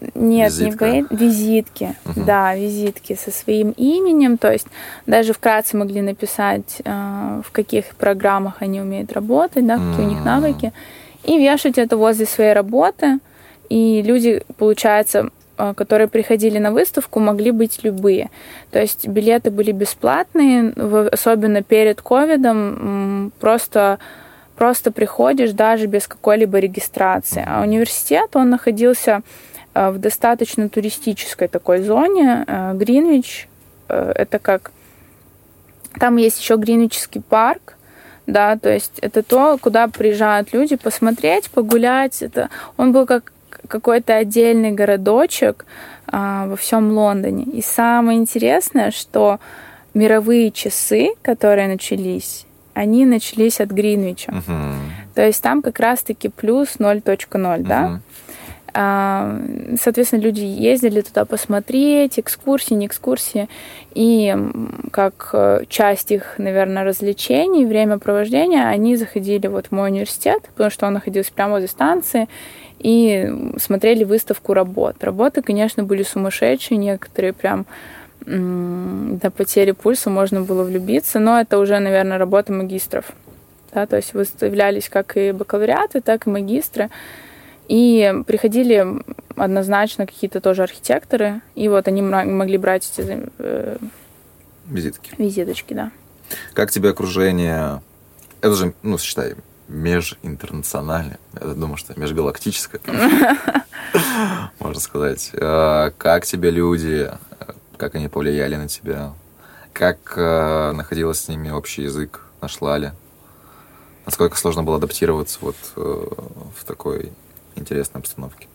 Визитка. 0.51 0.89
не 0.89 1.01
бей- 1.01 1.07
визитки. 1.11 1.95
Мгм. 2.05 2.25
Да, 2.25 2.55
визитки 2.55 3.13
со 3.15 3.31
своим 3.31 3.71
именем. 3.71 4.37
То 4.37 4.51
есть 4.51 4.67
даже 5.05 5.31
вкратце 5.33 5.77
могли 5.77 6.01
написать, 6.01 6.81
э, 6.83 7.41
в 7.45 7.51
каких 7.51 7.85
программах 7.95 8.55
они 8.61 8.81
умеют 8.81 9.13
работать, 9.13 9.65
да, 9.65 9.75
какие 9.77 10.05
у 10.05 10.09
них 10.09 10.25
навыки. 10.25 10.73
И 11.23 11.37
вешать 11.37 11.77
это 11.77 11.97
возле 11.97 12.25
своей 12.25 12.53
работы. 12.53 13.19
И 13.69 14.01
люди, 14.01 14.41
получается, 14.57 15.29
э, 15.59 15.73
которые 15.75 16.07
приходили 16.07 16.57
на 16.57 16.71
выставку, 16.71 17.19
могли 17.19 17.51
быть 17.51 17.79
любые. 17.83 18.31
То 18.71 18.79
есть 18.81 19.07
билеты 19.07 19.51
были 19.51 19.71
бесплатные, 19.71 20.73
особенно 21.11 21.61
перед 21.61 22.01
ковидом. 22.01 23.31
Просто 23.39 23.99
просто 24.59 24.91
приходишь 24.91 25.53
даже 25.53 25.87
без 25.87 26.05
какой-либо 26.05 26.59
регистрации. 26.59 27.45
А 27.47 27.61
университет, 27.61 28.35
он 28.35 28.49
находился 28.49 29.21
э, 29.73 29.89
в 29.89 29.99
достаточно 29.99 30.67
туристической 30.67 31.47
такой 31.47 31.81
зоне. 31.81 32.43
Э, 32.45 32.73
Гринвич, 32.73 33.47
э, 33.87 34.11
это 34.15 34.37
как... 34.37 34.71
Там 35.97 36.17
есть 36.17 36.41
еще 36.41 36.57
Гринвичский 36.57 37.21
парк, 37.21 37.77
да, 38.27 38.57
то 38.57 38.69
есть 38.69 38.99
это 38.99 39.23
то, 39.23 39.57
куда 39.61 39.87
приезжают 39.87 40.51
люди 40.51 40.75
посмотреть, 40.75 41.49
погулять. 41.49 42.21
Это, 42.21 42.49
он 42.75 42.91
был 42.91 43.05
как 43.05 43.31
какой-то 43.69 44.17
отдельный 44.17 44.71
городочек 44.71 45.65
а, 46.07 46.47
во 46.47 46.57
всем 46.57 46.91
Лондоне. 46.91 47.45
И 47.45 47.61
самое 47.61 48.19
интересное, 48.19 48.91
что 48.91 49.39
мировые 49.93 50.51
часы, 50.51 51.11
которые 51.21 51.69
начались, 51.69 52.45
они 52.73 53.05
начались 53.05 53.59
от 53.59 53.69
Гринвича. 53.69 54.31
Мгм. 54.31 54.75
То 55.15 55.25
есть 55.25 55.41
там 55.41 55.61
как 55.61 55.79
раз-таки 55.79 56.29
плюс 56.29 56.75
0.0, 56.79 57.63
да? 57.63 57.81
Мгм. 57.81 58.01
А, 58.73 59.35
соответственно, 59.81 60.21
люди 60.21 60.41
ездили 60.41 61.01
туда 61.01 61.25
посмотреть, 61.25 62.19
экскурсии, 62.19 62.75
не 62.75 62.85
экскурсии. 62.85 63.49
И 63.93 64.35
как 64.91 65.31
э, 65.33 65.63
часть 65.67 66.11
их, 66.11 66.35
наверное, 66.37 66.83
развлечений, 66.83 67.65
времяпровождения, 67.65 68.67
они 68.67 68.95
заходили 68.95 69.47
вот 69.47 69.67
в 69.67 69.71
мой 69.71 69.89
университет, 69.89 70.43
потому 70.53 70.69
что 70.69 70.87
он 70.87 70.93
находился 70.93 71.33
прямо 71.33 71.53
возле 71.53 71.67
станции, 71.67 72.27
и 72.79 73.29
смотрели 73.57 74.05
выставку 74.05 74.53
работ. 74.53 75.03
Работы, 75.03 75.41
конечно, 75.41 75.83
были 75.83 76.03
сумасшедшие, 76.03 76.77
некоторые 76.77 77.33
прям 77.33 77.65
до 78.25 79.31
потери 79.31 79.71
пульса 79.71 80.09
можно 80.09 80.41
было 80.41 80.63
влюбиться, 80.63 81.19
но 81.19 81.39
это 81.39 81.57
уже, 81.57 81.79
наверное, 81.79 82.17
работа 82.17 82.51
магистров. 82.51 83.05
Да, 83.73 83.85
то 83.85 83.97
есть 83.97 84.13
выставлялись 84.13 84.89
как 84.89 85.15
и 85.15 85.31
бакалавриаты, 85.31 86.01
так 86.01 86.27
и 86.27 86.29
магистры. 86.29 86.89
И 87.67 88.13
приходили 88.25 88.85
однозначно 89.35 90.07
какие-то 90.07 90.41
тоже 90.41 90.63
архитекторы, 90.63 91.41
и 91.53 91.69
вот 91.69 91.87
они 91.87 92.01
могли 92.01 92.57
брать 92.57 92.91
эти 92.91 93.29
э, 93.37 93.77
визитки. 94.65 95.11
Визиточки, 95.17 95.73
да. 95.73 95.91
Как 96.53 96.71
тебе 96.71 96.89
окружение? 96.89 97.81
Это 98.41 98.53
же, 98.53 98.73
ну, 98.81 98.97
считай, 98.97 99.35
межинтернациональное. 99.67 101.19
Я 101.39 101.53
думаю, 101.53 101.77
что 101.77 101.97
межгалактическое. 101.99 102.81
Можно 104.59 104.81
сказать. 104.81 105.31
А, 105.35 105.91
как 105.97 106.25
тебе 106.25 106.49
люди? 106.49 107.09
Как 107.79 107.95
они 107.95 108.09
повлияли 108.09 108.57
на 108.57 108.67
тебя? 108.67 109.13
Как 109.71 110.13
э, 110.17 110.73
находилась 110.73 111.21
с 111.21 111.27
ними 111.29 111.49
общий 111.49 111.83
язык? 111.83 112.25
Нашла 112.41 112.77
ли? 112.77 112.91
Насколько 114.05 114.35
сложно 114.35 114.63
было 114.63 114.75
адаптироваться 114.75 115.39
вот 115.39 115.55
э, 115.77 116.05
в 116.57 116.65
такой 116.65 117.13
интересной 117.55 118.01
обстановке? 118.01 118.49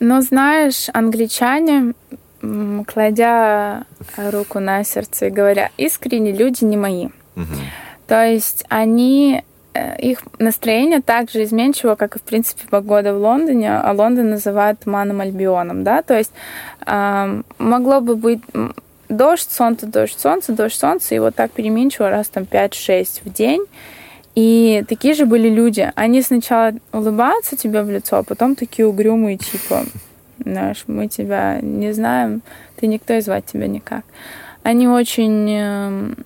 Ну, 0.00 0.20
знаешь, 0.22 0.88
англичане, 0.92 1.94
кладя 2.40 3.84
руку 4.16 4.58
на 4.58 4.82
сердце 4.82 5.26
и 5.26 5.30
говоря, 5.30 5.70
искренне 5.76 6.32
люди 6.32 6.64
не 6.64 6.76
мои. 6.76 7.10
Угу. 7.36 7.54
То 8.08 8.26
есть 8.26 8.64
они 8.68 9.44
их 9.98 10.22
настроение 10.38 11.00
так 11.00 11.30
же 11.30 11.44
изменчиво, 11.44 11.94
как 11.94 12.16
и, 12.16 12.18
в 12.18 12.22
принципе, 12.22 12.64
погода 12.68 13.14
в 13.14 13.18
Лондоне, 13.18 13.78
а 13.78 13.92
Лондон 13.92 14.30
называют 14.30 14.80
туманным 14.80 15.20
Альбионом, 15.20 15.84
да, 15.84 16.02
то 16.02 16.16
есть 16.16 16.32
э, 16.86 17.42
могло 17.58 18.00
бы 18.00 18.16
быть 18.16 18.40
дождь, 19.08 19.50
солнце, 19.50 19.86
дождь, 19.86 20.18
солнце, 20.18 20.52
дождь, 20.52 20.78
солнце, 20.78 21.14
и 21.14 21.18
вот 21.18 21.34
так 21.34 21.50
переменчиво 21.52 22.10
раз 22.10 22.28
там 22.28 22.44
5-6 22.44 23.20
в 23.24 23.32
день, 23.32 23.64
и 24.34 24.84
такие 24.86 25.14
же 25.14 25.24
были 25.24 25.48
люди. 25.48 25.90
Они 25.94 26.20
сначала 26.20 26.72
улыбаются 26.92 27.56
тебе 27.56 27.82
в 27.82 27.90
лицо, 27.90 28.18
а 28.18 28.22
потом 28.22 28.54
такие 28.54 28.86
угрюмые, 28.86 29.38
типа, 29.38 29.84
знаешь, 30.44 30.84
мы 30.86 31.08
тебя 31.08 31.60
не 31.62 31.92
знаем, 31.92 32.42
ты 32.76 32.86
никто 32.86 33.14
и 33.14 33.20
звать 33.20 33.46
тебя 33.46 33.66
никак. 33.66 34.04
Они 34.62 34.88
очень 34.88 35.50
эм, 35.50 36.16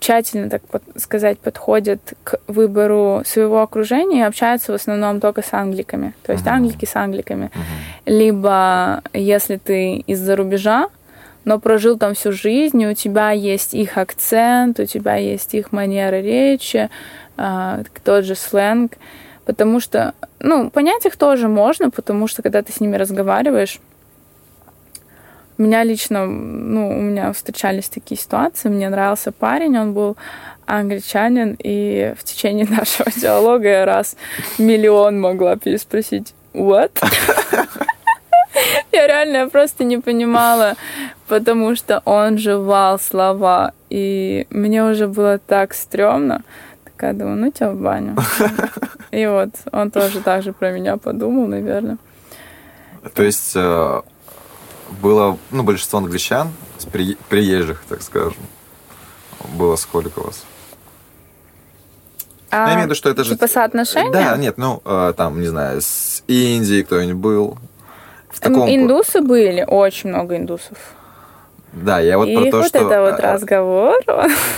тщательно, 0.00 0.50
так 0.50 0.62
сказать, 0.96 1.38
подходят 1.38 2.00
к 2.24 2.40
выбору 2.46 3.22
своего 3.24 3.62
окружения 3.62 4.20
и 4.20 4.22
общаются 4.28 4.72
в 4.72 4.74
основном 4.74 5.20
только 5.20 5.42
с 5.42 5.52
англиками. 5.52 6.14
То 6.22 6.32
есть 6.32 6.44
uh-huh. 6.44 6.50
англики 6.50 6.84
с 6.84 6.96
англиками. 6.96 7.50
Uh-huh. 7.54 8.12
Либо, 8.12 9.02
если 9.12 9.56
ты 9.56 9.96
из-за 10.06 10.36
рубежа, 10.36 10.88
но 11.44 11.58
прожил 11.58 11.98
там 11.98 12.14
всю 12.14 12.32
жизнь, 12.32 12.80
и 12.80 12.86
у 12.86 12.94
тебя 12.94 13.30
есть 13.30 13.74
их 13.74 13.98
акцент, 13.98 14.80
у 14.80 14.86
тебя 14.86 15.16
есть 15.16 15.54
их 15.54 15.72
манера 15.72 16.20
речи, 16.20 16.88
а, 17.36 17.82
тот 18.02 18.24
же 18.24 18.34
сленг. 18.34 18.92
Потому 19.44 19.78
что, 19.78 20.14
ну, 20.40 20.70
понять 20.70 21.04
их 21.04 21.16
тоже 21.16 21.48
можно, 21.48 21.90
потому 21.90 22.28
что 22.28 22.42
когда 22.42 22.62
ты 22.62 22.72
с 22.72 22.80
ними 22.80 22.96
разговариваешь, 22.96 23.78
меня 25.58 25.84
лично, 25.84 26.26
ну, 26.26 26.88
у 26.88 27.00
меня 27.00 27.32
встречались 27.32 27.88
такие 27.88 28.20
ситуации, 28.20 28.68
мне 28.68 28.88
нравился 28.88 29.32
парень, 29.32 29.78
он 29.78 29.92
был 29.92 30.16
англичанин, 30.66 31.56
и 31.58 32.14
в 32.18 32.24
течение 32.24 32.66
нашего 32.70 33.10
диалога 33.10 33.68
я 33.68 33.84
раз 33.84 34.16
миллион 34.58 35.20
могла 35.20 35.56
переспросить 35.56 36.34
«What?». 36.52 36.92
Я 38.92 39.08
реально 39.08 39.48
просто 39.48 39.82
не 39.82 39.98
понимала, 39.98 40.74
потому 41.26 41.74
что 41.74 42.00
он 42.04 42.38
жевал 42.38 43.00
слова, 43.00 43.72
и 43.90 44.46
мне 44.50 44.84
уже 44.84 45.08
было 45.08 45.38
так 45.38 45.74
стрёмно. 45.74 46.42
Такая 46.84 47.12
думаю, 47.12 47.36
ну 47.36 47.50
тебя 47.50 47.72
в 47.72 47.76
баню. 47.76 48.16
И 49.10 49.26
вот 49.26 49.50
он 49.72 49.90
тоже 49.90 50.20
так 50.20 50.42
же 50.42 50.52
про 50.52 50.70
меня 50.70 50.96
подумал, 50.96 51.46
наверное. 51.46 51.98
То 53.14 53.22
есть 53.22 53.52
э, 53.56 54.00
было, 55.02 55.38
ну, 55.50 55.62
большинство 55.62 55.98
англичан, 55.98 56.52
при, 56.92 57.16
приезжих, 57.28 57.84
так 57.88 58.02
скажем, 58.02 58.36
было 59.54 59.76
сколько 59.76 60.20
у 60.20 60.24
вас? 60.24 60.44
А, 62.50 62.68
Я 62.68 62.74
имею 62.74 62.80
в 62.80 62.84
виду, 62.84 62.94
что 62.94 63.10
это 63.10 63.24
же... 63.24 63.34
Типа 63.34 63.48
соотношение? 63.48 64.12
Да, 64.12 64.36
нет, 64.36 64.58
ну, 64.58 64.80
э, 64.84 65.12
там, 65.16 65.40
не 65.40 65.48
знаю, 65.48 65.80
с 65.80 66.22
Индии 66.28 66.82
кто-нибудь 66.82 67.16
был, 67.16 67.58
в 68.34 68.40
таком... 68.40 68.68
Индусы 68.68 69.20
были, 69.20 69.64
очень 69.66 70.10
много 70.10 70.36
индусов. 70.36 70.76
Да, 71.72 72.00
я 72.00 72.18
вот 72.18 72.28
и 72.28 72.36
про 72.36 72.50
то, 72.50 72.56
вот 72.58 72.66
что... 72.66 72.78
это 72.78 73.02
вот 73.02 73.20
разговор. 73.20 73.96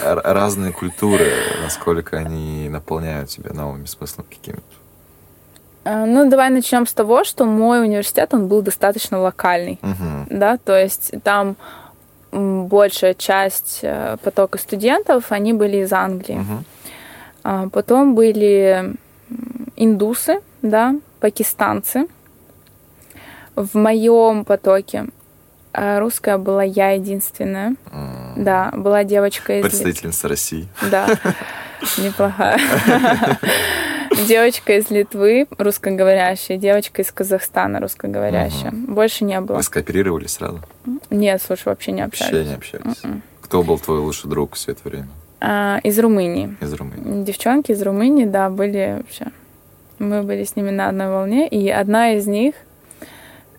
Разные 0.03 0.73
культуры, 0.73 1.33
насколько 1.63 2.17
они 2.19 2.69
наполняют 2.69 3.31
тебя 3.31 3.53
новыми 3.53 3.87
смыслами 3.87 4.27
какими-то. 4.29 4.63
А, 5.87 6.05
ну, 6.05 6.29
давай 6.29 6.51
начнем 6.51 6.85
с 6.85 6.93
того, 6.93 7.23
что 7.23 7.45
мой 7.45 7.81
университет, 7.81 8.35
он 8.35 8.49
был 8.49 8.61
достаточно 8.61 9.21
локальный, 9.21 9.79
угу. 9.83 10.27
да, 10.31 10.57
то 10.57 10.77
есть 10.77 11.13
там 11.23 11.57
большая 12.33 13.15
часть 13.15 13.81
э, 13.83 14.17
потока 14.23 14.59
студентов, 14.59 15.31
они 15.31 15.53
были 15.53 15.79
из 15.79 15.93
Англии. 15.93 16.41
Угу. 16.41 17.71
Потом 17.71 18.17
были 18.17 18.95
индусы, 19.77 20.41
да, 20.61 20.97
пакистанцы, 21.21 22.09
в 23.55 23.77
моем 23.77 24.45
потоке 24.45 25.07
а 25.79 26.01
русская 26.01 26.39
была 26.39 26.63
я 26.63 26.93
единственная. 26.93 27.77
Mm. 27.93 28.33
Да, 28.37 28.71
была 28.73 29.05
девочка 29.05 29.59
из... 29.59 29.63
Представительница 29.63 30.27
России. 30.27 30.69
Да, 30.91 31.07
неплохая. 31.99 32.59
Девочка 34.25 34.79
из 34.79 34.91
Литвы, 34.91 35.47
русскоговорящая, 35.59 36.57
девочка 36.57 37.03
из 37.03 37.13
Казахстана, 37.13 37.81
русскоговорящая. 37.81 38.73
Больше 38.73 39.25
не 39.25 39.41
было. 39.41 39.57
Вы 39.57 39.63
скооперировали 39.63 40.27
сразу? 40.27 40.61
Нет, 41.11 41.43
слушай, 41.45 41.69
вообще 41.69 41.93
не 41.93 42.03
общались. 42.03 42.33
Вообще 42.33 42.49
не 42.49 42.55
общались. 42.55 43.05
М-м. 43.05 43.23
Кто 43.43 43.63
был 43.63 43.79
твой 43.79 43.99
лучший 43.99 44.31
друг 44.31 44.55
все 44.55 44.73
это 44.73 44.89
время? 44.89 45.09
А, 45.41 45.81
из 45.83 45.99
Румынии. 45.99 46.57
Из 46.61 46.73
Румынии. 46.73 47.25
Девчонки 47.25 47.73
из 47.73 47.83
Румынии, 47.83 48.25
да, 48.25 48.49
были 48.49 48.97
вообще. 48.99 49.27
Мы 49.99 50.23
были 50.23 50.45
с 50.45 50.57
ними 50.57 50.71
на 50.71 50.89
одной 50.89 51.09
волне, 51.09 51.47
и 51.49 51.69
одна 51.69 52.13
из 52.13 52.27
них 52.27 52.55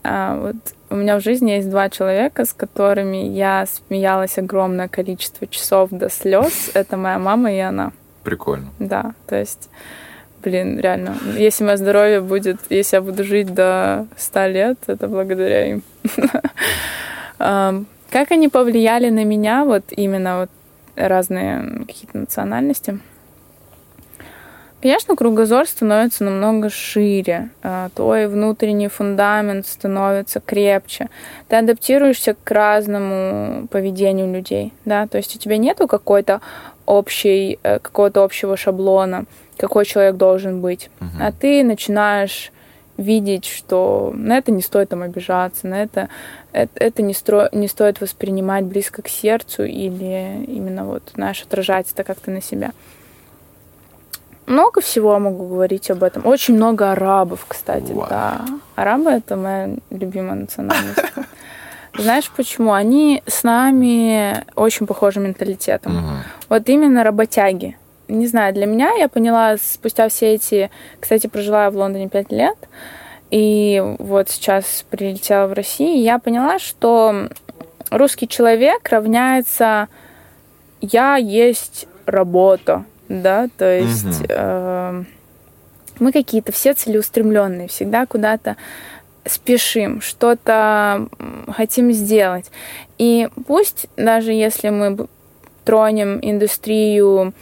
а, 0.04 0.38
вот 0.40 0.56
у 0.90 0.96
меня 0.96 1.20
в 1.20 1.24
жизни 1.24 1.52
есть 1.52 1.70
два 1.70 1.90
человека, 1.90 2.46
с 2.46 2.54
которыми 2.54 3.18
я 3.18 3.66
смеялась 3.66 4.38
огромное 4.38 4.88
количество 4.88 5.48
часов 5.48 5.90
до 5.92 6.10
слез. 6.10 6.72
Это 6.74 6.96
моя 6.98 7.20
мама 7.20 7.52
и 7.52 7.60
она. 7.60 7.92
Прикольно. 8.24 8.68
Да, 8.80 9.14
то 9.28 9.36
есть, 9.38 9.70
блин, 10.48 10.80
реально, 10.80 11.18
если 11.38 11.66
мое 11.66 11.76
здоровье 11.76 12.22
будет, 12.22 12.58
если 12.70 12.96
я 12.96 13.02
буду 13.02 13.26
жить 13.26 13.54
до 13.54 14.08
100 14.16 14.48
лет, 14.48 14.78
это 14.88 15.08
благодаря 15.10 15.72
им. 15.72 15.84
Как 18.10 18.32
они 18.32 18.48
повлияли 18.48 19.10
на 19.10 19.26
меня, 19.26 19.66
вот 19.66 19.84
именно 19.90 20.40
вот 20.40 20.50
разные 20.96 21.84
какие-то 21.86 22.18
национальности? 22.18 23.00
Конечно, 24.82 25.18
кругозор 25.18 25.68
становится 25.68 26.24
намного 26.24 26.70
шире, 26.70 27.50
а, 27.64 27.90
твой 27.96 28.28
внутренний 28.28 28.88
фундамент 28.88 29.68
становится 29.68 30.40
крепче, 30.40 31.10
ты 31.50 31.58
адаптируешься 31.58 32.36
к 32.42 32.52
разному 32.52 33.68
поведению 33.68 34.32
людей, 34.32 34.72
да, 34.86 35.08
то 35.08 35.18
есть 35.18 35.36
у 35.36 35.40
тебя 35.40 35.58
нету 35.58 35.88
какой-то 35.88 36.42
общей, 36.86 37.60
э, 37.64 37.80
какого-то 37.80 38.24
общего 38.24 38.56
шаблона, 38.56 39.26
какой 39.58 39.86
человек 39.86 40.16
должен 40.16 40.62
быть, 40.62 40.90
uh 41.00 41.06
а 41.20 41.32
ты 41.32 41.64
начинаешь 41.64 42.52
видеть, 42.98 43.46
что 43.46 44.12
на 44.16 44.38
это 44.38 44.52
не 44.52 44.62
стоит 44.62 44.90
там 44.90 45.04
обижаться, 45.04 45.68
на 45.68 45.84
это, 45.84 46.10
это, 46.52 46.72
это 46.76 47.02
не, 47.04 47.14
стро, 47.14 47.48
не 47.52 47.68
стоит 47.68 48.02
воспринимать 48.02 48.66
близко 48.66 49.02
к 49.02 49.08
сердцу 49.08 49.64
или 49.64 50.44
именно 50.48 50.86
вот, 50.86 51.12
знаешь, 51.16 51.42
отражать 51.44 51.88
это 51.92 52.04
как-то 52.04 52.32
на 52.32 52.42
себя. 52.42 52.72
Много 54.48 54.82
всего 54.82 55.20
могу 55.20 55.48
говорить 55.48 55.92
об 55.92 56.04
этом. 56.04 56.26
Очень 56.26 56.56
много 56.56 56.92
арабов, 56.92 57.46
кстати, 57.48 57.92
wow. 57.92 58.10
да. 58.10 58.46
Арабы 58.76 59.12
это 59.12 59.36
моя 59.36 59.76
любимая 59.90 60.36
национальность. 60.36 61.00
Знаешь 61.98 62.32
почему? 62.36 62.74
Они 62.74 63.22
с 63.28 63.44
нами 63.44 64.46
очень 64.56 64.88
похожи 64.88 65.20
менталитетом. 65.20 65.98
Угу. 65.98 66.16
Вот 66.50 66.70
именно 66.70 67.04
работяги. 67.04 67.78
Не 68.08 68.28
знаю, 68.28 68.54
для 68.54 68.66
меня 68.66 68.94
я 68.94 69.08
поняла 69.10 69.58
спустя 69.58 70.08
все 70.10 70.34
эти... 70.34 70.70
Кстати, 71.00 71.28
прожила 71.28 71.66
я 71.66 71.72
в 71.72 71.76
Лондоне 71.76 72.10
пять 72.10 72.32
лет. 72.32 72.58
и 73.30 73.84
вот 74.00 74.30
сейчас 74.30 74.86
прилетела 74.90 75.48
в 75.48 75.54
Россию, 75.54 76.02
я 76.02 76.18
поняла, 76.18 76.60
что 76.60 77.30
русский 77.92 78.28
человек 78.28 78.88
равняется 78.90 79.90
я 80.82 81.16
есть 81.16 81.88
работа, 82.06 82.86
да, 83.10 83.48
то 83.58 83.66
есть 83.66 84.24
э, 84.30 85.04
мы 86.00 86.12
какие-то 86.12 86.52
все 86.52 86.74
целеустремленные, 86.74 87.68
всегда 87.68 88.06
куда-то 88.06 88.58
спешим, 89.26 90.02
что-то 90.02 91.10
хотим 91.50 91.92
сделать. 91.92 92.50
И 92.98 93.28
пусть 93.48 93.88
даже 93.98 94.32
если 94.32 94.70
мы 94.70 95.08
тронем 95.66 96.20
индустрию 96.22 97.34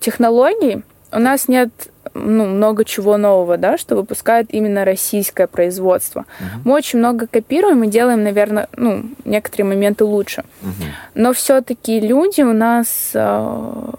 технологий, 0.00 0.82
у 1.12 1.18
нас 1.18 1.48
нет 1.48 1.70
ну, 2.14 2.46
много 2.46 2.84
чего 2.84 3.16
нового, 3.16 3.56
да, 3.56 3.78
что 3.78 3.96
выпускает 3.96 4.46
именно 4.50 4.84
российское 4.84 5.46
производство. 5.46 6.20
Uh-huh. 6.20 6.60
Мы 6.64 6.74
очень 6.74 6.98
много 6.98 7.26
копируем 7.26 7.84
и 7.84 7.88
делаем, 7.88 8.24
наверное, 8.24 8.68
ну, 8.76 9.04
некоторые 9.24 9.66
моменты 9.66 10.04
лучше. 10.04 10.44
Uh-huh. 10.62 10.84
Но 11.14 11.32
все-таки 11.32 12.00
люди 12.00 12.42
у 12.42 12.52
нас, 12.52 13.10
э, 13.14 13.90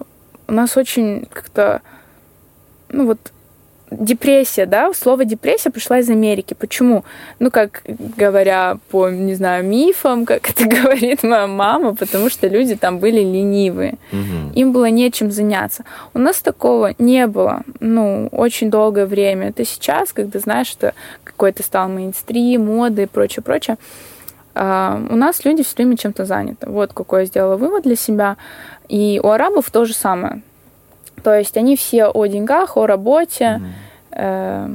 у 0.47 0.51
нас 0.51 0.77
очень 0.77 1.27
как-то, 1.31 1.81
ну 2.89 3.05
вот 3.05 3.19
депрессия, 3.91 4.65
да, 4.65 4.93
слово 4.93 5.25
депрессия 5.25 5.69
пришла 5.69 5.99
из 5.99 6.09
Америки. 6.09 6.55
Почему? 6.57 7.03
Ну, 7.39 7.51
как 7.51 7.83
говоря 8.17 8.77
по, 8.89 9.09
не 9.09 9.35
знаю, 9.35 9.65
мифам, 9.65 10.25
как 10.25 10.49
это 10.49 10.65
говорит 10.81 11.23
моя 11.23 11.47
мама, 11.47 11.95
потому 11.95 12.29
что 12.29 12.47
люди 12.47 12.75
там 12.75 12.99
были 12.99 13.19
ленивые. 13.19 13.97
Угу. 14.11 14.53
Им 14.55 14.71
было 14.71 14.89
нечем 14.89 15.31
заняться. 15.31 15.85
У 16.13 16.19
нас 16.19 16.41
такого 16.41 16.93
не 16.99 17.27
было, 17.27 17.61
ну, 17.79 18.27
очень 18.31 18.69
долгое 18.69 19.05
время. 19.05 19.49
Это 19.49 19.65
сейчас, 19.65 20.13
когда 20.13 20.39
знаешь, 20.39 20.67
что 20.67 20.93
какой-то 21.23 21.63
стал 21.63 21.89
мейнстрим, 21.89 22.65
моды 22.65 23.03
и 23.03 23.07
прочее, 23.07 23.43
прочее, 23.43 23.77
а, 24.53 24.99
у 25.09 25.15
нас 25.15 25.45
люди 25.45 25.63
все 25.63 25.75
время 25.77 25.97
чем-то 25.97 26.25
заняты. 26.25 26.69
Вот 26.69 26.91
какой 26.93 27.21
я 27.21 27.25
сделала 27.25 27.57
вывод 27.57 27.83
для 27.83 27.95
себя. 27.95 28.37
И 28.89 29.19
у 29.23 29.29
арабов 29.29 29.69
то 29.69 29.85
же 29.85 29.93
самое. 29.93 30.41
То 31.23 31.35
есть 31.35 31.57
они 31.57 31.75
все 31.75 32.07
о 32.07 32.25
деньгах, 32.25 32.77
о 32.77 32.85
работе, 32.85 33.61
mm-hmm. 33.61 33.67
э, 34.11 34.67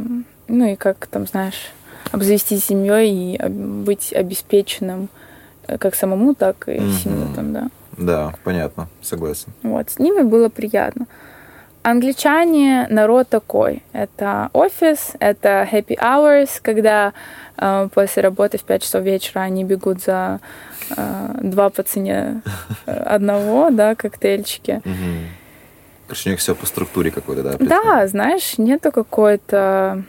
ну 0.48 0.66
и 0.66 0.76
как 0.76 1.06
там, 1.06 1.26
знаешь, 1.26 1.72
обзавестись 2.10 2.64
семьей 2.64 3.36
и 3.36 3.48
быть 3.48 4.12
обеспеченным 4.12 5.08
э, 5.66 5.78
как 5.78 5.94
самому, 5.94 6.34
так 6.34 6.68
и 6.68 6.72
mm-hmm. 6.72 6.92
семью 6.92 7.34
там, 7.34 7.52
да. 7.52 7.68
Да, 7.96 8.34
понятно, 8.44 8.88
согласен. 9.00 9.52
Вот, 9.62 9.90
с 9.90 9.98
ними 9.98 10.22
было 10.22 10.48
приятно. 10.48 11.06
Англичане 11.82 12.86
народ 12.90 13.28
такой. 13.28 13.82
Это 13.92 14.50
офис, 14.52 15.12
это 15.18 15.68
happy 15.70 15.98
hours, 15.98 16.60
когда 16.62 17.12
э, 17.56 17.88
после 17.92 18.22
работы 18.22 18.56
в 18.58 18.62
5 18.62 18.82
часов 18.82 19.02
вечера 19.02 19.40
они 19.40 19.64
бегут 19.64 20.00
за 20.00 20.40
э, 20.96 21.38
два 21.42 21.70
по 21.70 21.82
цене 21.82 22.40
э, 22.86 22.92
одного, 22.92 23.70
да, 23.70 23.96
коктейльчики. 23.96 24.80
Mm-hmm. 24.84 25.41
Короче, 26.12 26.28
у 26.28 26.32
них 26.32 26.40
все 26.40 26.54
по 26.54 26.66
структуре 26.66 27.10
какой-то, 27.10 27.42
да? 27.42 27.56
Да, 27.58 28.06
знаешь, 28.06 28.58
нету 28.58 28.92
какой-то 28.92 30.04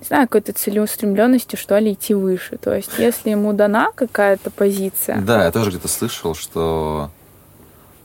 не 0.00 0.06
знаю, 0.06 0.26
какой-то 0.26 0.54
целеустремленности, 0.54 1.56
что 1.56 1.76
ли, 1.76 1.92
идти 1.92 2.14
выше. 2.14 2.56
То 2.56 2.74
есть, 2.74 2.92
если 2.96 3.28
ему 3.28 3.52
дана 3.52 3.92
какая-то 3.94 4.50
позиция. 4.50 5.20
Да, 5.20 5.44
я 5.44 5.52
тоже 5.52 5.68
где-то 5.68 5.88
слышал, 5.88 6.34
что 6.34 7.10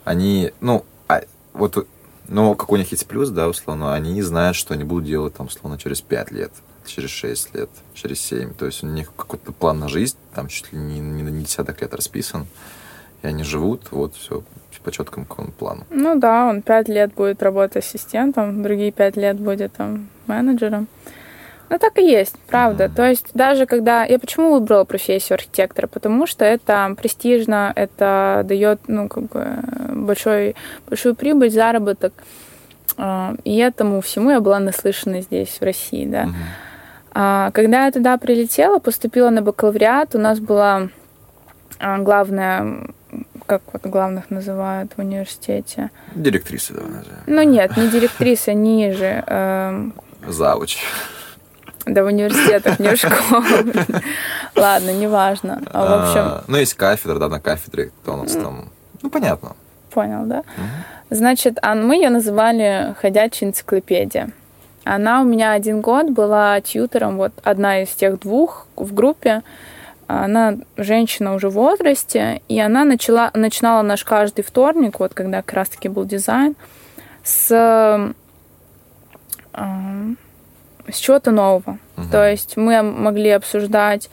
они, 0.04 0.52
ну, 0.60 0.84
а, 1.08 1.22
вот, 1.54 1.88
ну, 2.28 2.54
какой 2.54 2.80
у 2.80 2.82
них 2.82 2.92
есть 2.92 3.08
плюс, 3.08 3.30
да, 3.30 3.48
условно, 3.48 3.94
они 3.94 4.22
знают, 4.24 4.58
что 4.58 4.74
они 4.74 4.84
будут 4.84 5.06
делать, 5.06 5.36
там, 5.36 5.48
условно, 5.48 5.78
через 5.78 6.02
5 6.02 6.30
лет, 6.32 6.52
через 6.86 7.10
6 7.10 7.56
лет, 7.56 7.70
через 7.94 8.20
7. 8.20 8.54
То 8.54 8.66
есть, 8.66 8.84
у 8.84 8.88
них 8.88 9.14
какой-то 9.16 9.54
план 9.54 9.80
на 9.80 9.88
жизнь, 9.88 10.18
там, 10.36 10.50
чуть 10.50 10.74
ли 10.74 10.78
не, 10.78 11.00
не 11.00 11.24
на 11.24 11.32
десяток 11.32 11.82
лет 11.82 11.94
расписан, 11.94 12.48
и 13.22 13.28
они 13.28 13.44
живут, 13.44 13.88
вот, 13.92 14.14
все 14.18 14.44
по 14.88 14.92
четкому 14.92 15.26
какому 15.26 15.52
плану. 15.52 15.82
Ну 15.90 16.16
да, 16.16 16.48
он 16.48 16.62
пять 16.62 16.88
лет 16.88 17.14
будет 17.14 17.44
работать 17.44 17.84
ассистентом, 17.84 18.64
другие 18.64 18.94
пять 18.94 19.18
лет 19.18 19.38
будет 19.38 19.74
там 19.74 20.08
менеджером. 20.28 20.88
Ну, 21.70 21.78
так 21.78 21.98
и 21.98 22.10
есть, 22.10 22.38
правда. 22.48 22.86
Mm-hmm. 22.86 22.96
То 22.96 23.10
есть 23.10 23.26
даже 23.34 23.66
когда... 23.66 24.06
Я 24.06 24.18
почему 24.18 24.54
выбрала 24.54 24.86
профессию 24.86 25.36
архитектора? 25.36 25.88
Потому 25.88 26.26
что 26.26 26.46
это 26.46 26.96
престижно, 26.98 27.74
это 27.76 28.44
дает, 28.46 28.80
ну, 28.88 29.10
как 29.10 29.24
бы, 29.24 29.46
большой, 29.90 30.56
большую 30.88 31.16
прибыль, 31.16 31.52
заработок. 31.52 32.14
А, 32.96 33.36
и 33.44 33.58
этому 33.58 34.00
всему 34.00 34.32
я 34.32 34.40
была 34.40 34.60
наслышана 34.60 35.20
здесь, 35.20 35.58
в 35.60 35.62
России, 35.62 36.06
да. 36.06 36.30
Mm-hmm. 37.14 37.52
Когда 37.52 37.86
я 37.88 37.92
туда 37.92 38.18
прилетела, 38.18 38.80
поступила 38.80 39.32
на 39.32 39.42
бакалавриат, 39.42 40.16
у 40.16 40.20
нас 40.20 40.40
была 40.40 40.88
а, 41.80 41.98
главная 41.98 42.88
как 43.48 43.62
вот 43.74 43.86
главных 43.86 44.30
называют 44.30 44.92
в 44.96 45.00
университете? 45.00 45.90
Директрисы, 46.14 46.74
давай 46.74 46.90
назовем. 46.90 47.18
Ну 47.26 47.42
нет, 47.42 47.76
не 47.78 47.88
директриса, 47.88 48.54
ниже. 48.54 49.24
Эм... 49.26 49.94
Завуч. 50.28 50.78
Да 51.86 52.04
в 52.04 52.08
университетах, 52.08 52.80
не 52.80 52.90
в 52.90 52.98
школах. 52.98 53.46
Ладно, 54.56 54.92
неважно. 54.92 55.64
А, 55.72 55.86
в 55.86 56.04
общем... 56.04 56.22
А, 56.22 56.44
ну, 56.48 56.58
есть 56.58 56.74
кафедра, 56.74 57.18
да, 57.18 57.30
на 57.30 57.40
кафедре, 57.40 57.92
кто 58.02 58.14
у 58.14 58.18
нас 58.18 58.34
там... 58.34 58.70
Ну, 59.02 59.10
понятно. 59.10 59.56
Понял, 59.92 60.26
да? 60.26 60.44
Значит, 61.10 61.58
а 61.62 61.76
мы 61.76 61.96
ее 61.96 62.10
называли 62.10 62.94
«Ходячая 63.00 63.50
энциклопедия». 63.50 64.32
Она 64.84 65.22
у 65.22 65.24
меня 65.24 65.54
один 65.54 65.82
год 65.82 66.10
была 66.10 66.60
тьютером, 66.62 67.18
вот 67.18 67.34
одна 67.44 67.84
из 67.84 67.90
тех 67.90 68.20
двух 68.20 68.68
в 68.76 68.94
группе, 68.94 69.44
она 70.08 70.56
женщина 70.78 71.34
уже 71.34 71.50
в 71.50 71.54
возрасте, 71.54 72.42
и 72.48 72.60
она 72.60 72.86
начала, 72.86 73.30
начинала 73.34 73.82
наш 73.82 74.04
каждый 74.06 74.44
вторник, 74.44 75.00
вот 75.00 75.14
когда 75.14 75.42
как 75.42 75.54
раз-таки 75.54 75.90
был 75.90 76.06
дизайн, 76.06 76.56
с, 77.24 77.52
э, 77.52 78.14
с 80.90 80.98
чего-то 80.98 81.32
нового. 81.32 81.78
Угу. 81.98 82.08
То 82.10 82.30
есть 82.30 82.56
мы 82.56 82.82
могли 82.82 83.32
обсуждать 83.32 84.10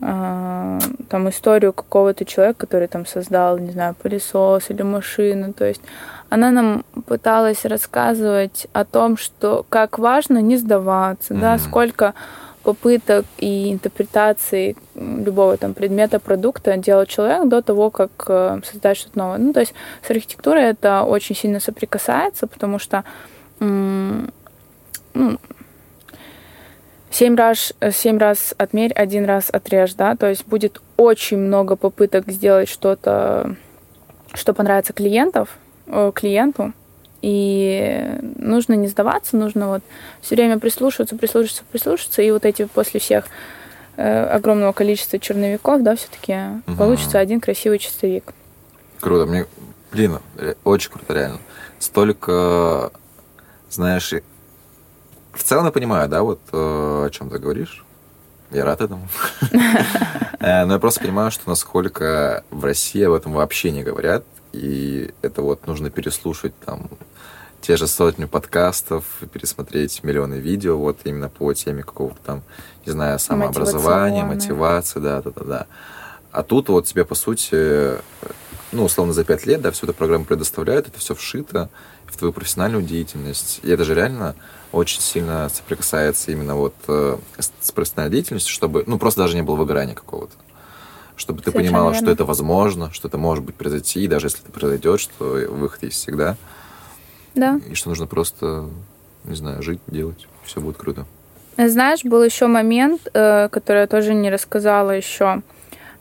э, 0.00 0.78
там 1.08 1.28
историю 1.28 1.72
какого-то 1.72 2.24
человека, 2.24 2.58
который 2.58 2.88
там 2.88 3.06
создал, 3.06 3.58
не 3.58 3.70
знаю, 3.70 3.94
пылесос 3.94 4.70
или 4.70 4.82
машину. 4.82 5.52
То 5.52 5.64
есть 5.64 5.82
она 6.28 6.50
нам 6.50 6.84
пыталась 7.06 7.64
рассказывать 7.64 8.66
о 8.72 8.84
том, 8.84 9.16
что 9.16 9.64
как 9.68 10.00
важно 10.00 10.38
не 10.38 10.56
сдаваться, 10.56 11.34
угу. 11.34 11.40
да, 11.40 11.58
сколько 11.58 12.14
попыток 12.62 13.24
и 13.38 13.72
интерпретации 13.72 14.76
любого 14.94 15.56
там 15.56 15.74
предмета, 15.74 16.20
продукта 16.20 16.76
делает 16.76 17.08
человек 17.08 17.48
до 17.48 17.62
того, 17.62 17.90
как 17.90 18.10
э, 18.28 18.60
создать 18.70 18.96
что-то 18.98 19.18
новое. 19.18 19.38
Ну, 19.38 19.52
то 19.52 19.60
есть 19.60 19.74
с 20.06 20.10
архитектурой 20.10 20.64
это 20.64 21.02
очень 21.02 21.34
сильно 21.34 21.60
соприкасается, 21.60 22.46
потому 22.46 22.78
что 22.78 23.04
ну, 23.60 24.28
семь 27.10 27.36
раз, 27.36 27.74
семь 27.92 28.18
раз 28.18 28.54
отмерь, 28.56 28.92
один 28.92 29.24
раз 29.24 29.50
отрежь, 29.50 29.94
да, 29.94 30.16
то 30.16 30.28
есть 30.28 30.46
будет 30.46 30.80
очень 30.96 31.38
много 31.38 31.76
попыток 31.76 32.28
сделать 32.28 32.68
что-то, 32.68 33.56
что 34.32 34.54
понравится 34.54 34.92
клиентов, 34.92 35.58
э, 35.86 36.12
клиенту, 36.14 36.72
и 37.22 38.18
нужно 38.36 38.74
не 38.74 38.88
сдаваться, 38.88 39.36
нужно 39.36 39.68
вот 39.68 39.82
все 40.20 40.34
время 40.36 40.58
прислушиваться, 40.58 41.16
прислушиваться, 41.16 41.64
прислушиваться, 41.70 42.22
и 42.22 42.30
вот 42.30 42.44
эти 42.44 42.64
после 42.64 43.00
всех 43.00 43.24
э, 43.96 44.24
огромного 44.24 44.72
количества 44.72 45.18
черновиков, 45.18 45.82
да, 45.82 45.96
все-таки 45.96 46.36
угу. 46.66 46.76
получится 46.76 47.18
один 47.18 47.40
красивый 47.40 47.78
чистовик. 47.78 48.32
Круто, 49.00 49.26
мне, 49.26 49.46
блин, 49.92 50.18
очень 50.64 50.90
круто, 50.90 51.12
реально. 51.14 51.38
Столько, 51.78 52.90
знаешь, 53.70 54.12
в 55.32 55.42
целом 55.42 55.66
я 55.66 55.72
понимаю, 55.72 56.08
да, 56.08 56.22
вот 56.22 56.40
э, 56.52 56.56
о 57.06 57.10
чем 57.10 57.30
ты 57.30 57.38
говоришь. 57.38 57.84
Я 58.50 58.64
рад 58.64 58.80
этому. 58.80 59.08
Э, 60.42 60.64
но 60.64 60.72
я 60.72 60.78
просто 60.78 61.00
понимаю, 61.00 61.30
что 61.30 61.50
насколько 61.50 62.44
в 62.50 62.64
России 62.64 63.02
об 63.02 63.12
этом 63.12 63.34
вообще 63.34 63.72
не 63.72 63.82
говорят, 63.82 64.24
и 64.52 65.12
это 65.22 65.42
вот 65.42 65.66
нужно 65.66 65.90
переслушать 65.90 66.52
там 66.64 66.88
те 67.60 67.76
же 67.76 67.86
сотню 67.86 68.26
подкастов, 68.26 69.04
пересмотреть 69.32 70.02
миллионы 70.02 70.34
видео 70.34 70.76
вот 70.78 71.00
именно 71.04 71.28
по 71.28 71.52
теме 71.52 71.82
какого-то 71.82 72.18
там, 72.24 72.42
не 72.86 72.92
знаю, 72.92 73.18
самообразования, 73.18 74.24
мотивации, 74.24 75.00
да, 75.00 75.22
да, 75.22 75.30
да, 75.30 75.44
да. 75.44 75.66
А 76.32 76.42
тут 76.42 76.68
вот 76.68 76.86
тебе, 76.86 77.04
по 77.04 77.14
сути, 77.14 77.98
ну, 78.72 78.84
условно, 78.84 79.12
за 79.12 79.24
пять 79.24 79.46
лет, 79.46 79.60
да, 79.60 79.70
всю 79.72 79.86
эту 79.86 79.94
программу 79.94 80.24
предоставляют, 80.24 80.88
это 80.88 80.98
все 80.98 81.14
вшито 81.14 81.68
в 82.06 82.16
твою 82.16 82.32
профессиональную 82.32 82.82
деятельность. 82.82 83.60
И 83.62 83.70
это 83.70 83.84
же 83.84 83.94
реально 83.94 84.36
очень 84.72 85.00
сильно 85.00 85.48
соприкасается 85.48 86.30
именно 86.30 86.54
вот 86.54 86.74
э, 86.86 87.18
с 87.38 87.72
профессиональной 87.72 88.12
деятельностью, 88.12 88.52
чтобы, 88.52 88.84
ну, 88.86 88.98
просто 88.98 89.22
даже 89.22 89.34
не 89.34 89.42
было 89.42 89.56
выгорания 89.56 89.94
какого-то 89.94 90.34
чтобы 91.20 91.40
ты 91.40 91.50
Совершенно 91.50 91.68
понимала, 91.68 91.92
верно. 91.92 92.06
что 92.06 92.10
это 92.10 92.24
возможно, 92.24 92.90
что 92.92 93.08
это 93.08 93.18
может 93.18 93.44
быть 93.44 93.54
произойти, 93.54 94.02
и 94.04 94.08
даже 94.08 94.26
если 94.26 94.42
это 94.42 94.50
произойдет, 94.50 95.00
что 95.00 95.24
выход 95.50 95.82
есть 95.82 95.96
всегда. 95.96 96.36
Да. 97.34 97.60
И 97.68 97.74
что 97.74 97.90
нужно 97.90 98.06
просто 98.06 98.68
не 99.24 99.36
знаю, 99.36 99.62
жить, 99.62 99.80
делать. 99.86 100.26
Все 100.44 100.60
будет 100.60 100.76
круто. 100.76 101.04
Знаешь, 101.56 102.04
был 102.04 102.22
еще 102.24 102.46
момент, 102.46 103.02
э, 103.12 103.48
который 103.50 103.82
я 103.82 103.86
тоже 103.86 104.14
не 104.14 104.30
рассказала 104.30 104.90
еще. 104.92 105.42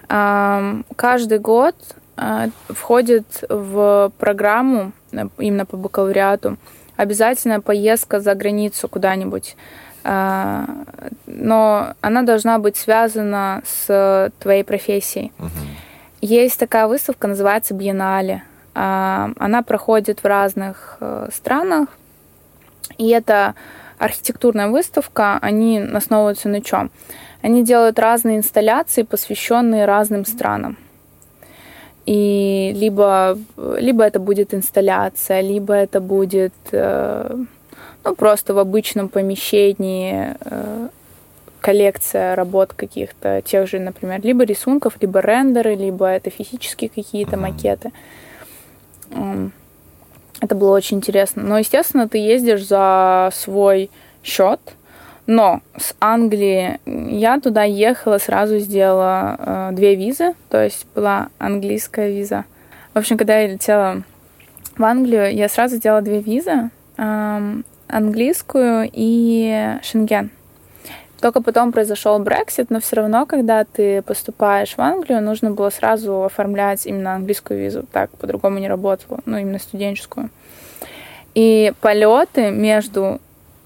Каждый 0.08 1.38
год 1.38 1.76
э, 2.18 2.48
входит 2.70 3.44
в 3.48 4.12
программу 4.18 4.92
э, 5.12 5.28
именно 5.38 5.68
по 5.68 5.78
бакалавриату 5.78 6.58
обязательная 6.96 7.60
поездка 7.60 8.20
за 8.20 8.34
границу 8.34 8.88
куда-нибудь. 8.88 9.56
Но 10.04 11.94
она 12.02 12.22
должна 12.24 12.60
быть 12.60 12.78
связана 12.78 13.62
с 13.66 14.32
твоей 14.40 14.64
профессией. 14.64 15.32
Мгм. 15.38 15.50
Есть 16.22 16.60
такая 16.60 16.88
выставка, 16.88 17.28
называется 17.28 17.74
Биеннале. 17.74 18.44
А, 18.76 19.32
Она 19.38 19.62
проходит 19.62 20.24
в 20.24 20.26
разных 20.26 20.98
э, 21.00 21.30
странах. 21.34 21.90
И 22.98 23.10
это 23.10 23.56
архитектурная 23.98 24.68
выставка. 24.68 25.38
Они 25.42 25.80
основываются 25.80 26.50
на 26.50 26.62
чем? 26.62 26.92
Они 27.42 27.64
делают 27.64 28.00
разные 28.00 28.38
инсталляции, 28.38 29.04
посвященные 29.04 29.86
разным 29.86 30.26
странам. 30.26 30.78
И 32.06 32.74
либо, 32.76 33.38
либо 33.78 34.04
это 34.04 34.20
будет 34.20 34.54
инсталляция, 34.54 35.42
либо 35.42 35.74
это 35.74 36.02
будет 36.02 36.54
э, 36.72 37.46
ну, 38.04 38.16
просто 38.16 38.54
в 38.54 38.60
обычном 38.60 39.10
помещении 39.10 40.36
э, 40.40 40.88
коллекция 41.60 42.36
работ 42.36 42.74
каких-то 42.74 43.42
тех 43.42 43.68
же, 43.68 43.80
например, 43.80 44.22
либо 44.24 44.44
рисунков, 44.44 44.98
либо 45.02 45.20
рендеры, 45.20 45.76
либо 45.76 46.08
это 46.08 46.30
физические 46.30 46.90
какие-то 46.90 47.38
макеты. 47.38 47.92
Это 50.42 50.56
было 50.56 50.76
очень 50.76 50.98
интересно. 50.98 51.44
Но, 51.44 51.58
естественно, 51.58 52.08
ты 52.08 52.18
ездишь 52.18 52.66
за 52.66 53.30
свой 53.34 53.90
счет. 54.24 54.60
Но 55.26 55.62
с 55.78 55.94
Англии 56.00 56.80
я 56.86 57.40
туда 57.40 57.64
ехала, 57.64 58.18
сразу 58.18 58.58
сделала 58.58 59.36
э, 59.38 59.70
две 59.74 59.94
визы. 59.96 60.34
То 60.50 60.64
есть 60.64 60.88
была 60.96 61.30
английская 61.38 62.10
виза. 62.10 62.46
В 62.94 62.98
общем, 62.98 63.18
когда 63.18 63.38
я 63.38 63.48
летела 63.48 64.02
в 64.76 64.84
Англию, 64.84 65.32
я 65.36 65.48
сразу 65.50 65.76
сделала 65.76 66.02
две 66.02 66.20
визы. 66.20 66.72
эм, 66.98 67.64
английскую 67.90 68.90
и 68.92 69.78
Шенген. 69.84 70.32
Только 71.20 71.42
потом 71.42 71.74
произошел 71.74 72.22
Brexit, 72.22 72.68
но 72.70 72.80
все 72.80 72.96
равно, 72.98 73.26
когда 73.26 73.66
ты 73.66 74.02
поступаешь 74.02 74.76
в 74.76 74.80
Англию, 74.80 75.22
нужно 75.22 75.52
было 75.52 75.70
сразу 75.70 76.24
оформлять 76.24 76.86
именно 76.86 77.16
английскую 77.16 77.60
визу. 77.60 77.86
Так 77.92 78.10
по-другому 78.12 78.60
не 78.60 78.70
работало, 78.70 79.20
ну, 79.26 79.38
именно 79.38 79.60
студенческую. 79.60 80.30
И 81.36 81.74
полеты 81.82 82.52
между 82.52 83.20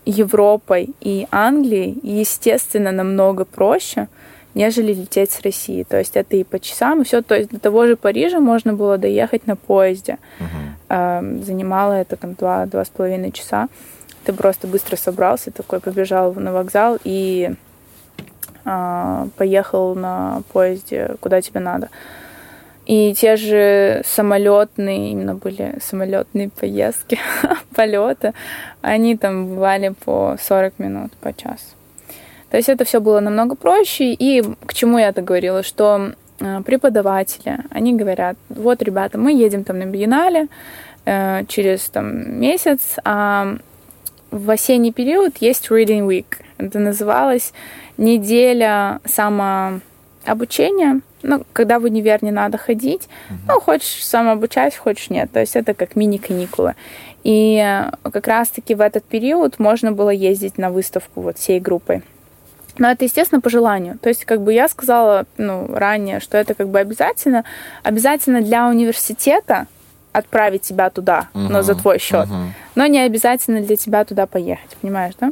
Европой 0.05 0.89
и 0.99 1.28
Англией, 1.32 1.99
естественно, 2.01 2.91
намного 2.91 3.45
проще, 3.45 4.07
нежели 4.55 4.93
лететь 4.93 5.32
с 5.32 5.41
России. 5.41 5.84
То 5.84 5.97
есть 5.97 6.15
это 6.15 6.36
и 6.36 6.43
по 6.43 6.59
часам, 6.59 7.01
и 7.01 7.05
все. 7.05 7.21
То 7.21 7.36
есть 7.36 7.51
до 7.51 7.59
того 7.59 7.86
же 7.86 7.95
Парижа 7.95 8.39
можно 8.39 8.74
было 8.74 8.97
доехать 8.97 9.47
на 9.47 9.55
поезде. 9.55 10.17
Мгм. 10.39 10.76
Эм, 10.89 11.43
Занимало 11.43 11.93
это 11.93 12.15
там 12.17 12.34
два, 12.34 12.65
два 12.65 12.84
с 12.84 12.89
половиной 12.89 13.32
часа. 13.32 13.69
Ты 14.26 14.34
просто 14.34 14.67
быстро 14.67 14.95
собрался, 14.95 15.51
такой 15.51 15.80
побежал 15.80 16.34
на 16.34 16.53
вокзал 16.53 16.97
и 17.03 17.53
а, 18.65 19.28
поехал 19.38 19.95
на 19.95 20.43
поезде, 20.51 21.15
куда 21.19 21.41
тебе 21.41 21.59
надо. 21.59 21.89
И 22.86 23.13
те 23.13 23.38
же 23.38 24.01
самолетные, 24.05 25.11
именно 25.11 25.36
были 25.36 25.76
самолетные 25.82 26.49
поездки, 26.49 27.17
полеты, 27.76 28.34
они 28.82 29.15
там 29.17 29.47
бывали 29.47 29.93
по 30.05 30.38
40 30.41 30.80
минут, 30.80 31.11
по 31.13 31.34
часу. 31.34 31.76
То 32.49 32.57
есть 32.57 32.69
это 32.69 32.84
все 32.84 32.99
было 32.99 33.19
намного 33.19 33.55
проще. 33.55 34.13
И 34.13 34.43
к 34.65 34.74
чему 34.74 34.99
я 34.99 35.09
это 35.09 35.21
говорила, 35.21 35.63
что 35.63 36.11
э, 36.39 36.61
преподаватели, 36.63 37.59
они 37.71 37.95
говорят, 37.95 38.38
вот, 38.49 38.84
ребята, 38.84 39.17
мы 39.17 39.32
едем 39.32 39.63
там 39.63 39.80
на 39.80 39.86
биеннале 39.86 40.47
э, 41.05 41.45
через 41.47 41.89
там 41.89 42.39
месяц, 42.39 42.97
а 43.05 43.57
в 44.34 44.49
осенний 44.49 44.91
период 44.91 45.38
есть 45.38 45.67
Reading 45.69 46.07
Week. 46.07 46.25
Это 46.57 46.79
называлось 46.79 47.53
неделя 47.97 48.99
самообучения, 49.05 51.01
ну, 51.21 51.43
когда 51.53 51.79
в 51.79 51.84
универ 51.84 52.23
не 52.23 52.31
надо 52.31 52.57
ходить, 52.57 53.07
ну, 53.47 53.59
хочешь 53.59 54.03
самообучать, 54.03 54.75
хочешь 54.75 55.09
нет. 55.09 55.31
То 55.31 55.39
есть 55.39 55.55
это 55.55 55.73
как 55.73 55.95
мини-каникулы. 55.95 56.73
И 57.23 57.86
как 58.03 58.27
раз-таки 58.27 58.75
в 58.75 58.81
этот 58.81 59.03
период 59.05 59.59
можно 59.59 59.91
было 59.91 60.09
ездить 60.09 60.57
на 60.57 60.71
выставку 60.71 61.21
вот 61.21 61.38
всей 61.38 61.59
группой. 61.59 62.01
Но 62.79 62.89
это, 62.89 63.05
естественно, 63.05 63.39
по 63.39 63.51
желанию. 63.51 63.99
То 63.99 64.09
есть, 64.09 64.25
как 64.25 64.41
бы 64.41 64.51
я 64.51 64.67
сказала 64.67 65.25
ну, 65.38 65.67
ранее, 65.69 66.19
что 66.19 66.38
это 66.38 66.55
как 66.55 66.69
бы 66.69 66.79
обязательно. 66.79 67.45
Обязательно 67.84 68.41
для 68.41 68.67
университета 68.67 69.67
отправить 70.14 70.61
тебя 70.61 70.89
туда, 70.89 71.28
но 71.34 71.61
за 71.64 71.76
твой 71.76 71.99
счет. 71.99 72.28
Мгм. 72.28 72.53
Но 72.76 72.86
не 72.86 72.99
обязательно 72.99 73.61
для 73.61 73.76
тебя 73.76 74.05
туда 74.05 74.26
поехать, 74.28 74.78
понимаешь, 74.82 75.14
да? 75.20 75.32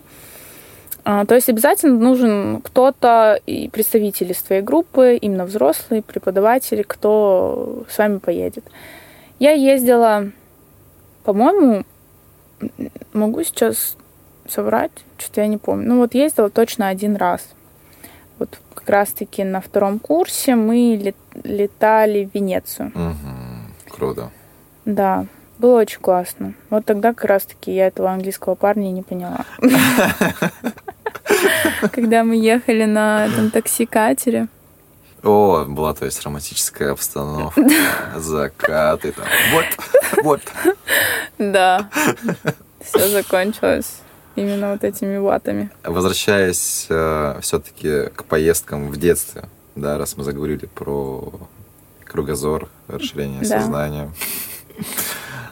А, 1.04 1.26
То 1.26 1.34
есть 1.36 1.50
обязательно 1.50 1.98
нужен 1.98 2.62
кто-то 2.62 3.40
и 3.48 3.70
представитель 3.70 4.32
из 4.32 4.42
твоей 4.44 4.62
группы, 4.62 5.16
именно 5.16 5.46
взрослые, 5.46 6.02
преподаватели, 6.04 6.84
кто 6.84 7.86
с 7.90 7.98
вами 7.98 8.18
поедет. 8.20 8.66
Я 9.40 9.52
ездила, 9.54 10.30
по-моему, 11.24 11.84
могу 13.14 13.44
сейчас 13.44 13.98
соврать, 14.48 14.92
что-то 15.18 15.42
я 15.42 15.48
не 15.48 15.58
помню. 15.58 15.88
Ну 15.88 15.98
вот 16.00 16.14
ездила 16.14 16.50
точно 16.50 16.90
один 16.90 17.16
раз. 17.16 17.42
Вот 18.38 18.60
как 18.76 18.90
раз-таки 18.90 19.44
на 19.44 19.62
втором 19.62 20.00
курсе 20.00 20.56
мы 20.56 21.00
лет- 21.02 21.16
летали 21.44 22.26
в 22.32 22.36
Венецию. 22.36 22.92
Мгм. 22.94 23.74
Круто. 23.90 24.32
Да, 24.92 25.26
было 25.58 25.80
очень 25.80 26.02
классно. 26.02 26.54
Вот 26.70 26.86
тогда 26.86 27.14
как 27.14 27.26
раз-таки 27.26 27.74
я 27.74 27.88
этого 27.88 28.12
английского 28.12 28.56
парня 28.56 28.92
не 28.92 29.04
поняла. 29.04 29.46
Когда 31.94 32.24
мы 32.24 32.36
ехали 32.36 32.86
на 32.86 33.26
этом 33.28 33.52
такси-катере. 33.52 34.48
О, 35.24 35.66
была, 35.66 35.94
то 35.94 36.06
есть, 36.06 36.22
романтическая 36.26 36.92
обстановка, 36.92 37.62
закаты 38.18 39.12
там. 39.14 39.26
Вот, 39.54 39.66
вот. 40.24 40.42
Да. 41.38 41.90
Все 42.84 43.08
закончилось 43.08 44.00
именно 44.36 44.72
вот 44.72 44.84
этими 44.84 45.18
ватами. 45.18 45.70
Возвращаясь 45.84 46.88
все-таки 47.42 48.10
к 48.16 48.24
поездкам 48.26 48.90
в 48.90 48.98
детстве, 48.98 49.44
да, 49.76 49.98
раз 49.98 50.18
мы 50.18 50.24
заговорили 50.24 50.66
про 50.66 51.32
кругозор, 52.04 52.68
расширение 52.88 53.42
Да. 53.42 53.62
сознания. 53.62 54.12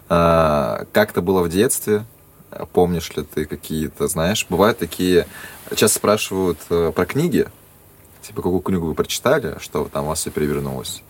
А, 0.09 0.85
Как 0.91 1.11
это 1.11 1.21
было 1.21 1.41
в 1.43 1.49
детстве? 1.49 2.05
Помнишь 2.73 3.11
ли 3.15 3.23
ты 3.23 3.45
какие-то, 3.45 4.07
знаешь, 4.07 4.45
бывают 4.49 4.79
такие... 4.79 5.27
Часто 5.75 5.99
спрашивают 5.99 6.57
э, 6.71 6.91
про 6.95 7.05
книги, 7.05 7.47
типа, 8.23 8.41
какую 8.41 8.61
книгу 8.61 8.87
вы 8.87 8.95
прочитали, 8.95 9.57
что 9.59 9.85
там 9.85 10.05
у 10.05 10.07
вас 10.07 10.19
все 10.19 10.31
перевернулось. 10.31 11.03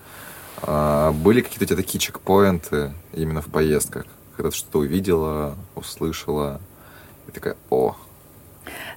А, 0.62 1.14
Были 1.14 1.40
какие-то 1.42 1.64
у 1.64 1.68
тебя 1.68 1.78
такие 1.78 2.00
чекпоинты 2.00 2.92
именно 3.14 3.42
в 3.42 3.46
поездках, 3.48 4.06
когда 4.36 4.52
ты 4.52 4.58
что-то 4.58 4.80
увидела, 4.80 5.56
услышала, 5.76 6.60
и 7.28 7.32
такая, 7.32 7.56
о, 7.70 7.96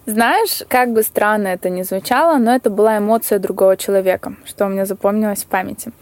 Знаешь, 0.07 0.62
как 0.68 0.92
бы 0.92 1.03
странно 1.03 1.48
это 1.48 1.70
ни 1.70 1.82
звучало, 1.82 2.38
но 2.38 2.55
это 2.55 2.70
была 2.70 2.98
эмоция 2.98 3.38
другого 3.38 3.76
человека, 3.76 4.34
что 4.44 4.66
у 4.66 4.68
меня 4.68 4.84
запомнилось 4.84 5.44
в 5.44 5.46
памяти. 5.46 5.92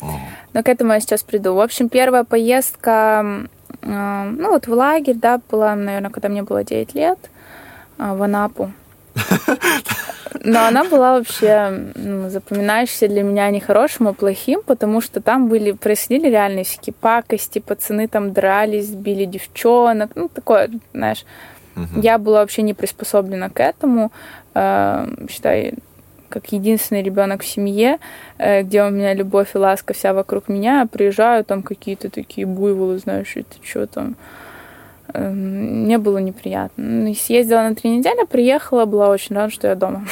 Но 0.53 0.63
к 0.63 0.69
этому 0.69 0.93
я 0.93 1.01
сейчас 1.01 1.23
приду. 1.23 1.55
В 1.55 1.61
общем, 1.61 1.89
первая 1.89 2.25
поездка, 2.25 3.47
э, 3.83 4.25
ну 4.39 4.51
вот 4.51 4.67
в 4.67 4.73
лагерь, 4.73 5.17
да, 5.17 5.41
была, 5.51 5.75
наверное, 5.75 6.11
когда 6.11 6.29
мне 6.29 6.43
было 6.43 6.65
9 6.65 6.95
лет, 6.95 7.19
э, 7.99 8.15
в 8.15 8.23
Анапу. 8.23 8.73
Но 10.45 10.65
она 10.65 10.85
была 10.85 11.19
вообще 11.19 11.93
ну, 11.95 12.31
запоминающаяся 12.31 13.09
для 13.09 13.23
меня 13.23 13.51
не 13.51 13.61
хорошим, 13.61 14.09
а 14.09 14.13
плохим, 14.15 14.63
потому 14.65 15.01
что 15.01 15.21
там 15.21 15.49
были, 15.49 15.73
происходили 15.73 16.29
реальные 16.31 16.65
всякие 16.65 16.95
пакости, 16.95 17.59
пацаны 17.59 18.09
там 18.09 18.33
дрались, 18.33 18.89
били 18.89 19.25
девчонок, 19.25 20.13
ну 20.15 20.29
такое, 20.29 20.71
знаешь. 20.95 21.25
Мгм. 21.75 22.01
Я 22.01 22.19
была 22.19 22.41
вообще 22.41 22.63
не 22.63 22.75
приспособлена 22.75 23.51
к 23.51 23.61
этому. 23.61 24.13
Э, 24.55 25.07
Считай, 25.29 25.75
как 26.29 26.53
единственный 26.53 27.03
ребенок 27.03 27.43
в 27.43 27.47
семье, 27.47 27.99
э, 28.39 28.63
где 28.63 28.83
у 28.85 28.91
меня 28.91 29.15
любовь 29.15 29.55
и 29.55 29.59
ласка 29.59 29.93
вся 29.93 30.15
вокруг 30.15 30.49
меня, 30.49 30.87
приезжаю, 30.91 31.45
там 31.45 31.63
какие-то 31.63 32.09
такие 32.09 32.47
буйволы, 32.47 32.99
знаешь, 32.99 33.37
это 33.37 33.57
что 33.63 33.87
там. 33.87 34.17
Э, 35.13 35.31
Мне 35.31 35.99
было 35.99 36.19
неприятно. 36.19 36.85
Ну, 36.85 37.15
Съездила 37.15 37.63
на 37.63 37.75
три 37.75 37.91
недели, 37.91 38.25
приехала, 38.27 38.85
была 38.85 39.09
очень 39.09 39.37
рада, 39.37 39.53
что 39.53 39.69
я 39.69 39.75
дома. 39.75 40.07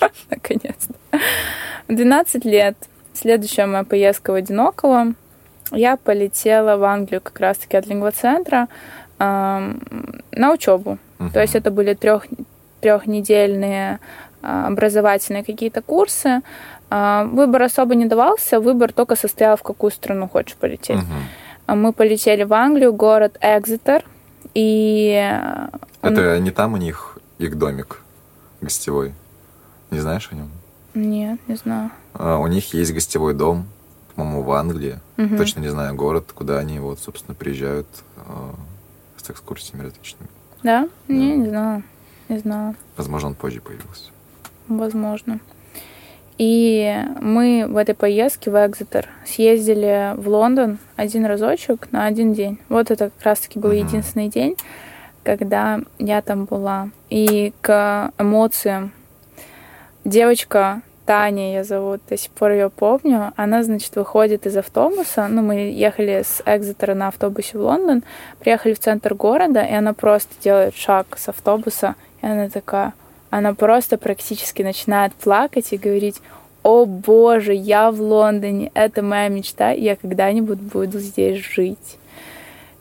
Наконец-то. 0.30 0.94
В 1.86 1.94
12 1.94 2.44
лет, 2.44 2.76
следующая 3.14 3.66
моя 3.66 3.84
поездка 3.84 4.32
в 4.32 4.34
Одиноково, 4.34 5.14
я 5.72 5.96
полетела 5.96 6.76
в 6.76 6.84
Англию 6.84 7.20
как 7.20 7.38
раз-таки 7.40 7.76
от 7.76 7.86
лингвоцентра 7.86 8.68
эм, 9.18 9.80
на 10.32 10.52
учебу. 10.52 10.98
Мгм. 11.18 11.30
То 11.32 11.40
есть 11.40 11.54
это 11.54 11.70
были 11.70 11.94
трех, 11.94 12.26
трехнедельные 12.80 13.98
а, 14.42 14.68
образовательные 14.68 15.42
какие-то 15.44 15.82
курсы. 15.82 16.42
А, 16.90 17.24
Выбор 17.24 17.62
особо 17.62 17.94
не 17.94 18.06
давался, 18.06 18.60
выбор 18.60 18.92
только 18.92 19.16
состоял, 19.16 19.56
в 19.56 19.62
какую 19.62 19.90
страну 19.90 20.28
хочешь 20.28 20.56
полететь. 20.56 21.00
А 21.66 21.74
Мы 21.74 21.92
полетели 21.92 22.44
в 22.44 22.52
Англию, 22.54 22.92
город 22.94 23.36
Экзетер, 23.42 24.04
и 24.54 25.12
э, 25.12 25.68
он- 26.02 26.12
Это 26.12 26.38
не 26.40 26.50
там 26.50 26.72
у 26.72 26.76
них 26.78 27.18
их 27.38 27.58
домик 27.58 28.00
гостевой? 28.62 29.12
Не 29.90 29.98
знаешь 30.00 30.28
о 30.32 30.34
нем? 30.34 30.50
Нет, 30.94 31.38
не 31.48 31.56
знаю. 31.56 31.90
У 32.14 32.46
них 32.46 32.72
есть 32.74 32.94
гостевой 32.94 33.34
дом, 33.34 33.66
по-моему, 34.14 34.42
в 34.42 34.52
Англии. 34.52 34.98
Мгм. 35.18 35.36
Точно 35.36 35.60
не 35.60 35.68
знаю 35.68 35.94
город, 35.94 36.30
куда 36.34 36.58
они 36.58 36.78
вот, 36.78 37.00
собственно, 37.00 37.34
приезжают 37.34 37.86
с 39.28 39.30
экскурсиями 39.30 39.82
различными. 39.84 40.28
Да? 40.62 40.88
Не, 41.08 41.30
Да. 41.32 41.36
не 41.36 41.46
знаю. 41.48 41.82
Не 42.28 42.38
знаю. 42.38 42.74
Возможно, 42.96 43.28
он 43.28 43.34
позже 43.34 43.60
появился. 43.60 44.10
Возможно. 44.68 45.38
И 46.36 46.94
мы 47.20 47.66
в 47.68 47.76
этой 47.76 47.94
поездке 47.94 48.50
в 48.50 48.54
Экзетер 48.54 49.08
съездили 49.26 50.14
в 50.16 50.28
Лондон 50.28 50.78
один 50.96 51.26
разочек 51.26 51.90
на 51.90 52.06
один 52.06 52.32
день. 52.32 52.58
Вот 52.68 52.90
это 52.90 53.10
как 53.10 53.22
раз-таки 53.24 53.58
был 53.58 53.70
Мгм. 53.70 53.86
единственный 53.86 54.28
день, 54.28 54.56
когда 55.24 55.80
я 55.98 56.22
там 56.22 56.44
была. 56.44 56.90
И 57.10 57.52
к 57.60 58.12
эмоциям 58.18 58.92
девочка 60.04 60.82
Таня 61.08 61.54
ее 61.54 61.64
зовут, 61.64 62.02
до 62.10 62.18
сих 62.18 62.30
пор 62.32 62.50
ее 62.50 62.68
помню. 62.68 63.32
Она, 63.34 63.62
значит, 63.62 63.96
выходит 63.96 64.44
из 64.44 64.58
автобуса. 64.58 65.26
Ну, 65.26 65.40
мы 65.40 65.54
ехали 65.70 66.22
с 66.22 66.42
Экзетера 66.44 66.92
на 66.92 67.08
автобусе 67.08 67.56
в 67.56 67.62
Лондон, 67.62 68.02
приехали 68.40 68.74
в 68.74 68.78
центр 68.78 69.14
города, 69.14 69.62
и 69.62 69.72
она 69.72 69.94
просто 69.94 70.34
делает 70.44 70.76
шаг 70.76 71.06
с 71.16 71.30
автобуса, 71.30 71.94
и 72.20 72.26
она 72.26 72.50
такая, 72.50 72.92
она 73.30 73.54
просто 73.54 73.96
практически 73.96 74.60
начинает 74.60 75.14
плакать 75.14 75.72
и 75.72 75.78
говорить, 75.78 76.20
о 76.62 76.84
боже, 76.84 77.54
я 77.54 77.90
в 77.90 78.02
Лондоне, 78.02 78.70
это 78.74 79.00
моя 79.00 79.28
мечта, 79.28 79.70
я 79.70 79.96
когда-нибудь 79.96 80.58
буду 80.58 80.98
здесь 80.98 81.38
жить. 81.38 81.96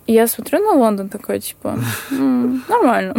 И 0.07 0.13
я 0.13 0.27
смотрю 0.27 0.59
на 0.59 0.71
Лондон 0.71 1.09
такой, 1.09 1.39
типа, 1.39 1.77
«М, 2.11 2.63
нормально. 2.69 3.13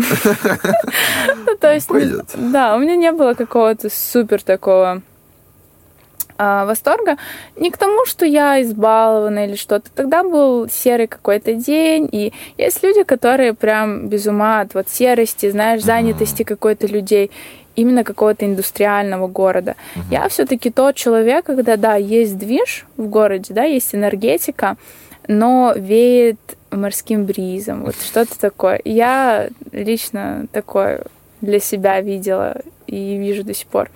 Ну, 1.46 1.56
То 1.60 1.72
есть, 1.72 1.88
да, 2.34 2.74
у 2.74 2.78
меня 2.78 2.96
не 2.96 3.12
было 3.12 3.34
какого-то 3.34 3.90
супер 3.90 4.42
такого 4.42 5.02
а, 6.38 6.64
восторга. 6.64 7.16
Не 7.56 7.70
к 7.70 7.76
тому, 7.76 8.06
что 8.06 8.24
я 8.24 8.62
избалована 8.62 9.46
или 9.46 9.56
что-то. 9.56 9.90
Тогда 9.94 10.22
был 10.22 10.68
серый 10.70 11.08
какой-то 11.08 11.52
день, 11.52 12.08
и 12.10 12.32
есть 12.56 12.82
люди, 12.82 13.02
которые 13.02 13.52
прям 13.52 14.08
без 14.08 14.26
ума 14.26 14.60
от 14.60 14.72
вот 14.74 14.88
серости, 14.88 15.50
знаешь, 15.50 15.82
занятости 15.82 16.42
какой-то 16.42 16.86
людей, 16.86 17.30
именно 17.76 18.02
какого-то 18.02 18.46
индустриального 18.46 19.26
города. 19.26 19.76
Я 20.10 20.28
все-таки 20.28 20.70
тот 20.70 20.94
человек, 20.94 21.44
когда, 21.44 21.76
да, 21.76 21.96
есть 21.96 22.38
движ 22.38 22.86
в 22.96 23.08
городе, 23.08 23.52
да, 23.52 23.64
есть 23.64 23.94
энергетика, 23.94 24.76
но 25.26 25.74
веет 25.76 26.38
морским 26.70 27.24
бризом, 27.24 27.84
вот 27.84 27.96
что-то 27.96 28.38
такое. 28.38 28.80
Я 28.84 29.48
лично 29.72 30.46
такое 30.52 31.04
для 31.40 31.60
себя 31.60 32.00
видела 32.00 32.56
и 32.86 33.16
вижу 33.16 33.44
до 33.44 33.54
сих 33.54 33.66
пор. 33.68 33.90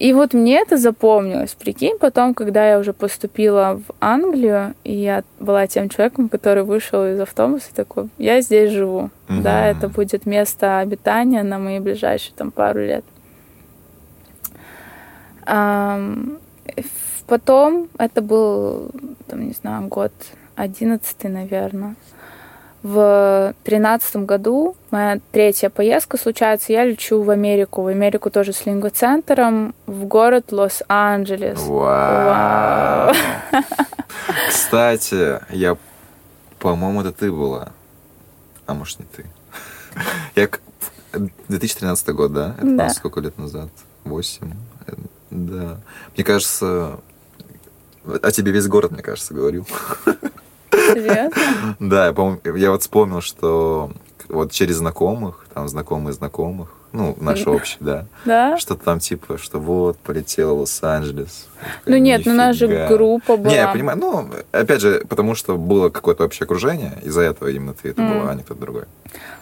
И 0.00 0.12
вот 0.12 0.34
мне 0.34 0.60
это 0.60 0.76
запомнилось. 0.76 1.54
Прикинь, 1.54 1.98
потом, 1.98 2.34
когда 2.34 2.68
я 2.68 2.78
уже 2.78 2.92
поступила 2.92 3.80
в 3.86 3.94
Англию, 4.00 4.74
и 4.82 4.92
я 4.92 5.22
была 5.38 5.66
тем 5.68 5.88
человеком, 5.88 6.28
который 6.28 6.64
вышел 6.64 7.06
из 7.06 7.20
автобуса 7.20 7.72
такой, 7.74 8.08
я 8.18 8.40
здесь 8.40 8.72
живу. 8.72 9.10
Мгм. 9.28 9.42
Да, 9.42 9.66
это 9.68 9.88
будет 9.88 10.26
место 10.26 10.80
обитания 10.80 11.42
на 11.44 11.58
мои 11.58 11.78
ближайшие 11.78 12.34
там 12.36 12.50
пару 12.50 12.80
лет. 12.80 13.04
Потом, 17.26 17.88
это 17.96 18.20
был, 18.20 18.90
там, 19.28 19.46
не 19.46 19.52
знаю, 19.52 19.88
год 19.88 20.12
одиннадцатый, 20.56 21.30
наверное. 21.30 21.96
В 22.82 23.54
тринадцатом 23.64 24.26
году 24.26 24.76
моя 24.90 25.18
третья 25.32 25.70
поездка 25.70 26.18
случается. 26.18 26.70
Я 26.72 26.84
лечу 26.84 27.22
в 27.22 27.30
Америку. 27.30 27.80
В 27.82 27.86
Америку 27.86 28.30
тоже 28.30 28.52
с 28.52 28.66
лингвоцентром 28.66 29.74
в 29.86 30.04
город 30.04 30.52
Лос-Анджелес. 30.52 31.60
Вау. 31.60 33.14
Кстати, 34.50 35.40
я, 35.50 35.76
по-моему, 36.58 37.00
это 37.00 37.12
ты 37.12 37.32
была. 37.32 37.70
А 38.66 38.74
может, 38.74 38.98
не 39.00 39.06
ты. 39.06 39.24
Я 40.34 40.48
к- 40.48 40.60
2013 41.48 42.08
год, 42.10 42.32
да? 42.32 42.54
Это 42.58 42.76
Да. 42.76 42.88
сколько 42.90 43.20
лет 43.20 43.38
назад? 43.38 43.68
Восемь? 44.04 44.52
Э, 44.86 44.92
Да. 45.30 45.76
Мне 46.14 46.24
кажется... 46.24 46.98
О 48.04 48.30
тебе 48.30 48.52
весь 48.52 48.66
город, 48.66 48.90
мне 48.92 49.02
кажется, 49.02 49.32
говорил. 49.32 49.66
Серьезно? 50.74 51.76
Да, 51.80 52.06
я, 52.06 52.12
по 52.12 52.38
я 52.56 52.70
вот 52.70 52.82
вспомнил, 52.82 53.20
что 53.20 53.90
вот 54.28 54.52
через 54.52 54.76
знакомых, 54.76 55.46
там 55.52 55.68
знакомые 55.68 56.12
знакомых, 56.12 56.70
ну, 56.92 57.16
наши 57.20 57.50
общие, 57.50 57.78
да, 57.80 58.06
Да? 58.24 58.56
что-то 58.56 58.84
там 58.84 59.00
типа, 59.00 59.36
что 59.36 59.58
вот, 59.58 59.98
полетел 59.98 60.54
в 60.56 60.60
Лос-Анджелес. 60.60 61.48
Ну 61.86 61.96
нет, 61.96 62.22
ну 62.24 62.32
у 62.32 62.36
нас 62.36 62.54
же 62.56 62.86
группа 62.88 63.36
была. 63.36 63.50
Не, 63.50 63.56
я 63.56 63.68
понимаю, 63.68 63.98
ну, 63.98 64.30
опять 64.52 64.80
же, 64.80 65.04
потому 65.08 65.34
что 65.34 65.56
было 65.56 65.88
какое-то 65.90 66.24
общее 66.24 66.44
окружение, 66.44 66.92
из-за 67.02 67.22
этого 67.22 67.48
именно 67.48 67.74
ты 67.74 67.90
это 67.90 68.02
была, 68.02 68.30
а 68.30 68.34
не 68.34 68.42
кто-то 68.42 68.60
другой. 68.60 68.84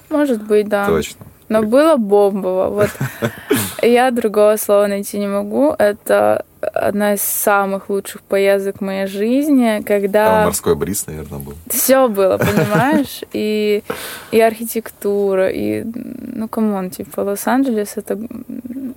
Может 0.09 0.43
быть, 0.43 0.69
да. 0.69 0.87
Точно. 0.87 1.27
Но 1.53 1.63
было 1.63 1.97
бомбово. 1.97 2.69
Вот 2.69 2.91
я 3.83 4.11
другого 4.11 4.57
слова 4.57 4.87
найти 4.87 5.19
не 5.19 5.27
могу. 5.29 5.75
Это 5.79 6.45
одна 6.61 7.15
из 7.15 7.23
самых 7.23 7.91
лучших 7.91 8.23
поездок 8.23 8.79
в 8.79 8.81
моей 8.81 9.07
жизни, 9.07 9.77
Там 9.77 9.85
когда 9.85 10.45
морской 10.45 10.77
бриз, 10.77 11.07
наверное, 11.07 11.39
был. 11.39 11.55
все 11.69 12.09
было, 12.09 12.39
понимаешь? 12.39 13.23
И, 13.33 13.83
и 14.31 14.41
архитектура, 14.41 15.49
и, 15.49 15.85
ну, 15.85 16.49
come 16.49 16.73
on, 16.73 16.91
типа, 16.91 17.21
Лос-Анджелес, 17.21 17.97
это, 17.97 18.19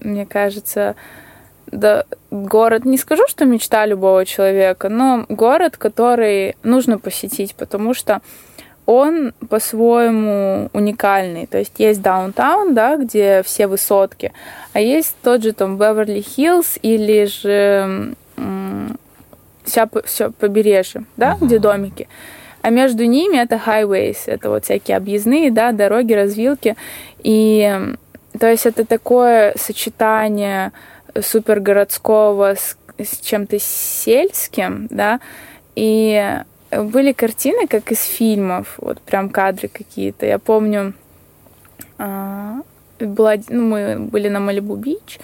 мне 0.02 0.26
кажется, 0.26 0.96
да, 1.68 2.06
город, 2.32 2.86
не 2.86 2.98
скажу, 2.98 3.24
что 3.28 3.46
мечта 3.46 3.86
любого 3.86 4.26
человека, 4.26 4.90
но 4.90 5.26
город, 5.30 5.78
который 5.78 6.56
нужно 6.64 7.00
посетить, 7.00 7.56
потому 7.56 7.94
что 7.94 8.22
он 8.86 9.34
по-своему 9.50 10.70
уникальный. 10.74 11.48
То 11.48 11.58
есть 11.58 11.74
есть 11.80 12.02
даунтаун, 12.02 12.74
да, 12.74 12.98
где 12.98 13.42
все 13.44 13.68
высотки, 13.68 14.32
а 14.74 14.80
есть 14.80 15.16
тот 15.24 15.44
же 15.44 15.54
там 15.54 15.78
Беверли-Хиллз 15.78 16.80
или 16.82 17.26
же 17.26 18.14
м, 18.38 18.98
вся, 19.64 19.88
всё 20.06 20.32
побережье, 20.32 21.06
да, 21.18 21.36
Мгм. 21.36 21.48
где 21.48 21.60
домики. 21.60 22.08
А 22.62 22.70
между 22.70 23.06
ними 23.06 23.38
это 23.38 23.62
highways, 23.64 24.18
это 24.26 24.50
вот 24.50 24.66
всякие 24.66 24.98
объездные, 24.98 25.52
да, 25.52 25.72
дороги, 25.72 26.14
развилки. 26.14 26.76
И 27.24 27.80
то 28.40 28.48
есть 28.50 28.66
это 28.66 28.86
такое 28.86 29.54
сочетание 29.58 30.72
супергородского 31.20 32.56
с, 32.56 32.78
с 32.98 33.20
чем-то 33.20 33.58
сельским, 33.60 34.88
да, 34.90 35.20
и 35.76 36.42
были 36.84 37.12
картины, 37.14 37.68
как 37.68 37.92
из 37.92 38.04
фильмов, 38.04 38.76
вот 38.78 39.00
прям 39.02 39.30
кадры 39.30 39.68
какие-то. 39.68 40.26
Я 40.26 40.40
помню, 40.40 40.94
а, 41.98 42.62
была, 43.00 43.36
ну, 43.50 43.64
мы 43.64 44.00
были 44.00 44.30
на 44.30 44.40
Малибу-Бич, 44.40 45.20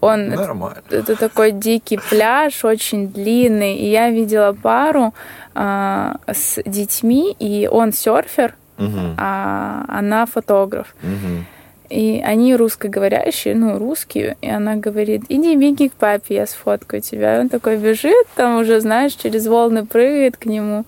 он, 0.00 0.32
это, 0.32 0.42
Нормально. 0.42 0.82
это 0.90 1.14
такой 1.16 1.52
дикий 1.52 1.98
пляж, 2.10 2.64
очень 2.64 3.08
длинный, 3.12 3.76
и 3.76 3.88
я 3.90 4.10
видела 4.10 4.52
пару 4.52 5.14
а, 5.54 6.16
с 6.26 6.60
детьми, 6.64 7.36
и 7.38 7.68
он 7.70 7.92
серфер, 7.92 8.54
Мгм. 8.78 9.14
а 9.18 9.84
она 9.88 10.26
фотограф. 10.26 10.94
Мгм. 11.02 11.46
И 11.92 12.22
они 12.24 12.56
русскоговорящие, 12.56 13.54
ну, 13.54 13.78
русские. 13.78 14.38
И 14.40 14.48
она 14.48 14.76
говорит, 14.76 15.24
иди, 15.28 15.54
беги 15.56 15.90
к 15.90 15.92
папе, 15.92 16.36
я 16.36 16.46
сфоткаю 16.46 17.02
тебя. 17.02 17.36
И 17.36 17.40
он 17.40 17.50
такой 17.50 17.76
бежит, 17.76 18.26
там 18.34 18.56
уже, 18.56 18.80
знаешь, 18.80 19.12
через 19.12 19.46
волны 19.46 19.84
прыгает 19.84 20.38
к 20.38 20.46
нему. 20.46 20.86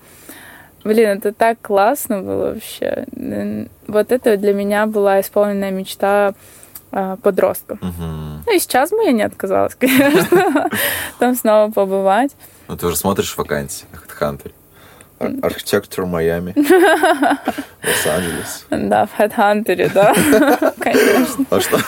Блин, 0.83 1.09
это 1.09 1.31
так 1.31 1.59
классно 1.61 2.21
было 2.21 2.53
вообще. 2.53 3.05
Вот 3.85 4.11
это 4.11 4.35
для 4.37 4.53
меня 4.53 4.87
была 4.87 5.21
исполненная 5.21 5.69
мечта 5.69 6.33
а, 6.91 7.17
подростка. 7.17 7.77
Мгм. 7.81 8.43
Ну 8.47 8.55
и 8.55 8.57
сейчас 8.57 8.89
бы 8.89 9.03
я 9.03 9.11
не 9.11 9.21
отказалась, 9.21 9.75
конечно, 9.79 10.71
там 11.19 11.35
снова 11.35 11.71
побывать. 11.71 12.31
Ну, 12.67 12.77
ты 12.77 12.87
уже 12.87 12.95
смотришь 12.95 13.37
вакансии 13.37 13.85
на 13.91 13.97
HeadHunter. 13.97 14.51
Ар- 15.19 15.31
Архитектор 15.41 16.05
Майами. 16.05 16.53
Лос-Анджелес. 17.83 18.65
Да, 18.69 19.05
в 19.05 19.19
Headhunter, 19.19 19.91
да, 19.93 20.13
конечно. 20.79 21.45
А 21.49 21.59
что? 21.61 21.79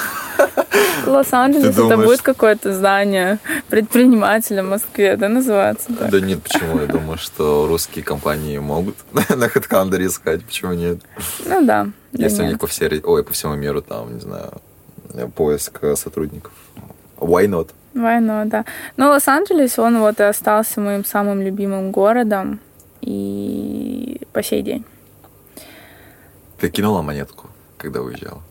Лос-Анджелес 1.06 1.78
это 1.78 1.98
будет 1.98 2.22
какое-то 2.22 2.74
здание 2.74 3.40
предпринимателя 3.70 4.64
в 4.64 4.70
Москве, 4.70 5.18
да, 5.18 5.30
называется 5.30 5.88
так? 5.94 6.10
Да 6.10 6.20
нет, 6.22 6.42
почему? 6.44 6.80
Я 6.80 6.86
думаю, 6.86 7.18
что 7.18 7.68
русские 7.68 8.04
компании 8.04 8.58
могут 8.60 8.96
на 9.14 9.20
HeadHunter 9.22 10.06
искать. 10.06 10.46
Почему 10.46 10.74
нет? 10.74 11.00
Ну 11.46 11.66
да, 11.66 11.88
Да 12.12 12.24
Если 12.24 12.44
у 12.44 12.46
них 12.46 12.60
по 12.60 12.68
всей, 12.68 13.02
ой, 13.04 13.24
по 13.24 13.34
всему 13.34 13.56
миру 13.56 13.82
там, 13.82 14.14
не 14.14 14.20
знаю, 14.20 14.54
поиск 15.36 15.80
э, 15.82 15.96
сотрудников. 15.96 16.54
Why 17.18 17.48
not? 17.48 17.70
Войну, 17.94 18.44
да. 18.46 18.64
Но 18.96 19.10
Лос-Анджелес, 19.10 19.80
он 19.80 20.00
вот 20.00 20.20
и 20.20 20.24
остался 20.24 20.80
моим 20.80 21.04
самым 21.04 21.42
любимым 21.42 21.92
городом 21.92 22.60
и 23.08 24.22
по 24.34 24.44
сей 24.44 24.62
день. 24.62 24.84
Ты 26.60 26.70
кинула 26.70 27.02
монетку, 27.02 27.48
когда 27.78 28.02
уезжала? 28.02 28.42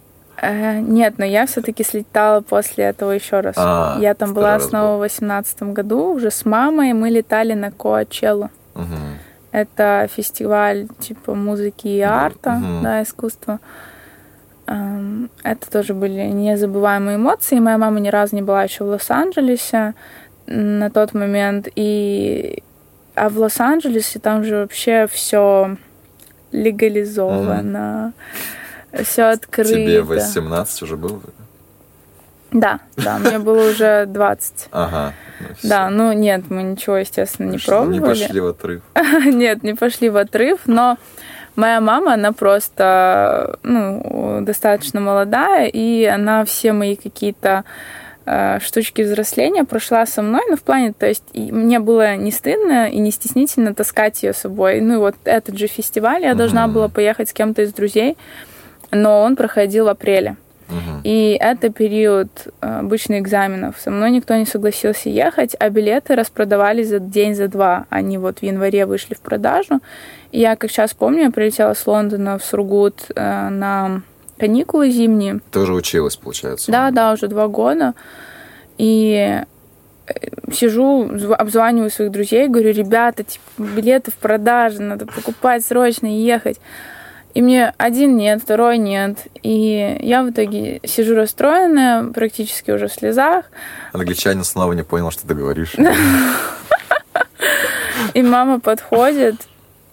Э, 0.41 0.81
нет, 0.81 1.19
но 1.19 1.25
я 1.25 1.47
все-таки 1.47 1.85
слетала 1.85 2.41
после 2.41 2.85
этого 2.85 3.11
еще 3.11 3.41
раз. 3.41 3.55
А, 3.59 3.99
я 4.01 4.15
там 4.15 4.33
была 4.35 4.59
снова 4.61 4.97
в 4.97 5.01
восемнадцатом 5.01 5.75
году 5.75 6.13
уже 6.15 6.31
с 6.31 6.45
мамой. 6.45 6.93
Мы 6.93 7.11
летали 7.11 7.55
на 7.55 7.71
Коачеллу. 7.71 8.51
Мгм. 8.75 9.19
Это 9.53 10.09
фестиваль 10.15 10.87
типа 10.99 11.35
музыки 11.35 11.89
и 11.89 12.01
арта, 12.01 12.53
Мгм. 12.53 12.83
да, 12.83 13.03
искусства. 13.03 13.61
Эм, 14.67 15.31
Это 15.43 15.71
тоже 15.71 15.95
были 15.95 16.23
незабываемые 16.27 17.17
эмоции. 17.17 17.59
Моя 17.59 17.79
мама 17.79 18.01
ни 18.01 18.09
разу 18.09 18.35
не 18.37 18.43
была 18.43 18.65
еще 18.65 18.85
в 18.85 18.89
Лос-Анджелесе 18.89 19.95
на 20.47 20.91
тот 20.91 21.15
момент. 21.15 21.69
И... 21.77 22.63
А 23.17 23.31
в 23.31 23.39
Лос-Анджелесе 23.39 24.19
там 24.19 24.45
же 24.45 24.57
вообще 24.57 25.07
все 25.11 25.77
легализовано, 26.53 28.13
все 29.05 29.23
открыто. 29.25 29.73
Тебе 29.73 30.03
18 30.03 30.83
уже 30.83 30.97
было? 30.97 31.21
Да, 32.53 32.81
да, 32.97 33.19
мне 33.19 33.39
было 33.39 33.71
уже 33.71 34.07
20. 34.07 34.69
Ага. 34.71 35.15
ну. 35.41 35.47
Да, 35.63 35.91
ну 35.91 36.13
нет, 36.13 36.45
мы 36.51 36.63
ничего, 36.63 36.99
естественно, 36.99 37.51
не 37.51 37.59
Что, 37.59 37.85
Не 37.85 37.99
пробовали. 37.99 38.23
пошли 38.23 38.41
в 38.41 38.47
отрыв. 38.47 38.83
Нет, 39.25 39.63
не 39.63 39.75
пошли 39.75 40.09
в 40.09 40.17
отрыв, 40.17 40.61
но 40.67 40.97
моя 41.57 41.81
мама, 41.81 42.15
она 42.15 42.33
просто 42.33 43.59
ну, 43.63 44.41
достаточно 44.43 45.01
молодая, 45.01 45.67
и 45.67 46.05
она 46.05 46.45
все 46.45 46.73
мои 46.73 46.97
какие-то 46.97 47.65
штучки 48.61 49.03
взросления 49.03 49.65
прошла 49.65 50.05
со 50.07 50.23
мной, 50.23 50.43
ну, 50.49 50.57
в 50.57 50.63
плане, 50.63 50.93
то 50.93 51.07
есть 51.07 51.23
мне 51.35 51.79
было 51.79 52.17
не 52.17 52.33
стыдно 52.33 52.89
и 52.89 52.99
не 52.99 53.11
стеснительно 53.13 53.75
таскать 53.75 54.23
ее 54.23 54.33
с 54.33 54.39
собой. 54.39 54.81
Ну, 54.81 54.95
и 54.95 54.99
вот 54.99 55.15
этот 55.25 55.57
же 55.57 55.67
фестиваль 55.69 56.23
я 56.23 56.35
должна 56.35 56.67
Мгм. 56.67 56.75
была 56.75 56.89
поехать 56.89 57.29
с 57.29 57.33
кем-то 57.33 57.63
из 57.63 57.73
друзей, 57.73 58.17
но 58.91 59.23
он 59.23 59.37
проходил 59.37 59.85
в 59.85 59.89
апреле. 59.89 60.37
Мгм. 60.69 61.01
И 61.05 61.39
это 61.41 61.71
период 61.71 62.29
э, 62.61 62.79
обычных 62.81 63.21
экзаменов. 63.21 63.77
Со 63.79 63.93
мной 63.93 64.11
никто 64.11 64.35
не 64.35 64.47
согласился 64.47 65.09
ехать, 65.09 65.55
а 65.61 65.71
билеты 65.71 66.17
распродавались 66.17 66.89
за 66.89 66.99
день, 66.99 67.37
за 67.37 67.47
два. 67.47 67.87
Они 67.89 68.19
вот 68.19 68.41
в 68.41 68.43
январе 68.43 68.85
вышли 68.85 69.15
в 69.15 69.21
продажу. 69.21 69.79
И 70.33 70.41
я, 70.41 70.57
как 70.57 70.71
сейчас 70.73 70.93
помню, 70.93 71.23
я 71.25 71.31
прилетела 71.31 71.75
с 71.75 71.87
Лондона 71.87 72.37
в 72.39 72.45
Сургут 72.45 73.05
э, 73.15 73.49
на 73.49 74.03
каникулы 74.39 74.91
зимние. 74.91 75.41
Ты 75.51 75.61
уже 75.61 75.73
училась, 75.73 76.17
получается. 76.17 76.71
Да, 76.71 76.91
да, 76.91 77.13
уже 77.13 77.29
два 77.29 77.49
года. 77.49 77.95
И 78.79 79.43
э, 80.07 80.13
сижу, 80.53 81.05
зв- 81.07 81.35
обзваниваю 81.35 81.91
своих 81.91 82.11
друзей, 82.13 82.49
говорю, 82.49 82.73
ребята, 82.73 83.25
типа, 83.25 83.43
билеты 83.59 84.11
в 84.11 84.17
продаже, 84.17 84.83
надо 84.83 85.07
покупать 85.07 85.65
срочно 85.65 86.07
и 86.07 86.21
ехать. 86.21 86.61
И 87.35 87.43
мне 87.43 87.75
один 87.77 88.17
нет, 88.17 88.43
второй 88.43 88.79
нет. 88.79 89.19
И 89.43 89.99
я 90.01 90.23
в 90.23 90.31
итоге 90.31 90.81
сижу 90.85 91.15
расстроенная, 91.15 92.05
практически 92.05 92.71
уже 92.71 92.89
в 92.89 92.93
слезах. 92.93 93.45
Англичанин 93.93 94.43
снова 94.43 94.73
не 94.73 94.83
понял, 94.83 95.11
что 95.11 95.27
ты 95.29 95.35
говоришь. 95.35 95.75
И 98.15 98.23
мама 98.23 98.61
подходит 98.61 99.37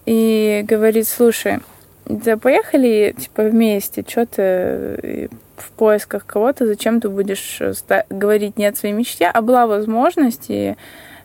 и 0.05 0.63
говорит, 0.67 1.07
слушай, 1.07 1.59
да 2.05 2.37
поехали 2.37 3.15
типа 3.17 3.43
вместе, 3.43 4.03
что 4.07 4.25
ты 4.25 4.41
э, 4.41 5.27
в 5.55 5.71
поисках 5.71 6.25
кого-то, 6.25 6.65
зачем 6.65 6.99
ты 6.99 7.09
будешь 7.09 7.59
э, 7.61 7.73
говорить 8.09 8.57
нет 8.57 8.77
своей 8.77 8.93
мечте, 8.93 9.29
а 9.33 9.41
была 9.41 9.67
возможность, 9.67 10.45
и, 10.49 10.75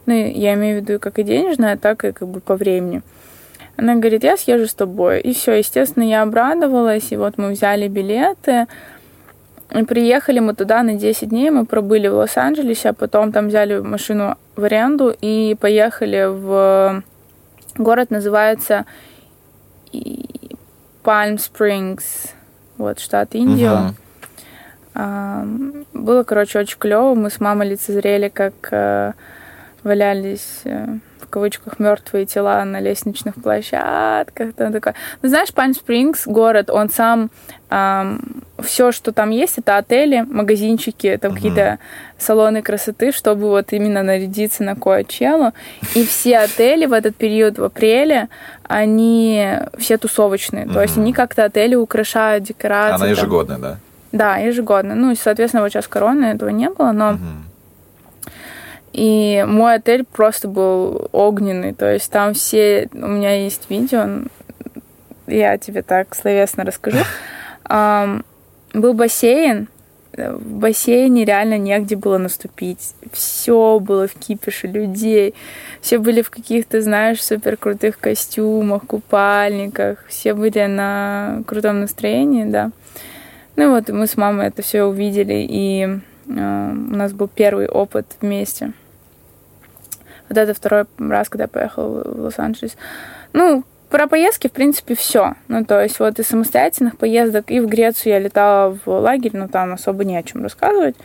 ну, 0.06 0.14
я 0.14 0.54
имею 0.54 0.80
в 0.80 0.82
виду 0.84 1.00
как 1.00 1.18
и 1.18 1.24
денежная, 1.24 1.76
так 1.76 2.04
и 2.04 2.12
как 2.12 2.28
бы 2.28 2.40
по 2.40 2.56
времени. 2.56 3.02
Она 3.76 3.94
говорит, 3.94 4.24
я 4.24 4.36
съезжу 4.36 4.66
с 4.66 4.74
тобой. 4.74 5.20
И 5.20 5.32
все, 5.32 5.52
естественно, 5.52 6.02
я 6.02 6.22
обрадовалась, 6.22 7.12
и 7.12 7.16
вот 7.16 7.38
мы 7.38 7.50
взяли 7.50 7.86
билеты, 7.86 8.66
и 9.72 9.82
приехали 9.84 10.38
мы 10.38 10.54
туда 10.54 10.82
на 10.82 10.94
10 10.94 11.28
дней, 11.28 11.50
мы 11.50 11.66
пробыли 11.66 12.08
в 12.08 12.14
Лос-Анджелесе, 12.14 12.90
а 12.90 12.92
потом 12.92 13.32
там 13.32 13.48
взяли 13.48 13.78
машину 13.78 14.36
в 14.56 14.64
аренду 14.64 15.14
и 15.20 15.56
поехали 15.60 16.26
в 16.28 17.02
город, 17.76 18.10
называется 18.10 18.86
Springs, 21.08 22.30
вот, 22.76 23.00
штат 23.00 23.34
Индио. 23.34 23.76
Мгм. 23.76 23.96
А, 24.94 25.46
Было, 25.94 26.22
короче, 26.22 26.58
очень 26.58 26.78
клево. 26.78 27.14
Мы 27.14 27.30
с 27.30 27.40
мамой 27.40 27.70
лицезрели, 27.70 28.28
как 28.28 28.52
э, 28.70 29.12
валялись 29.84 30.60
э, 30.64 30.98
в 31.28 31.30
кавычках 31.30 31.78
мертвые 31.78 32.24
тела 32.24 32.64
на 32.64 32.80
лестничных 32.80 33.34
площадках. 33.34 34.54
Там 34.54 34.72
такое. 34.72 34.94
Ну, 35.20 35.28
знаешь, 35.28 35.52
Пальм 35.52 35.74
Спрингс, 35.74 36.26
город, 36.26 36.70
он 36.70 36.88
сам 36.88 37.30
все, 38.62 38.92
что 38.92 39.12
там 39.12 39.28
есть, 39.28 39.58
это 39.58 39.76
отели, 39.76 40.22
магазинчики, 40.26 41.18
там 41.20 41.32
Мгм. 41.32 41.36
какие-то 41.36 41.78
салоны 42.16 42.62
красоты, 42.62 43.12
чтобы 43.12 43.48
вот 43.48 43.74
именно 43.74 44.02
нарядиться 44.02 44.62
на 44.62 44.74
Коачеллу. 44.74 45.52
И 45.94 46.06
все 46.06 46.38
отели 46.38 46.86
в 46.86 46.94
этот 46.94 47.14
период 47.14 47.58
в 47.58 47.64
апреле, 47.64 48.28
они 48.62 49.50
все 49.76 49.98
тусовочные. 49.98 50.66
То 50.66 50.80
есть 50.80 50.96
они 50.96 51.12
как-то 51.12 51.44
отели 51.44 51.74
украшают, 51.74 52.44
декорации. 52.44 52.94
Она 52.94 53.04
там. 53.04 53.10
ежегодная, 53.10 53.58
да? 53.58 53.76
Да, 54.12 54.36
ежегодно. 54.38 54.94
Ну, 54.94 55.10
и, 55.10 55.14
соответственно, 55.14 55.62
вот 55.62 55.70
сейчас 55.70 55.86
корона, 55.86 56.24
этого 56.26 56.48
не 56.48 56.70
было, 56.70 56.92
но... 56.92 57.12
Мгм. 57.12 57.44
И 58.98 59.44
мой 59.46 59.76
отель 59.76 60.04
просто 60.04 60.48
был 60.48 61.08
огненный. 61.12 61.72
То 61.72 61.92
есть 61.92 62.10
там 62.10 62.34
все... 62.34 62.88
У 62.92 63.06
меня 63.06 63.44
есть 63.44 63.70
видео, 63.70 64.24
я 65.28 65.56
тебе 65.56 65.82
так 65.82 66.16
словесно 66.16 66.64
расскажу. 66.64 66.98
Был 68.74 68.92
бассейн, 68.92 69.68
в 70.12 70.58
бассейне 70.58 71.24
реально 71.24 71.58
негде 71.58 71.94
было 71.94 72.18
наступить. 72.18 72.94
Все 73.12 73.78
было 73.78 74.08
в 74.08 74.14
кипише 74.14 74.66
людей. 74.66 75.34
Все 75.80 75.98
были 75.98 76.22
в 76.22 76.30
каких-то, 76.30 76.82
знаешь, 76.82 77.22
супер 77.22 77.56
крутых 77.56 78.00
костюмах, 78.00 78.84
купальниках. 78.86 80.04
Все 80.08 80.34
были 80.34 80.66
на 80.66 81.42
крутом 81.46 81.80
настроении, 81.80 82.44
да. 82.44 82.72
Ну 83.54 83.70
вот, 83.70 83.88
мы 83.90 84.08
с 84.08 84.16
мамой 84.16 84.48
это 84.48 84.62
все 84.62 84.84
увидели, 84.84 85.46
и 85.48 85.82
э, 85.84 85.98
у 86.26 86.96
нас 86.96 87.12
был 87.12 87.28
первый 87.28 87.68
опыт 87.68 88.06
вместе. 88.20 88.72
Вот 90.28 90.38
это 90.38 90.54
второй 90.54 90.84
раз, 90.98 91.28
когда 91.28 91.44
я 91.44 91.48
поехала 91.48 92.02
в 92.04 92.20
Лос-Анджелес. 92.24 92.76
Ну, 93.32 93.64
про 93.90 94.06
поездки, 94.06 94.48
в 94.48 94.52
принципе, 94.52 94.94
все. 94.94 95.34
Ну, 95.48 95.64
то 95.64 95.82
есть 95.82 95.98
вот 95.98 96.18
из 96.18 96.26
самостоятельных 96.28 96.98
поездок 96.98 97.50
и 97.50 97.60
в 97.60 97.66
Грецию 97.66 98.12
я 98.14 98.18
летала 98.18 98.76
в 98.84 98.90
лагерь, 98.90 99.30
но 99.34 99.48
там 99.48 99.72
особо 99.72 100.04
не 100.04 100.16
о 100.16 100.22
чем 100.22 100.42
рассказывать. 100.42 100.96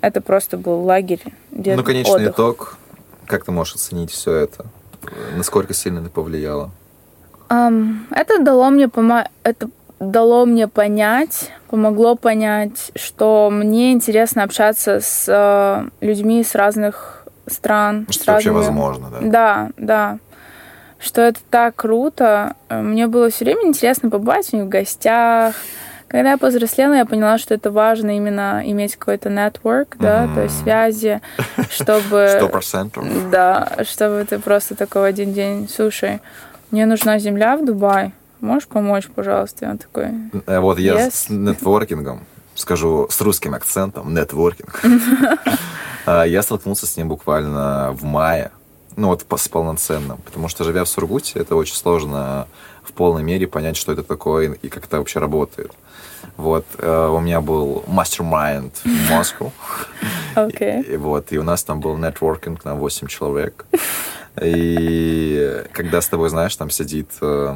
Это 0.00 0.20
просто 0.20 0.56
был 0.56 0.82
лагерь, 0.82 1.22
где 1.50 1.74
Ну, 1.74 1.82
конечный 1.82 2.14
отдых. 2.14 2.34
итог. 2.34 2.78
Как 3.26 3.44
ты 3.44 3.52
можешь 3.52 3.74
оценить 3.76 4.10
все 4.10 4.32
это? 4.34 4.66
Насколько 5.36 5.74
сильно 5.74 6.00
это 6.00 6.10
повлияло? 6.10 6.70
Ам, 7.48 8.06
это 8.10 8.38
дало 8.42 8.70
мне 8.70 8.88
пома- 8.88 9.28
это 9.42 9.68
дало 10.00 10.44
мне 10.44 10.68
понять, 10.68 11.50
помогло 11.68 12.16
понять, 12.16 12.90
что 12.94 13.48
мне 13.50 13.92
интересно 13.92 14.42
общаться 14.42 15.00
с 15.00 15.24
э, 15.28 15.88
людьми 16.04 16.42
с 16.44 16.54
разных 16.54 17.23
стран. 17.46 18.06
Что 18.10 18.18
с 18.18 18.22
это 18.22 18.32
вообще 18.32 18.50
возможно, 18.50 19.08
да? 19.10 19.18
Да, 19.22 19.70
да. 19.76 20.18
Что 20.98 21.20
это 21.22 21.40
так 21.50 21.76
круто. 21.76 22.54
Э, 22.68 22.80
Мне 22.80 23.06
было 23.06 23.28
все 23.30 23.44
время 23.44 23.66
интересно 23.66 24.10
побывать 24.10 24.48
у 24.52 24.56
них 24.56 24.66
в 24.66 24.68
гостях. 24.68 25.54
Когда 26.08 26.30
я 26.32 26.38
повзрослела, 26.38 26.94
я 26.94 27.04
поняла, 27.06 27.38
что 27.38 27.54
это 27.54 27.70
важно 27.72 28.16
именно 28.16 28.62
иметь 28.64 28.94
какой-то 28.96 29.30
network, 29.30 29.96
да, 29.98 30.28
то 30.32 30.42
есть 30.42 30.60
связи, 30.62 31.20
чтобы... 31.70 32.28
Сто 32.36 32.48
процентов. 32.48 33.04
Да, 33.30 33.72
чтобы 33.82 34.24
ты 34.28 34.38
просто 34.38 34.76
такой 34.76 35.02
в 35.02 35.04
один 35.06 35.32
день, 35.32 35.68
слушай, 35.68 36.20
мне 36.70 36.86
нужна 36.86 37.18
земля 37.18 37.56
в 37.56 37.64
Дубай, 37.64 38.12
можешь 38.40 38.68
помочь, 38.68 39.08
пожалуйста? 39.12 39.64
И 39.64 39.68
он 39.68 39.78
такой, 39.78 40.10
Э, 40.46 40.60
Вот 40.60 40.78
я 40.78 40.94
Yes. 41.06 41.10
с 41.10 41.28
нетворкингом, 41.30 42.20
скажу 42.54 43.06
с 43.10 43.20
русским 43.20 43.54
акцентом, 43.54 44.14
нетворкинг. 44.14 44.82
А, 46.06 46.24
Я 46.24 46.42
столкнулся 46.42 46.86
с 46.86 46.98
ним 46.98 47.08
буквально 47.08 47.92
в 47.92 48.04
мае. 48.04 48.50
Ну 48.94 49.08
вот 49.08 49.24
с 49.36 49.48
полноценным. 49.48 50.18
Потому 50.18 50.48
что, 50.48 50.62
живя 50.62 50.84
в 50.84 50.88
Сургуте, 50.88 51.38
это 51.38 51.56
очень 51.56 51.74
сложно 51.74 52.46
в 52.82 52.92
полной 52.92 53.22
мере 53.22 53.46
понять, 53.46 53.78
что 53.78 53.92
это 53.92 54.02
такое 54.02 54.52
и 54.52 54.68
как 54.68 54.84
это 54.84 54.98
вообще 54.98 55.18
работает. 55.18 55.72
Вот, 56.36 56.66
э, 56.78 57.08
у 57.08 57.20
меня 57.20 57.40
был 57.40 57.84
мастер-майнд 57.86 58.82
в 58.84 59.10
Москву. 59.10 59.52
окей. 60.34 60.82
И, 60.82 60.96
вот, 60.96 61.32
и 61.32 61.38
у 61.38 61.42
нас 61.42 61.64
там 61.64 61.80
был 61.80 61.96
нетворкинг 61.96 62.64
на 62.64 62.74
8 62.74 63.06
человек. 63.08 63.66
И 64.42 65.64
когда 65.72 66.00
с 66.00 66.08
тобой, 66.08 66.28
знаешь, 66.28 66.56
там 66.56 66.68
сидит 66.68 67.08
э, 67.20 67.54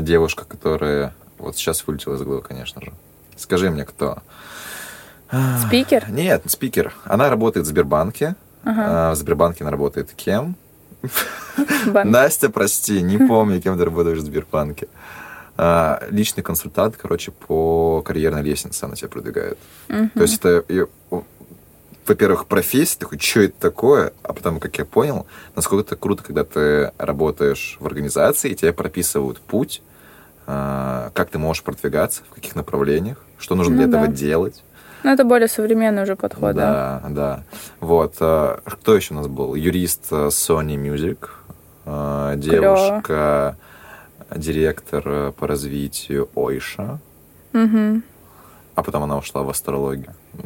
девушка, 0.00 0.46
которая 0.46 1.14
Вот 1.38 1.56
сейчас 1.56 1.86
вылетело 1.86 2.14
из 2.14 2.22
головы, 2.22 2.40
конечно 2.40 2.80
же. 2.80 2.92
Скажи 3.42 3.70
мне, 3.70 3.84
кто? 3.84 4.18
Спикер? 5.66 6.08
Нет, 6.10 6.44
спикер. 6.46 6.94
Она 7.04 7.28
работает 7.28 7.66
в 7.66 7.68
Сбербанке. 7.68 8.36
Ага. 8.62 8.84
А, 8.86 9.12
В 9.12 9.16
Сбербанке 9.16 9.64
она 9.64 9.72
работает 9.72 10.12
кем? 10.14 10.54
Настя, 11.86 12.50
прости, 12.50 13.02
не 13.02 13.18
помню, 13.18 13.60
кем 13.60 13.76
ты 13.76 13.84
работаешь 13.84 14.18
в 14.18 14.24
Сбербанке. 14.24 14.86
А, 15.56 16.04
Личный 16.10 16.44
консультант, 16.44 16.96
короче, 16.96 17.32
по 17.32 18.02
карьерной 18.02 18.42
лестнице 18.42 18.84
она 18.84 18.94
тебя 18.94 19.08
продвигает. 19.08 19.58
То 19.88 20.22
есть 20.22 20.38
это, 20.38 20.64
во-первых, 22.06 22.46
профессия, 22.46 22.98
такой, 22.98 23.18
что 23.18 23.40
это 23.40 23.58
такое? 23.58 24.12
А 24.22 24.32
потом, 24.32 24.60
как 24.60 24.78
я 24.78 24.84
понял, 24.84 25.26
насколько 25.56 25.84
это 25.86 25.96
круто, 25.96 26.22
когда 26.22 26.44
ты 26.44 26.92
работаешь 26.96 27.76
в 27.80 27.86
организации, 27.86 28.50
и 28.52 28.54
тебе 28.54 28.72
прописывают 28.72 29.40
путь, 29.40 29.82
а, 30.46 31.10
как 31.14 31.30
ты 31.30 31.38
можешь 31.38 31.64
продвигаться, 31.64 32.22
в 32.30 32.34
каких 32.34 32.54
направлениях, 32.54 33.18
что 33.42 33.56
нужно 33.56 33.76
для 33.76 33.86
Ну 33.86 33.90
этого 33.92 34.06
да. 34.06 34.12
делать. 34.12 34.62
Ну, 35.02 35.10
это 35.12 35.24
более 35.24 35.48
современный 35.48 36.04
уже 36.04 36.14
подход, 36.14 36.54
да? 36.54 37.00
Да, 37.02 37.08
да. 37.10 37.42
Вот. 37.80 38.14
а, 38.20 38.60
Кто 38.64 38.94
еще 38.94 39.14
у 39.14 39.16
нас 39.16 39.26
был? 39.26 39.56
Юрист 39.56 40.06
а, 40.12 40.28
Sony 40.28 40.76
Music, 40.76 41.28
а, 41.84 42.36
девушка, 42.36 43.56
директор 44.34 45.02
а, 45.04 45.32
по 45.32 45.46
развитию 45.48 46.28
Ойша, 46.36 47.00
Мгм. 47.52 48.04
а 48.76 48.82
потом 48.82 49.02
она 49.02 49.18
ушла 49.18 49.42
в 49.42 49.50
астрологию. 49.50 50.14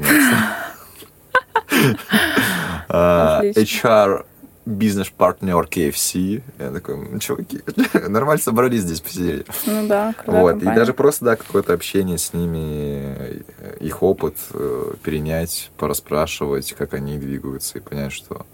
HR 2.88 4.24
бизнес-партнер 4.66 5.64
KFC. 5.64 6.42
Я 6.58 6.70
такой, 6.72 6.96
«М, 6.96 7.20
чуваки, 7.20 7.60
нормально 8.08 8.42
собрались 8.42 8.82
здесь, 8.82 9.00
посидели. 9.00 9.46
Ну 9.64 9.86
да, 9.86 10.14
Вот, 10.26 10.56
и 10.60 10.64
даже 10.64 10.92
просто, 10.92 11.24
да, 11.24 11.36
какое-то 11.36 11.72
общение 11.72 12.18
с 12.18 12.32
ними, 12.34 13.42
их 13.80 14.02
опыт 14.02 14.34
э, 14.52 14.94
перенять, 15.02 15.70
порасспрашивать, 15.78 16.74
как 16.74 16.94
они 16.94 17.16
двигаются, 17.18 17.78
и 17.78 17.80
понять, 17.80 18.12
что 18.12 18.44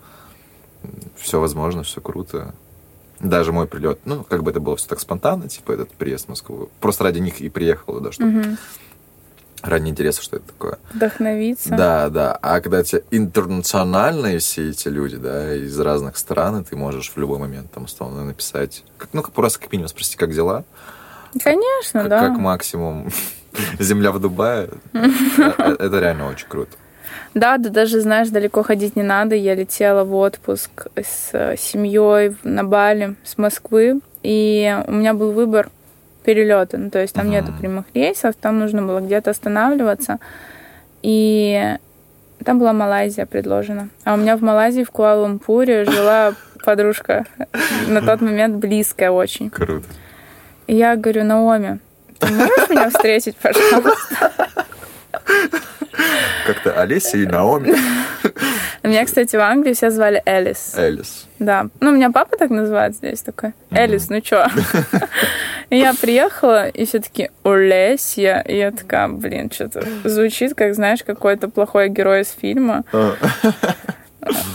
все 1.16 1.40
возможно, 1.40 1.82
все 1.82 2.00
круто. 2.00 2.54
Даже 3.18 3.52
мой 3.52 3.66
прилет, 3.66 4.00
ну, 4.04 4.24
как 4.24 4.42
бы 4.42 4.50
это 4.50 4.60
было 4.60 4.76
все 4.76 4.88
так 4.88 5.00
спонтанно, 5.00 5.48
типа 5.48 5.72
этот 5.72 5.90
приезд 5.90 6.26
в 6.26 6.28
Москву. 6.30 6.70
Просто 6.80 7.04
ради 7.04 7.20
них 7.20 7.40
и 7.40 7.48
приехал, 7.48 8.00
да, 8.00 8.12
чтобы 8.12 8.30
Мгм. 8.30 8.58
Ради 9.62 9.88
интереса, 9.88 10.22
что 10.22 10.36
это 10.36 10.46
такое. 10.46 10.78
Вдохновиться. 10.92 11.70
Да, 11.70 12.08
да. 12.08 12.38
А 12.42 12.60
когда 12.60 12.82
те 12.82 13.02
интернациональные 13.10 14.38
все 14.38 14.70
эти 14.70 14.88
люди, 14.88 15.16
да, 15.16 15.54
из 15.54 15.78
разных 15.78 16.16
стран, 16.16 16.60
и 16.60 16.64
ты 16.64 16.76
можешь 16.76 17.10
в 17.10 17.16
любой 17.16 17.38
момент 17.38 17.70
там 17.72 17.84
условно 17.84 18.24
написать, 18.24 18.84
как, 18.98 19.10
ну, 19.12 19.22
как 19.22 19.32
просто 19.32 19.60
как 19.60 19.72
минимум 19.72 19.88
спросить, 19.88 20.16
как 20.16 20.32
дела, 20.32 20.64
Конечно, 21.42 22.00
как, 22.00 22.08
да. 22.08 22.20
как 22.28 22.38
максимум 22.38 23.08
земля 23.78 24.12
в 24.12 24.20
Дубае. 24.20 24.68
Э, 24.92 25.52
э, 25.58 25.76
Это 25.78 26.00
реально 26.00 26.28
очень 26.28 26.46
круто. 26.48 26.76
Да, 27.34 27.56
да 27.58 27.70
даже, 27.70 28.00
знаешь, 28.00 28.28
далеко 28.28 28.62
ходить 28.62 28.96
не 28.96 29.02
надо. 29.02 29.34
Я 29.34 29.54
летела 29.54 30.04
в 30.04 30.14
отпуск 30.14 30.88
с 30.96 31.56
семьей 31.56 32.36
на 32.42 32.64
Бали 32.64 33.16
с 33.24 33.38
Москвы, 33.38 34.00
и 34.22 34.78
у 34.86 34.92
меня 34.92 35.14
был 35.14 35.32
выбор 35.32 35.70
перелета. 36.22 36.78
Ну, 36.78 36.90
то 36.90 37.00
есть 37.00 37.14
там 37.14 37.30
нету 37.30 37.52
прямых 37.58 37.86
рейсов, 37.94 38.34
там 38.34 38.58
нужно 38.58 38.82
было 38.82 39.00
где-то 39.00 39.30
останавливаться. 39.30 40.18
И 41.02 41.76
там 42.44 42.58
была 42.58 42.72
Малайзия 42.72 43.26
предложена. 43.26 43.88
А 44.04 44.14
у 44.14 44.16
меня 44.16 44.36
в 44.36 44.42
Малайзии, 44.42 44.84
в 44.84 44.90
Куала-Лумпуре, 44.90 45.84
жила 45.84 46.34
подружка 46.64 47.24
на 47.88 48.02
тот 48.02 48.20
момент 48.20 48.56
близкая 48.56 49.10
очень. 49.10 49.50
Круто. 49.50 49.86
И 50.66 50.76
я 50.76 50.96
говорю, 50.96 51.24
Наоми, 51.24 51.80
ты 52.18 52.32
можешь 52.32 52.70
меня 52.70 52.88
встретить, 52.88 53.36
пожалуйста? 53.42 54.30
Как-то 56.46 56.80
Олеся 56.80 57.18
и 57.18 57.26
Наоми. 57.26 57.74
Меня, 58.82 59.04
кстати, 59.04 59.36
в 59.36 59.40
Англии 59.40 59.74
все 59.74 59.90
звали 59.90 60.20
Элис. 60.26 60.74
Элис. 60.76 61.28
Да. 61.38 61.68
Ну, 61.80 61.92
меня 61.92 62.10
папа 62.10 62.36
так 62.36 62.50
называет 62.50 62.96
здесь 62.96 63.20
такой. 63.22 63.52
Элис, 63.70 64.08
ну 64.10 64.20
чё? 64.20 64.44
Я 65.70 65.94
приехала, 65.94 66.68
и 66.68 66.84
все 66.84 66.98
таки 66.98 67.30
Олесия. 67.44 68.40
И 68.40 68.56
я 68.56 68.72
такая, 68.72 69.08
блин, 69.08 69.50
что-то 69.52 69.86
звучит, 70.04 70.54
как, 70.54 70.74
знаешь, 70.74 71.02
какой-то 71.04 71.48
плохой 71.48 71.88
герой 71.88 72.22
из 72.22 72.30
фильма. 72.30 72.84
А, 72.92 73.14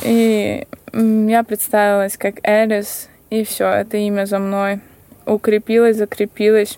И 0.04 0.68
я 0.94 1.44
представилась 1.44 2.18
как 2.18 2.36
Элис, 2.44 3.08
и 3.30 3.44
все, 3.44 3.68
это 3.68 3.98
имя 3.98 4.26
за 4.26 4.40
мной 4.40 4.82
укрепилось, 5.26 5.98
закрепилось. 5.98 6.78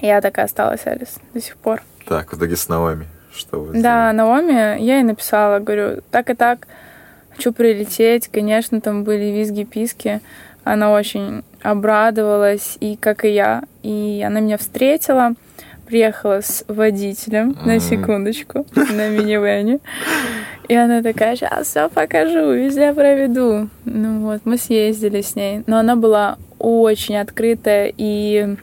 Я 0.00 0.20
такая 0.20 0.46
осталась 0.46 0.82
Элис 0.84 1.16
до 1.34 1.40
сих 1.40 1.56
пор. 1.56 1.82
Так, 2.06 2.32
в 2.32 2.36
итоге 2.38 2.56
с 2.56 2.68
Наоми. 2.68 3.06
Что 3.34 3.60
вы 3.60 3.80
Да, 3.80 4.12
Наоми, 4.12 4.52
я 4.52 4.96
ей 4.96 5.02
написала, 5.02 5.58
говорю, 5.60 6.02
так 6.10 6.30
и 6.30 6.34
так, 6.34 6.66
хочу 7.34 7.52
прилететь. 7.52 8.28
Конечно, 8.28 8.80
там 8.80 9.04
были 9.04 9.26
визги-писки. 9.26 10.20
Она 10.64 10.92
очень 10.92 11.42
обрадовалась, 11.62 12.76
и 12.80 12.96
как 12.96 13.24
и 13.24 13.30
я. 13.32 13.62
И 13.82 14.22
она 14.26 14.40
меня 14.40 14.58
встретила, 14.58 15.34
приехала 15.86 16.40
с 16.42 16.64
водителем, 16.68 17.56
на 17.64 17.74
Мгм. 17.76 17.80
секундочку, 17.80 18.66
на 18.74 19.08
минивэне. 19.08 19.78
И 20.68 20.74
она 20.74 21.02
такая, 21.02 21.34
сейчас 21.34 21.66
все 21.66 21.88
покажу, 21.88 22.52
везде 22.52 22.92
проведу. 22.92 23.68
Ну 23.84 24.20
вот, 24.20 24.42
мы 24.44 24.56
съездили 24.56 25.20
с 25.20 25.34
ней. 25.34 25.62
Но 25.66 25.78
она 25.78 25.96
была 25.96 26.36
очень 26.58 27.16
открытая, 27.16 27.92
и 27.96 28.54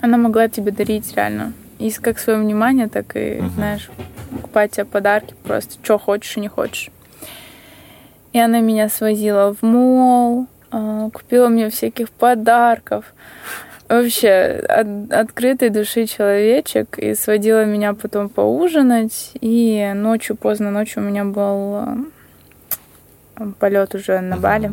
она 0.00 0.16
могла 0.16 0.48
тебе 0.48 0.72
дарить 0.72 1.14
реально. 1.14 1.52
И 1.78 1.90
как 1.92 2.18
свое 2.18 2.38
внимание, 2.40 2.88
так 2.88 3.16
и, 3.16 3.36
Мгм. 3.40 3.50
знаешь, 3.50 3.90
покупать 4.30 4.72
тебе 4.72 4.84
подарки 4.84 5.34
просто, 5.44 5.74
что 5.82 5.98
хочешь 5.98 6.36
и 6.36 6.40
не 6.40 6.48
хочешь. 6.48 6.90
И 8.32 8.38
она 8.40 8.60
меня 8.60 8.88
свозила 8.88 9.54
в 9.54 9.62
мол, 9.62 10.46
а, 10.70 11.08
купила 11.10 11.48
мне 11.48 11.70
всяких 11.70 12.10
подарков. 12.10 13.04
Вообще, 13.88 14.62
от- 14.68 15.10
открытой 15.12 15.70
души 15.70 16.06
человечек. 16.06 16.98
И 16.98 17.14
сводила 17.14 17.64
меня 17.64 17.94
потом 17.94 18.28
поужинать. 18.28 19.30
И 19.40 19.90
ночью, 19.94 20.36
поздно 20.36 20.70
ночью 20.70 21.02
у 21.02 21.06
меня 21.06 21.24
был 21.24 22.04
полет 23.58 23.94
уже 23.94 24.20
на. 24.20 24.36
Бали. 24.36 24.72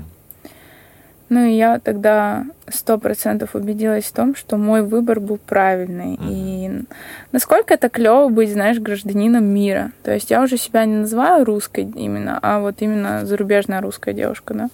Ну 1.30 1.44
и 1.44 1.54
я 1.54 1.80
тогда 1.80 2.46
сто 2.70 3.00
процентов 3.00 3.56
убедилась 3.56 4.06
в 4.06 4.14
том, 4.14 4.36
что 4.36 4.58
мой 4.58 4.84
выбор 4.84 5.20
был 5.20 5.38
правильный. 5.38 6.20
И 6.22 6.84
насколько 7.32 7.74
это 7.74 7.90
клево 7.90 8.30
быть, 8.30 8.52
знаешь, 8.52 8.80
гражданином 8.80 9.44
мира. 9.44 9.92
То 10.04 10.14
есть 10.14 10.30
я 10.30 10.42
уже 10.42 10.58
себя 10.58 10.86
не 10.86 10.98
называю 10.98 11.44
русской 11.46 11.84
именно, 11.84 12.38
а 12.42 12.60
вот 12.60 12.76
именно 12.80 13.26
зарубежная 13.26 13.82
русская 13.82 14.14
девушка, 14.14 14.54
да. 14.54 14.70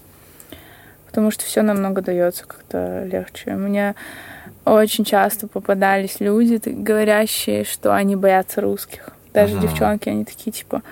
Потому 1.08 1.32
что 1.32 1.46
все 1.46 1.62
намного 1.62 2.02
дается 2.02 2.46
как-то 2.46 3.06
легче. 3.06 3.52
Мне 3.52 3.96
очень 4.66 5.06
часто 5.06 5.48
попадались 5.48 6.20
люди, 6.20 6.62
говорящие, 6.66 7.64
что 7.64 7.94
они 7.96 8.16
боятся 8.16 8.62
русских. 8.62 9.10
Даже 9.34 9.58
Ага. 9.58 9.68
девчонки, 9.68 10.10
они 10.10 10.26
такие, 10.26 10.52
типа, 10.52 10.84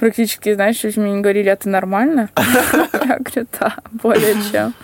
практически, 0.00 0.54
знаешь, 0.54 0.82
мне 0.96 1.12
не 1.12 1.20
говорили, 1.20 1.50
а 1.50 1.56
ты 1.56 1.68
нормально? 1.68 2.30
Я 2.36 3.18
говорю, 3.18 3.46
да, 3.60 3.76
более 3.92 4.34
чем. 4.50 4.74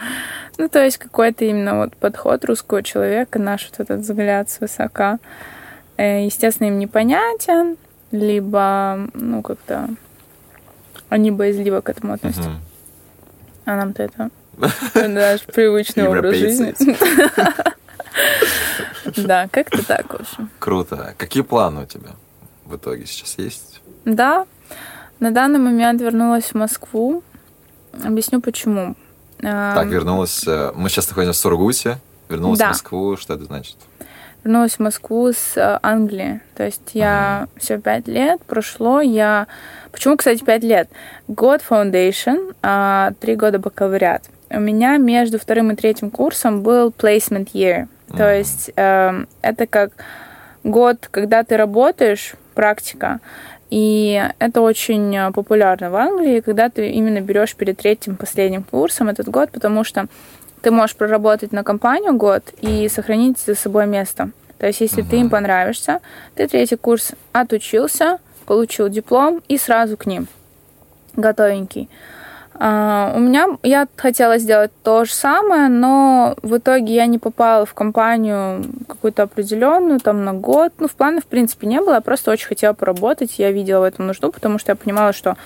Ну, 0.58 0.68
то 0.68 0.84
есть 0.84 0.98
какой-то 0.98 1.46
именно 1.46 1.78
вот 1.78 1.96
подход 1.96 2.44
русского 2.44 2.82
человека, 2.82 3.38
наш 3.38 3.70
вот 3.70 3.80
этот 3.80 4.00
взгляд 4.00 4.50
свысока, 4.50 5.18
э, 5.96 6.26
естественно, 6.26 6.68
им 6.68 6.78
непонятен, 6.78 7.78
либо, 8.10 9.08
ну, 9.14 9.42
как-то 9.42 9.88
они 11.08 11.30
боязливо 11.30 11.80
к 11.80 11.88
этому 11.88 12.12
относятся. 12.12 12.50
А 13.64 13.76
нам-то 13.76 14.02
это, 14.02 14.30
наш 15.08 15.42
привычный 15.42 16.08
образ 16.08 16.36
жизни. 16.36 16.74
Да, 19.16 19.46
как-то 19.52 19.86
так, 19.86 20.12
в 20.12 20.20
общем. 20.20 20.50
Круто. 20.58 21.14
Какие 21.16 21.44
планы 21.44 21.82
у 21.82 21.86
тебя 21.86 22.10
в 22.64 22.74
итоге 22.74 23.06
сейчас 23.06 23.38
есть? 23.38 23.80
Да, 24.04 24.46
на 25.20 25.30
данный 25.30 25.58
момент 25.58 26.00
вернулась 26.00 26.44
в 26.44 26.54
Москву. 26.54 27.22
Объясню 28.04 28.40
почему. 28.40 28.94
Так, 29.40 29.86
вернулась. 29.86 30.44
э, 30.46 30.72
Мы 30.74 30.88
сейчас 30.88 31.08
находимся 31.08 31.38
в 31.38 31.40
Сургуте. 31.42 31.98
Вернулась 32.28 32.58
Да. 32.58 32.66
в 32.66 32.68
Москву. 32.70 33.16
Что 33.16 33.34
это 33.34 33.44
значит? 33.44 33.76
вернулась 34.44 34.74
в 34.76 34.78
Москву 34.80 35.32
с 35.32 35.56
э, 35.56 35.78
Англии. 35.82 36.40
То 36.54 36.64
есть 36.64 36.90
я 36.94 37.48
все 37.56 37.78
пять 37.80 38.06
лет 38.06 38.40
прошло. 38.44 39.00
Я 39.00 39.48
почему, 39.90 40.16
кстати, 40.16 40.44
пять 40.44 40.62
лет? 40.62 40.88
Год 41.26 41.62
foundation, 41.68 42.54
а 42.62 43.10
три 43.18 43.34
года 43.34 43.58
бакалавриат. 43.58 44.22
У 44.50 44.60
меня 44.60 44.98
между 44.98 45.40
вторым 45.40 45.72
и 45.72 45.74
третьим 45.74 46.10
курсом 46.12 46.62
был 46.62 46.90
placement 46.96 47.50
year. 47.54 47.88
То 48.08 48.14
Мгм. 48.22 48.28
есть 48.38 48.70
эм, 48.76 49.26
это 49.42 49.66
как 49.66 49.90
год, 50.62 51.08
когда 51.10 51.42
ты 51.42 51.56
работаешь, 51.56 52.34
практика. 52.54 53.18
И 53.70 54.30
это 54.38 54.60
очень 54.60 55.16
э, 55.16 55.32
популярно 55.32 55.90
в 55.90 55.96
Англии, 55.96 56.40
когда 56.40 56.68
ты 56.68 56.90
именно 56.90 57.20
берешь 57.20 57.56
перед 57.56 57.78
третьим, 57.78 58.16
последним 58.16 58.62
курсом 58.62 59.08
этот 59.08 59.28
год, 59.28 59.50
потому 59.50 59.82
что 59.82 60.06
ты 60.62 60.70
можешь 60.70 60.96
проработать 60.96 61.52
на 61.52 61.64
компанию 61.64 62.14
год 62.14 62.42
и 62.60 62.88
сохранить 62.88 63.38
за 63.38 63.54
собой 63.54 63.86
место. 63.86 64.30
То 64.58 64.66
есть, 64.66 64.80
если 64.80 65.02
ты 65.02 65.16
им 65.16 65.30
понравишься, 65.30 66.00
ты 66.34 66.46
третий 66.48 66.76
курс 66.76 67.12
отучился, 67.32 68.18
получил 68.46 68.88
диплом 68.88 69.42
и 69.48 69.58
сразу 69.58 69.96
к 69.96 70.06
ним 70.06 70.28
готовенький. 71.14 71.88
А, 72.58 73.12
у 73.14 73.20
меня 73.20 73.48
я 73.62 73.86
хотела 73.96 74.38
сделать 74.38 74.70
то 74.82 75.04
же 75.04 75.12
самое, 75.12 75.68
но 75.68 76.36
в 76.42 76.56
итоге 76.56 76.94
я 76.94 77.06
не 77.06 77.18
попала 77.18 77.66
в 77.66 77.74
компанию 77.74 78.64
какую-то 78.88 79.24
определенную, 79.24 80.00
там 80.00 80.24
на 80.24 80.32
год. 80.32 80.72
Ну, 80.78 80.88
в 80.88 80.94
плане, 80.94 81.20
в 81.20 81.26
принципе, 81.26 81.66
не 81.66 81.80
было. 81.80 81.94
Я 81.94 82.00
просто 82.00 82.30
очень 82.30 82.48
хотела 82.48 82.72
поработать. 82.72 83.38
Я 83.38 83.52
видела 83.52 83.80
в 83.80 83.84
этом 83.84 84.06
нужду, 84.06 84.32
потому 84.32 84.58
что 84.58 84.72
я 84.72 84.76
понимала, 84.76 85.12
что 85.12 85.36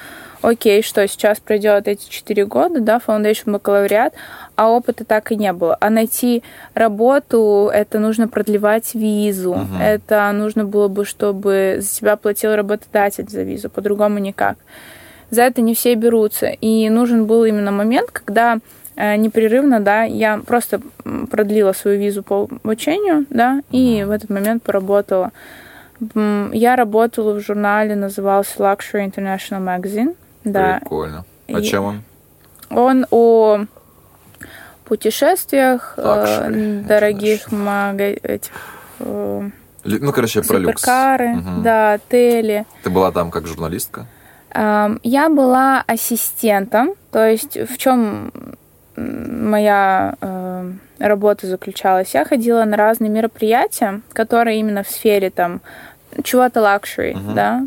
окей, 0.42 0.82
что 0.82 1.06
сейчас 1.06 1.38
пройдет 1.40 1.88
эти 1.88 2.08
четыре 2.08 2.46
года, 2.46 2.80
да, 2.80 3.00
foundation 3.04 3.52
бакалавриат, 3.52 4.14
а 4.56 4.70
опыта 4.70 5.04
так 5.04 5.32
и 5.32 5.36
не 5.36 5.52
было. 5.52 5.76
А 5.80 5.90
найти 5.90 6.42
работу, 6.74 7.70
это 7.72 7.98
нужно 7.98 8.28
продлевать 8.28 8.94
визу, 8.94 9.52
uh-huh. 9.52 9.82
это 9.82 10.30
нужно 10.32 10.64
было 10.64 10.88
бы, 10.88 11.04
чтобы 11.04 11.76
за 11.80 11.86
себя 11.86 12.16
платил 12.16 12.54
работодатель 12.54 13.28
за 13.28 13.42
визу, 13.42 13.68
по-другому 13.68 14.18
никак 14.18 14.56
за 15.30 15.42
это 15.42 15.60
не 15.60 15.74
все 15.74 15.94
берутся. 15.94 16.48
И 16.48 16.88
нужен 16.88 17.26
был 17.26 17.44
именно 17.44 17.70
момент, 17.70 18.10
когда 18.10 18.58
э, 18.96 19.16
непрерывно, 19.16 19.80
да, 19.80 20.02
я 20.02 20.38
просто 20.38 20.80
продлила 21.30 21.72
свою 21.72 21.98
визу 21.98 22.22
по 22.22 22.48
обучению, 22.62 23.26
да, 23.30 23.62
и 23.70 24.04
в 24.04 24.10
этот 24.10 24.30
момент 24.30 24.62
поработала. 24.62 25.32
Я 26.14 26.76
работала 26.76 27.34
в 27.34 27.40
журнале, 27.40 27.94
назывался 27.94 28.58
Luxury 28.58 29.10
International 29.10 29.60
Magazine. 29.60 30.16
Да. 30.44 30.78
Прикольно. 30.80 31.24
О 31.48 31.58
и 31.60 31.62
чем 31.62 31.84
он? 31.84 32.02
Он 32.70 33.06
о 33.10 33.64
путешествиях, 34.84 35.94
Luxury, 35.96 36.86
дорогих 36.86 37.52
мага... 37.52 38.04
этих 38.04 38.52
ну, 39.84 40.12
короче, 40.12 40.42
про 40.42 40.58
люкс. 40.58 40.80
Суперкары, 40.80 41.36
угу. 41.36 41.62
да, 41.62 41.94
отели. 41.94 42.66
Ты 42.82 42.90
была 42.90 43.12
там 43.12 43.30
как 43.30 43.46
журналистка? 43.46 44.06
Я 44.52 45.28
была 45.28 45.84
ассистентом, 45.86 46.94
то 47.12 47.26
есть 47.26 47.56
в 47.56 47.78
чем 47.78 48.32
моя 48.96 50.14
э, 50.20 50.72
работа 50.98 51.46
заключалась? 51.46 52.14
Я 52.14 52.24
ходила 52.24 52.64
на 52.64 52.76
разные 52.76 53.10
мероприятия, 53.10 54.00
которые 54.12 54.60
именно 54.60 54.82
в 54.82 54.88
сфере 54.88 55.30
там 55.30 55.60
чего-то 56.24 56.60
лакшери, 56.60 57.12
uh-huh. 57.12 57.34
да. 57.34 57.62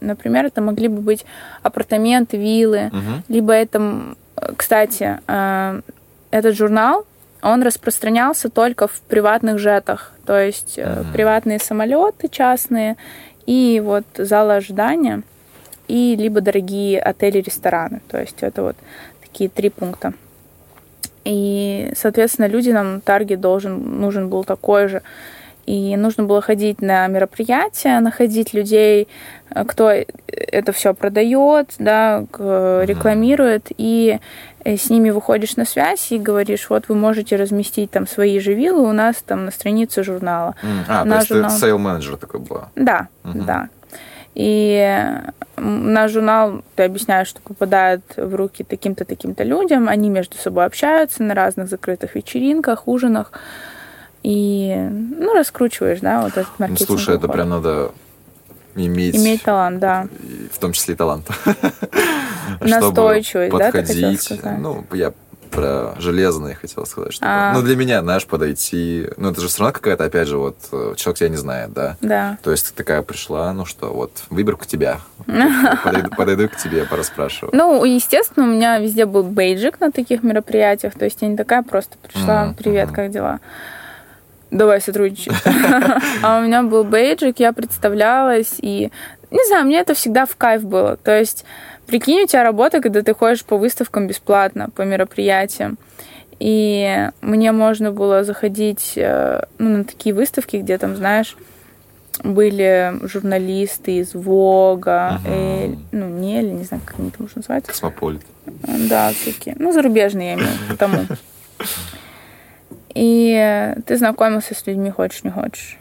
Например, 0.00 0.46
это 0.46 0.60
могли 0.60 0.88
бы 0.88 1.00
быть 1.00 1.24
апартаменты, 1.62 2.36
виллы, 2.36 2.90
uh-huh. 2.92 3.22
либо 3.28 3.52
это, 3.52 4.16
кстати, 4.56 5.20
э, 5.26 5.80
этот 6.32 6.56
журнал, 6.56 7.06
он 7.42 7.62
распространялся 7.62 8.48
только 8.48 8.88
в 8.88 9.00
приватных 9.02 9.58
жетах, 9.58 10.12
то 10.26 10.38
есть 10.38 10.76
uh-huh. 10.76 11.12
приватные 11.12 11.60
самолеты 11.60 12.28
частные 12.28 12.96
и 13.46 13.80
вот 13.84 14.04
залы 14.16 14.56
ожидания 14.56 15.22
и 15.88 16.16
либо 16.16 16.40
дорогие 16.40 17.00
отели, 17.00 17.38
рестораны. 17.40 18.00
То 18.08 18.20
есть 18.20 18.36
это 18.40 18.62
вот 18.62 18.76
такие 19.20 19.48
три 19.50 19.70
пункта. 19.70 20.12
И, 21.24 21.92
соответственно, 21.96 22.46
люди 22.46 22.70
нам 22.70 23.00
таргет 23.00 23.40
должен, 23.40 24.00
нужен 24.00 24.28
был 24.28 24.44
такой 24.44 24.88
же. 24.88 25.02
И 25.66 25.96
нужно 25.96 26.22
было 26.22 26.40
ходить 26.40 26.80
на 26.80 27.08
мероприятия, 27.08 27.98
находить 27.98 28.54
людей, 28.54 29.08
э, 29.50 29.64
кто 29.64 29.90
это 30.28 30.72
все 30.72 30.94
продает, 30.94 31.74
да, 31.80 32.24
рекламирует, 32.38 33.66
и 33.76 34.20
э, 34.64 34.76
с 34.76 34.88
ними 34.90 35.10
выходишь 35.10 35.56
на 35.56 35.64
связь 35.64 36.12
и 36.12 36.18
говоришь, 36.18 36.70
вот 36.70 36.88
вы 36.88 36.94
можете 36.94 37.34
разместить 37.34 37.90
там 37.90 38.06
свои 38.06 38.38
же 38.38 38.54
виллы 38.54 38.88
у 38.88 38.92
нас 38.92 39.16
там 39.26 39.46
на 39.46 39.50
странице 39.50 40.04
журнала. 40.04 40.54
А, 40.86 41.04
на 41.04 41.10
то 41.10 41.16
есть 41.16 41.28
журнал... 41.28 41.50
ты 41.50 41.56
сейл-менеджер 41.56 42.16
такой 42.16 42.38
была? 42.38 42.68
Да, 42.76 43.08
угу. 43.24 43.42
да. 43.42 43.68
И 44.36 45.02
наш 45.56 46.12
журнал, 46.12 46.62
ты 46.74 46.82
объясняешь, 46.82 47.28
что 47.28 47.40
попадает 47.40 48.02
в 48.18 48.34
руки 48.34 48.64
таким-то, 48.64 49.06
таким-то 49.06 49.44
людям, 49.44 49.88
они 49.88 50.10
между 50.10 50.36
собой 50.36 50.66
общаются 50.66 51.22
на 51.22 51.34
разных 51.34 51.70
закрытых 51.70 52.14
вечеринках, 52.14 52.86
ужинах, 52.86 53.32
и, 54.22 54.76
ну, 54.76 55.32
раскручиваешь, 55.32 56.00
да, 56.00 56.20
вот 56.20 56.36
этот 56.36 56.58
маркетинг. 56.58 56.80
Ну, 56.80 56.96
слушай, 56.98 57.16
это 57.16 57.28
прям 57.28 57.48
надо 57.48 57.92
иметь... 58.74 59.16
Иметь 59.16 59.42
талант, 59.42 59.78
да. 59.78 60.06
В 60.52 60.58
том 60.58 60.72
числе 60.72 60.92
и 60.92 60.96
талант. 60.98 61.30
Настойчивость, 62.60 63.56
да, 63.56 63.70
сказать? 63.70 64.58
Ну, 64.58 64.84
я 64.92 65.14
про 65.46 65.94
железное 65.98 66.54
хотел 66.54 66.86
сказать, 66.86 67.14
что 67.14 67.26
а. 67.26 67.52
ну 67.54 67.62
для 67.62 67.76
меня, 67.76 68.02
знаешь, 68.02 68.26
подойти, 68.26 69.08
ну 69.16 69.30
это 69.30 69.40
же 69.40 69.48
все 69.48 69.60
равно 69.60 69.72
какая-то, 69.72 70.04
опять 70.04 70.28
же, 70.28 70.38
вот 70.38 70.56
человек 70.96 71.18
тебя 71.18 71.28
не 71.28 71.36
знает, 71.36 71.72
да? 71.72 71.96
Да. 72.00 72.38
То 72.42 72.50
есть 72.50 72.68
ты 72.68 72.74
такая 72.74 73.02
пришла, 73.02 73.52
ну 73.52 73.64
что, 73.64 73.92
вот 73.92 74.12
выборка 74.30 74.66
тебя, 74.66 75.00
подойду, 75.84 76.10
подойду 76.16 76.48
к 76.48 76.56
тебе, 76.56 76.84
пораспрашиваю. 76.84 77.50
Ну, 77.54 77.84
естественно, 77.84 78.46
у 78.46 78.50
меня 78.50 78.78
везде 78.78 79.06
был 79.06 79.22
бейджик 79.22 79.80
на 79.80 79.90
таких 79.90 80.22
мероприятиях, 80.22 80.94
то 80.94 81.04
есть 81.04 81.22
я 81.22 81.28
не 81.28 81.36
такая 81.36 81.62
просто 81.62 81.96
пришла, 81.98 82.54
привет, 82.56 82.90
как 82.92 83.10
дела? 83.10 83.40
давай 84.50 84.80
сотрудничать. 84.80 85.32
А 86.22 86.38
у 86.38 86.42
меня 86.42 86.62
был 86.62 86.84
бейджик, 86.84 87.38
я 87.38 87.52
представлялась, 87.52 88.54
и 88.58 88.90
не 89.30 89.46
знаю, 89.46 89.66
мне 89.66 89.80
это 89.80 89.94
всегда 89.94 90.26
в 90.26 90.36
кайф 90.36 90.62
было. 90.62 90.96
То 90.96 91.18
есть 91.18 91.44
Прикинь, 91.86 92.22
у 92.22 92.26
тебя 92.26 92.42
работа, 92.42 92.80
когда 92.80 93.02
ты 93.02 93.14
ходишь 93.14 93.44
по 93.44 93.56
выставкам 93.56 94.06
бесплатно, 94.06 94.70
по 94.74 94.82
мероприятиям. 94.82 95.78
И 96.38 97.08
мне 97.22 97.52
можно 97.52 97.92
было 97.92 98.24
заходить 98.24 98.92
э, 98.96 99.42
ну, 99.58 99.78
на 99.78 99.84
такие 99.84 100.14
выставки, 100.14 100.56
где 100.56 100.76
там, 100.76 100.96
знаешь, 100.96 101.36
были 102.22 102.94
журналисты 103.02 103.98
из 103.98 104.14
Вога, 104.14 105.20
угу. 105.24 105.32
Эль, 105.32 105.78
ну, 105.92 106.08
не 106.08 106.38
Эль, 106.38 106.52
не 106.52 106.64
знаю, 106.64 106.82
как 106.84 106.98
они 106.98 107.10
там 107.10 107.22
можно 107.22 107.38
назвать. 107.38 107.66
Космополит. 107.66 108.22
Да, 108.44 109.12
такие. 109.24 109.56
Ну, 109.58 109.72
зарубежные, 109.72 110.30
я 110.30 110.34
имею 110.34 110.48
в 110.48 110.62
виду, 110.64 110.76
тому. 110.76 111.06
И 112.94 113.74
ты 113.86 113.96
знакомился 113.96 114.54
с 114.54 114.66
людьми, 114.66 114.90
хочешь, 114.90 115.24
не 115.24 115.30
хочешь 115.30 115.78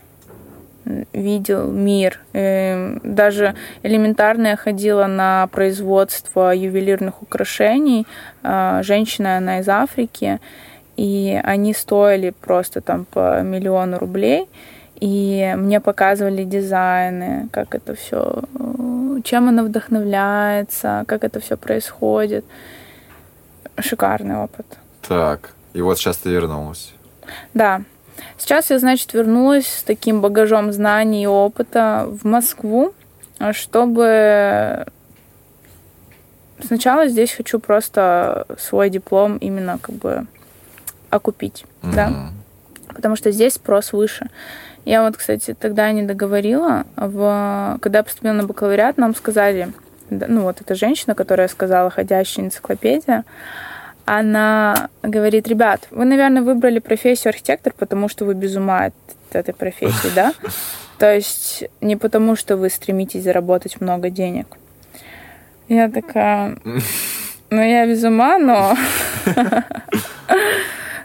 видел 1.13 1.71
мир. 1.71 2.19
Эм, 2.33 3.01
даже 3.03 3.55
элементарно 3.83 4.47
я 4.47 4.55
ходила 4.55 5.05
на 5.07 5.47
производство 5.47 6.53
ювелирных 6.53 7.21
украшений. 7.21 8.05
А, 8.43 8.83
женщина, 8.83 9.37
она 9.37 9.59
из 9.59 9.69
Африки, 9.69 10.39
и 10.97 11.39
они 11.43 11.73
стоили 11.73 12.29
просто 12.29 12.81
там 12.81 13.05
по 13.05 13.41
миллиону 13.41 13.97
рублей. 13.97 14.47
И 14.99 15.53
мне 15.57 15.81
показывали 15.81 16.45
дизайны, 16.45 17.49
как 17.51 17.75
это 17.75 17.95
все, 17.95 18.43
чем 19.25 19.49
она 19.49 19.63
вдохновляется, 19.63 21.03
как 21.07 21.25
это 21.25 21.41
все 21.41 21.57
происходит. 21.57 22.45
Шикарный 23.77 24.37
опыт. 24.37 24.65
Так, 25.05 25.51
и 25.73 25.81
вот 25.81 25.97
сейчас 25.97 26.17
ты 26.17 26.29
вернулась. 26.29 26.93
Да, 27.53 27.81
Сейчас 28.37 28.69
я, 28.69 28.79
значит, 28.79 29.13
вернулась 29.13 29.67
с 29.67 29.83
таким 29.83 30.21
багажом 30.21 30.71
знаний 30.71 31.23
и 31.23 31.27
опыта 31.27 32.07
в 32.07 32.25
Москву, 32.25 32.93
чтобы 33.51 34.85
сначала 36.59 37.07
здесь 37.07 37.33
хочу 37.33 37.59
просто 37.59 38.45
свой 38.57 38.89
диплом 38.89 39.37
именно 39.37 39.77
как 39.77 39.95
бы 39.95 40.27
окупить, 41.09 41.65
mm-hmm. 41.81 41.95
да, 41.95 42.11
потому 42.93 43.15
что 43.15 43.31
здесь 43.31 43.53
спрос 43.53 43.93
выше. 43.93 44.29
Я 44.85 45.03
вот, 45.03 45.17
кстати, 45.17 45.55
тогда 45.59 45.91
не 45.91 46.03
договорила, 46.03 46.85
в... 46.95 47.77
когда 47.81 47.99
я 47.99 48.03
поступила 48.03 48.33
на 48.33 48.43
бакалавриат, 48.45 48.97
нам 48.97 49.15
сказали, 49.15 49.73
ну 50.09 50.41
вот 50.41 50.61
эта 50.61 50.75
женщина, 50.75 51.15
которая 51.15 51.47
сказала 51.47 51.89
ходящая 51.89 52.45
энциклопедия, 52.45 53.23
она 54.05 54.89
говорит, 55.01 55.47
ребят, 55.47 55.87
вы, 55.89 56.05
наверное, 56.05 56.43
выбрали 56.43 56.79
профессию 56.79 57.29
архитектор, 57.29 57.73
потому 57.77 58.07
что 58.07 58.25
вы 58.25 58.35
без 58.35 58.55
ума 58.55 58.85
от 58.85 58.93
этой 59.31 59.53
профессии, 59.53 60.11
да? 60.15 60.33
То 60.97 61.13
есть 61.13 61.65
не 61.81 61.97
потому, 61.97 62.35
что 62.35 62.55
вы 62.55 62.69
стремитесь 62.69 63.23
заработать 63.23 63.81
много 63.81 64.09
денег. 64.09 64.47
Я 65.67 65.89
такая, 65.89 66.57
ну 67.49 67.61
я 67.61 67.87
без 67.87 68.03
ума, 68.03 68.37
но... 68.37 68.77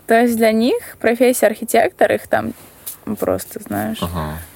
То 0.07 0.21
есть 0.21 0.37
для 0.37 0.53
них 0.53 0.97
профессия 1.01 1.47
архитектор, 1.47 2.13
их 2.13 2.27
там 2.27 2.53
просто, 3.19 3.61
знаешь, 3.61 4.01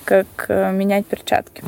как 0.05 0.27
э, 0.49 0.73
менять 0.73 1.07
перчатки. 1.07 1.63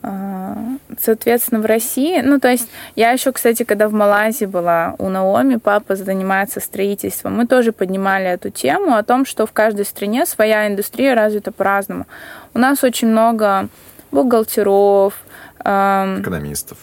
А, 0.00 0.56
соответственно, 1.00 1.60
в 1.60 1.66
России, 1.66 2.20
ну, 2.20 2.38
то 2.38 2.48
есть 2.48 2.68
я 2.94 3.10
еще, 3.10 3.32
кстати, 3.32 3.64
когда 3.64 3.88
в 3.88 3.92
Малайзии 3.92 4.44
была 4.44 4.94
у 4.98 5.08
Наоми, 5.08 5.56
папа 5.56 5.96
занимается 5.96 6.60
строительством, 6.60 7.36
мы 7.36 7.46
тоже 7.46 7.72
поднимали 7.72 8.26
эту 8.26 8.50
тему 8.50 8.94
о 8.94 9.02
том, 9.02 9.26
что 9.26 9.44
в 9.46 9.52
каждой 9.52 9.84
стране 9.84 10.24
своя 10.24 10.68
индустрия 10.68 11.14
развита 11.14 11.50
по-разному. 11.50 12.06
У 12.54 12.58
нас 12.58 12.84
очень 12.84 13.08
много 13.08 13.68
бухгалтеров, 14.12 15.14
экономистов. 15.60 16.78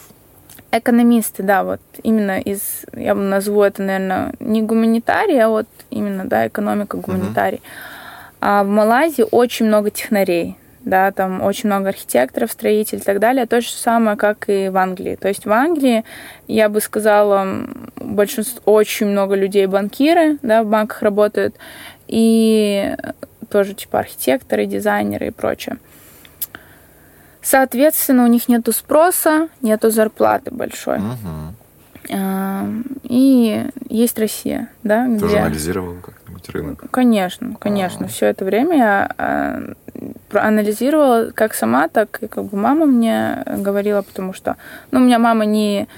Экономисты, 0.72 1.42
да, 1.42 1.64
вот 1.64 1.80
именно 2.02 2.38
из, 2.38 2.84
я 2.92 3.14
бы 3.14 3.22
назову 3.22 3.62
это, 3.62 3.82
наверное, 3.82 4.34
не 4.40 4.62
гуманитарий, 4.62 5.42
а 5.42 5.48
вот 5.48 5.66
именно, 5.90 6.26
да, 6.26 6.48
экономика 6.48 6.98
гуманитарий. 6.98 7.58
Mm-hmm. 7.58 8.38
А 8.40 8.64
в 8.64 8.66
Малайзии 8.66 9.24
очень 9.30 9.66
много 9.66 9.90
технарей, 9.90 10.58
да, 10.86 11.10
там 11.10 11.42
очень 11.42 11.68
много 11.68 11.88
архитекторов, 11.88 12.52
строителей 12.52 13.00
и 13.00 13.04
так 13.04 13.18
далее. 13.18 13.46
То 13.46 13.60
же 13.60 13.68
самое, 13.70 14.16
как 14.16 14.48
и 14.48 14.68
в 14.68 14.76
Англии. 14.76 15.16
То 15.16 15.26
есть 15.26 15.44
в 15.44 15.52
Англии, 15.52 16.04
я 16.46 16.68
бы 16.68 16.80
сказала, 16.80 17.66
большинство, 17.96 18.72
очень 18.72 19.06
много 19.06 19.34
людей 19.34 19.66
банкиры, 19.66 20.38
да, 20.42 20.62
в 20.62 20.68
банках 20.68 21.02
работают, 21.02 21.56
и 22.06 22.94
тоже 23.50 23.74
типа 23.74 23.98
архитекторы, 23.98 24.66
дизайнеры 24.66 25.26
и 25.26 25.30
прочее. 25.30 25.78
Соответственно, 27.42 28.24
у 28.24 28.28
них 28.28 28.48
нету 28.48 28.72
спроса, 28.72 29.48
нету 29.62 29.90
зарплаты 29.90 30.52
большой. 30.52 30.98
Угу. 30.98 31.65
И 32.08 33.66
есть 33.88 34.18
Россия, 34.18 34.68
да, 34.82 35.06
где... 35.06 35.18
Тоже 35.18 35.38
анализировал 35.38 35.96
как-нибудь 36.02 36.48
рынок? 36.50 36.84
Конечно, 36.90 37.56
конечно. 37.58 38.06
А-а-а. 38.06 38.08
Все 38.08 38.26
это 38.26 38.44
время 38.44 38.76
я 38.76 39.10
а, 39.18 39.62
проанализировала 40.28 41.30
как 41.34 41.54
сама, 41.54 41.88
так 41.88 42.22
и 42.22 42.28
как 42.28 42.44
бы 42.44 42.56
мама 42.58 42.86
мне 42.86 43.42
говорила, 43.46 44.02
потому 44.02 44.32
что, 44.32 44.56
ну, 44.90 45.00
у 45.00 45.02
меня 45.02 45.18
мама 45.18 45.44
не 45.44 45.88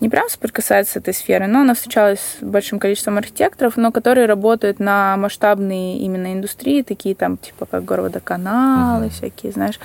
не 0.00 0.10
прям 0.10 0.28
соприкасается 0.28 0.92
с 0.92 0.96
этой 0.96 1.14
сферой, 1.14 1.48
но 1.48 1.60
она 1.60 1.74
встречалась 1.74 2.20
с 2.20 2.44
большим 2.44 2.78
количеством 2.78 3.16
архитекторов, 3.16 3.78
но 3.78 3.92
которые 3.92 4.26
работают 4.26 4.78
на 4.78 5.16
масштабные 5.16 5.98
именно 6.00 6.34
индустрии, 6.34 6.82
такие 6.82 7.14
там, 7.14 7.38
типа, 7.38 7.64
как 7.64 7.84
городоканалы, 7.84 9.06
uh-huh. 9.06 9.10
всякие, 9.10 9.52
знаешь. 9.52 9.80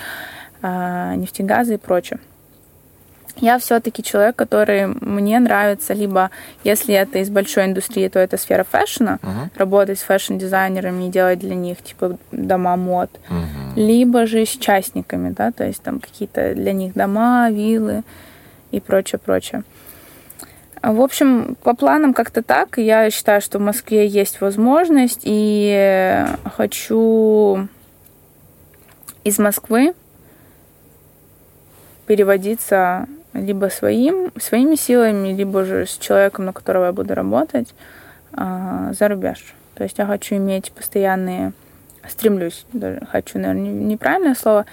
А, 0.61 1.15
нефтегаза 1.15 1.75
и 1.75 1.77
прочее. 1.77 2.19
Я 3.41 3.57
все-таки 3.57 4.03
человек, 4.03 4.35
который 4.35 4.85
мне 4.85 5.39
нравится, 5.39 5.93
либо 5.93 6.29
если 6.63 6.93
это 6.93 7.19
из 7.19 7.29
большой 7.29 7.65
индустрии, 7.65 8.07
то 8.07 8.19
это 8.19 8.37
сфера 8.37 8.63
фэшна, 8.63 9.17
uh-huh. 9.21 9.57
работать 9.57 9.99
с 9.99 10.03
fashion-дизайнерами 10.03 11.07
и 11.07 11.09
делать 11.09 11.39
для 11.39 11.55
них 11.55 11.81
типа 11.81 12.17
дома 12.31 12.75
мод, 12.77 13.09
uh-huh. 13.29 13.75
либо 13.75 14.27
же 14.27 14.45
с 14.45 14.49
частниками, 14.49 15.31
да, 15.31 15.51
то 15.51 15.65
есть 15.65 15.81
там 15.81 15.99
какие-то 15.99 16.53
для 16.53 16.71
них 16.71 16.93
дома, 16.93 17.49
виллы 17.49 18.03
и 18.69 18.79
прочее, 18.79 19.19
прочее. 19.19 19.63
В 20.83 21.01
общем, 21.01 21.55
по 21.63 21.75
планам 21.75 22.13
как-то 22.13 22.41
так. 22.41 22.77
Я 22.77 23.09
считаю, 23.11 23.41
что 23.41 23.59
в 23.59 23.61
Москве 23.61 24.07
есть 24.07 24.41
возможность, 24.41 25.21
и 25.23 26.25
хочу 26.55 27.67
из 29.23 29.37
Москвы 29.37 29.93
переводиться 32.07 33.07
либо 33.33 33.67
своим, 33.67 34.31
своими 34.39 34.75
силами, 34.75 35.29
либо 35.29 35.63
же 35.63 35.85
с 35.85 35.97
человеком, 35.97 36.45
на 36.45 36.53
которого 36.53 36.85
я 36.85 36.91
буду 36.91 37.13
работать, 37.13 37.73
а, 38.33 38.93
за 38.97 39.07
рубеж. 39.07 39.53
То 39.75 39.83
есть 39.83 39.97
я 39.97 40.05
хочу 40.05 40.35
иметь 40.35 40.71
постоянные, 40.71 41.53
стремлюсь, 42.07 42.65
даже 42.73 43.01
хочу, 43.11 43.39
наверное, 43.39 43.71
неправильное 43.71 44.35
слово, 44.35 44.65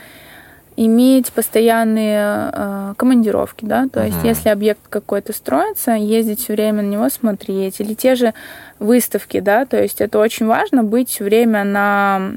иметь 0.77 1.33
постоянные 1.33 2.53
э, 2.53 2.95
командировки, 2.97 3.65
да, 3.65 3.89
то 3.93 4.01
uh-huh. 4.01 4.07
есть 4.07 4.19
если 4.23 4.49
объект 4.49 4.81
какой-то 4.89 5.33
строится, 5.33 5.93
ездить 5.93 6.41
все 6.41 6.53
время 6.53 6.83
на 6.83 6.87
него 6.87 7.09
смотреть, 7.09 7.81
или 7.81 7.95
те 7.95 8.15
же 8.15 8.33
выставки, 8.79 9.41
да, 9.41 9.67
то 9.67 9.81
есть 9.83 10.01
это 10.01 10.21
очень 10.21 10.47
важно 10.47 10.85
быть 10.85 11.11
все 11.11 11.25
время 11.25 11.65
на 11.65 12.33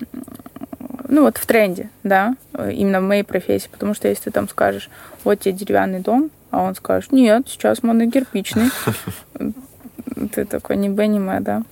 ну 1.12 1.24
вот 1.24 1.38
в 1.38 1.46
тренде, 1.46 1.90
да, 2.04 2.36
именно 2.58 3.02
в 3.02 3.04
моей 3.04 3.24
профессии, 3.24 3.68
потому 3.70 3.94
что 3.94 4.08
если 4.08 4.24
ты 4.24 4.32
там 4.32 4.48
скажешь, 4.48 4.90
вот 5.26 5.42
тебе 5.42 5.52
деревянный 5.52 6.00
дом, 6.00 6.32
а 6.52 6.64
он 6.64 6.74
скажет, 6.74 7.12
нет, 7.12 7.44
сейчас 7.48 7.84
монокирпичный, 7.84 8.70
ты 10.34 10.46
такой 10.46 10.78
не 10.78 10.88
М, 10.88 11.44
да. 11.44 11.64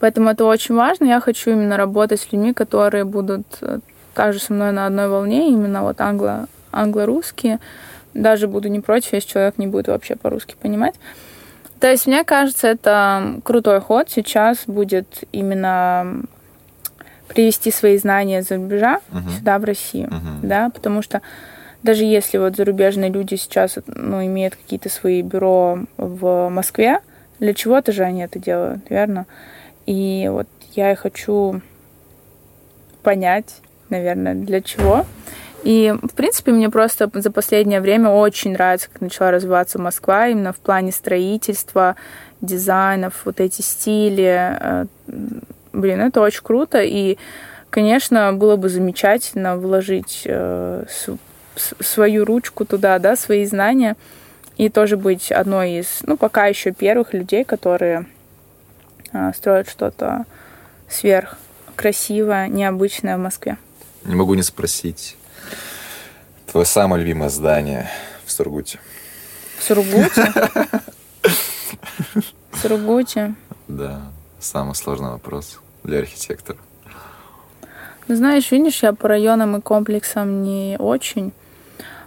Поэтому 0.00 0.30
это 0.30 0.44
очень 0.46 0.74
важно. 0.74 1.04
Я 1.04 1.20
хочу 1.20 1.50
именно 1.50 1.76
работать 1.76 2.20
с 2.20 2.32
людьми, 2.32 2.52
которые 2.52 3.04
будут 3.04 3.46
э, 3.60 3.80
также 4.14 4.40
со 4.40 4.52
мной 4.52 4.72
на 4.72 4.86
одной 4.86 5.08
волне, 5.08 5.48
именно 5.50 5.82
вот 5.82 6.00
англо, 6.00 6.48
англо-русские. 6.72 7.60
Даже 8.14 8.48
буду 8.48 8.68
не 8.68 8.80
против, 8.80 9.12
если 9.12 9.28
человек 9.28 9.58
не 9.58 9.66
будет 9.66 9.88
вообще 9.88 10.16
по-русски 10.16 10.56
понимать. 10.60 10.94
То 11.80 11.90
есть, 11.90 12.06
мне 12.06 12.24
кажется, 12.24 12.68
это 12.68 13.40
крутой 13.44 13.80
ход. 13.80 14.08
Сейчас 14.10 14.64
будет 14.66 15.24
именно 15.32 16.22
привести 17.28 17.70
свои 17.70 17.98
знания 17.98 18.42
за 18.42 18.56
рубежа 18.56 19.00
uh-huh. 19.10 19.38
сюда, 19.38 19.58
в 19.58 19.64
Россию, 19.64 20.08
uh-huh. 20.08 20.40
да, 20.42 20.70
потому 20.70 21.02
что 21.02 21.22
даже 21.82 22.04
если 22.04 22.38
вот 22.38 22.56
зарубежные 22.56 23.10
люди 23.10 23.36
сейчас 23.36 23.78
ну, 23.86 24.24
имеют 24.24 24.56
какие-то 24.56 24.88
свои 24.88 25.22
бюро 25.22 25.80
в 25.96 26.48
Москве, 26.48 27.00
для 27.38 27.54
чего-то 27.54 27.92
же 27.92 28.02
они 28.02 28.22
это 28.22 28.38
делают, 28.38 28.88
верно? 28.90 29.26
И 29.86 30.28
вот 30.30 30.48
я 30.74 30.92
и 30.92 30.96
хочу 30.96 31.60
понять, 33.02 33.56
наверное, 33.88 34.34
для 34.34 34.60
чего. 34.62 35.06
И, 35.62 35.94
в 36.02 36.14
принципе, 36.14 36.52
мне 36.52 36.70
просто 36.70 37.10
за 37.12 37.30
последнее 37.30 37.80
время 37.80 38.10
очень 38.10 38.52
нравится, 38.52 38.88
как 38.92 39.00
начала 39.00 39.30
развиваться 39.30 39.80
Москва, 39.80 40.28
именно 40.28 40.52
в 40.52 40.58
плане 40.58 40.92
строительства, 40.92 41.96
дизайнов, 42.40 43.22
вот 43.24 43.40
эти 43.40 43.62
стили, 43.62 44.56
э, 44.60 44.86
Блин, 45.76 46.00
это 46.00 46.22
очень 46.22 46.42
круто. 46.42 46.82
И, 46.82 47.18
конечно, 47.68 48.32
было 48.32 48.56
бы 48.56 48.70
замечательно 48.70 49.58
вложить 49.58 50.22
э, 50.24 50.86
свою 51.80 52.24
ручку 52.24 52.64
туда, 52.64 52.98
да, 52.98 53.14
свои 53.14 53.44
знания. 53.44 53.96
И 54.56 54.70
тоже 54.70 54.96
быть 54.96 55.30
одной 55.30 55.80
из, 55.80 55.98
ну, 56.04 56.16
пока 56.16 56.46
еще 56.46 56.72
первых 56.72 57.12
людей, 57.12 57.44
которые 57.44 58.06
э, 59.12 59.32
строят 59.36 59.68
что-то 59.68 60.24
сверх 60.88 61.36
красивое, 61.74 62.48
необычное 62.48 63.18
в 63.18 63.20
Москве. 63.20 63.58
Не 64.04 64.14
могу 64.14 64.32
не 64.32 64.42
спросить. 64.42 65.18
Твое 66.50 66.64
самое 66.64 67.02
любимое 67.02 67.28
здание 67.28 67.90
в 68.24 68.32
Сургуте? 68.32 68.80
В 69.58 69.62
Сургуте? 69.62 70.32
В 72.50 72.58
Сургуте? 72.62 73.34
Да, 73.68 74.00
самый 74.40 74.74
сложный 74.74 75.10
вопрос 75.10 75.60
для 75.86 75.98
архитектора? 76.00 76.58
Ну, 78.08 78.14
знаешь, 78.14 78.50
видишь, 78.50 78.82
я 78.82 78.92
по 78.92 79.08
районам 79.08 79.56
и 79.56 79.60
комплексам 79.60 80.42
не 80.42 80.76
очень. 80.78 81.32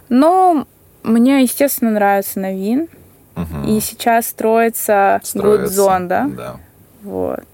Но 0.08 0.66
мне, 1.02 1.42
естественно, 1.42 1.90
нравится 1.90 2.40
Новин. 2.40 2.88
Угу. 3.36 3.68
И 3.68 3.80
сейчас 3.80 4.26
строится, 4.26 5.20
строится 5.22 5.80
Zone, 5.80 6.06
да? 6.06 6.30
Да. 6.36 6.56
Вот. 7.02 7.46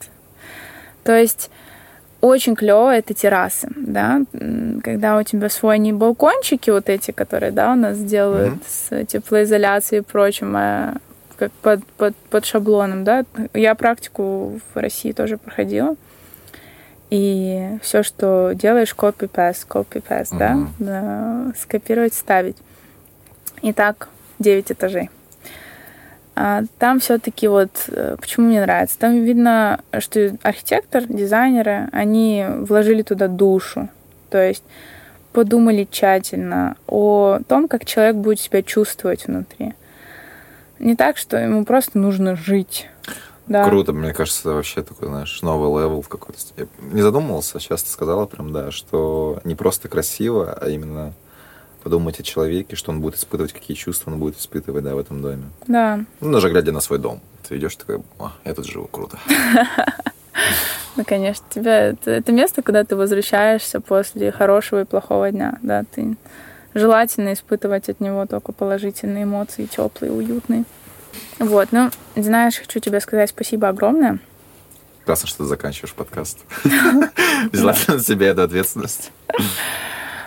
То 1.05 1.17
есть 1.17 1.51
очень 2.21 2.57
клево 2.57 2.95
это 2.95 3.15
террасы, 3.15 3.69
да, 3.77 4.23
когда 4.83 5.19
у 5.19 5.23
тебя 5.23 5.49
свой 5.49 5.79
не 5.79 5.93
балкончики 5.93 6.71
вот 6.71 6.89
эти, 6.89 7.11
которые, 7.11 7.53
да, 7.53 7.73
у 7.73 7.77
нас 7.77 7.99
делают 7.99 8.55
mm-hmm. 8.55 9.05
с 9.05 9.07
теплоизоляцией 9.07 10.01
и 10.01 10.05
прочим, 10.05 10.55
а 10.57 10.95
как 11.37 11.53
под, 11.53 11.85
под, 11.99 12.17
под 12.17 12.45
шаблоном, 12.45 13.05
да. 13.05 13.25
Я 13.53 13.75
практику 13.75 14.59
в 14.75 14.79
России 14.79 15.13
тоже 15.13 15.37
проходила. 15.37 15.95
И 17.11 17.79
все, 17.83 18.03
что 18.03 18.53
делаешь, 18.55 18.95
copy-paste, 18.97 19.67
copy-paste, 19.69 20.33
uh-huh. 20.33 20.39
да? 20.39 20.59
да? 20.79 21.53
Скопировать, 21.57 22.15
ставить. 22.15 22.57
И 23.63 23.73
так 23.73 24.09
9 24.39 24.73
этажей. 24.73 25.11
А 26.39 26.65
там 26.79 27.01
все-таки 27.01 27.49
вот, 27.49 27.71
э, 27.89 28.17
почему 28.21 28.49
мне 28.49 28.61
нравится, 28.61 28.99
там 28.99 29.25
видно, 29.25 29.81
что 30.01 30.37
архитектор, 30.43 31.05
дизайнеры, 31.05 31.89
они 31.93 32.45
вложили 32.47 33.01
туда 33.01 33.27
душу. 33.27 33.89
То 34.29 34.47
есть 34.47 34.63
подумали 35.33 35.89
тщательно 35.91 36.77
о 36.87 37.39
том, 37.49 37.69
как 37.69 37.87
человек 37.87 38.17
будет 38.17 38.41
себя 38.41 38.63
чувствовать 38.63 39.27
внутри. 39.27 39.73
Не 40.79 40.95
так, 40.95 41.17
что 41.17 41.39
ему 41.39 41.65
просто 41.65 41.99
нужно 41.99 42.37
жить 42.37 42.89
да. 43.47 43.69
Круто, 43.69 43.93
мне 43.93 44.13
кажется, 44.13 44.51
вообще 44.51 44.83
такой, 44.83 45.09
знаешь, 45.09 45.41
новый 45.43 45.83
level 45.83 46.03
в 46.03 46.09
какой-то 46.09 46.41
степени. 46.41 46.69
Не 46.95 47.03
задумывался, 47.03 47.61
сейчас 47.61 47.83
ты 47.83 47.91
сказала 47.91 48.27
прям, 48.27 48.53
да, 48.53 48.71
что 48.71 49.41
не 49.45 49.55
просто 49.55 49.89
красиво, 49.89 50.53
а 50.53 50.69
именно 50.69 51.13
подумать 51.83 52.19
о 52.19 52.25
человеке, 52.25 52.75
что 52.75 52.91
он 52.91 53.01
будет 53.01 53.15
испытывать, 53.15 53.53
какие 53.53 53.77
чувства 53.77 54.11
он 54.11 54.19
будет 54.19 54.39
испытывать, 54.39 54.83
да, 54.83 54.97
в 54.97 54.99
этом 54.99 55.23
доме. 55.23 55.45
Да. 55.69 56.01
Ну, 56.21 56.33
даже 56.33 56.51
глядя 56.51 56.73
на 56.73 56.81
свой 56.81 56.99
дом. 56.99 57.21
Ты 57.49 57.59
идешь 57.59 57.77
такой, 57.77 58.01
а, 58.19 58.33
я 58.45 58.55
тут 58.55 58.67
живу, 58.67 58.89
круто. 58.89 59.19
Ну, 60.97 61.05
конечно, 61.05 61.45
тебя 61.51 61.89
это, 61.89 62.11
это 62.11 62.33
место, 62.33 62.63
куда 62.63 62.83
ты 62.83 62.97
возвращаешься 62.97 63.81
после 63.83 64.33
хорошего 64.33 64.81
и 64.81 64.85
плохого 64.85 65.31
дня, 65.31 65.59
да, 65.61 65.85
ты 65.85 66.17
желательно 66.73 67.35
испытывать 67.35 67.91
от 67.91 68.01
него 68.01 68.25
только 68.27 68.53
положительные 68.53 69.25
эмоции, 69.25 69.67
теплые, 69.67 70.11
уютные. 70.11 70.65
Вот, 71.39 71.69
ну, 71.73 71.91
знаешь, 72.17 72.59
хочу 72.59 72.81
тебе 72.81 73.01
сказать 73.01 73.31
спасибо 73.31 73.69
огромное. 73.69 74.19
Классно, 75.05 75.29
что 75.29 75.39
ты 75.39 75.45
заканчиваешь 75.45 75.95
подкаст. 75.95 76.39
Взяла 77.53 77.75
на 77.89 78.01
себя 78.01 78.29
эту 78.29 78.43
ответственность. 78.43 79.13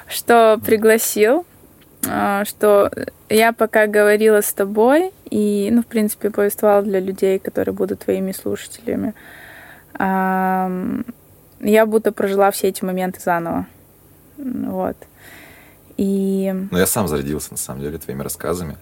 Что 0.07 0.59
пригласил. 0.65 1.45
а, 2.07 2.45
что 2.45 2.91
я 3.27 3.51
пока 3.53 3.87
говорила 3.87 4.41
с 4.41 4.53
тобой 4.53 5.11
и, 5.29 5.69
ну, 5.71 5.81
в 5.81 5.85
принципе, 5.85 6.29
повествовала 6.29 6.81
для 6.81 6.99
людей, 6.99 7.39
которые 7.39 7.73
будут 7.73 8.01
твоими 8.01 8.31
слушателями, 8.31 9.13
я 9.97 11.85
будто 11.85 12.11
прожила 12.13 12.51
все 12.51 12.69
эти 12.69 12.85
моменты 12.85 13.19
заново. 13.19 13.67
Вот. 14.37 14.95
И... 15.97 16.53
Ну, 16.71 16.77
я 16.77 16.85
сам 16.85 17.09
зарядился, 17.09 17.51
на 17.51 17.57
самом 17.57 17.81
деле, 17.81 17.97
твоими 17.97 18.21
рассказами. 18.23 18.77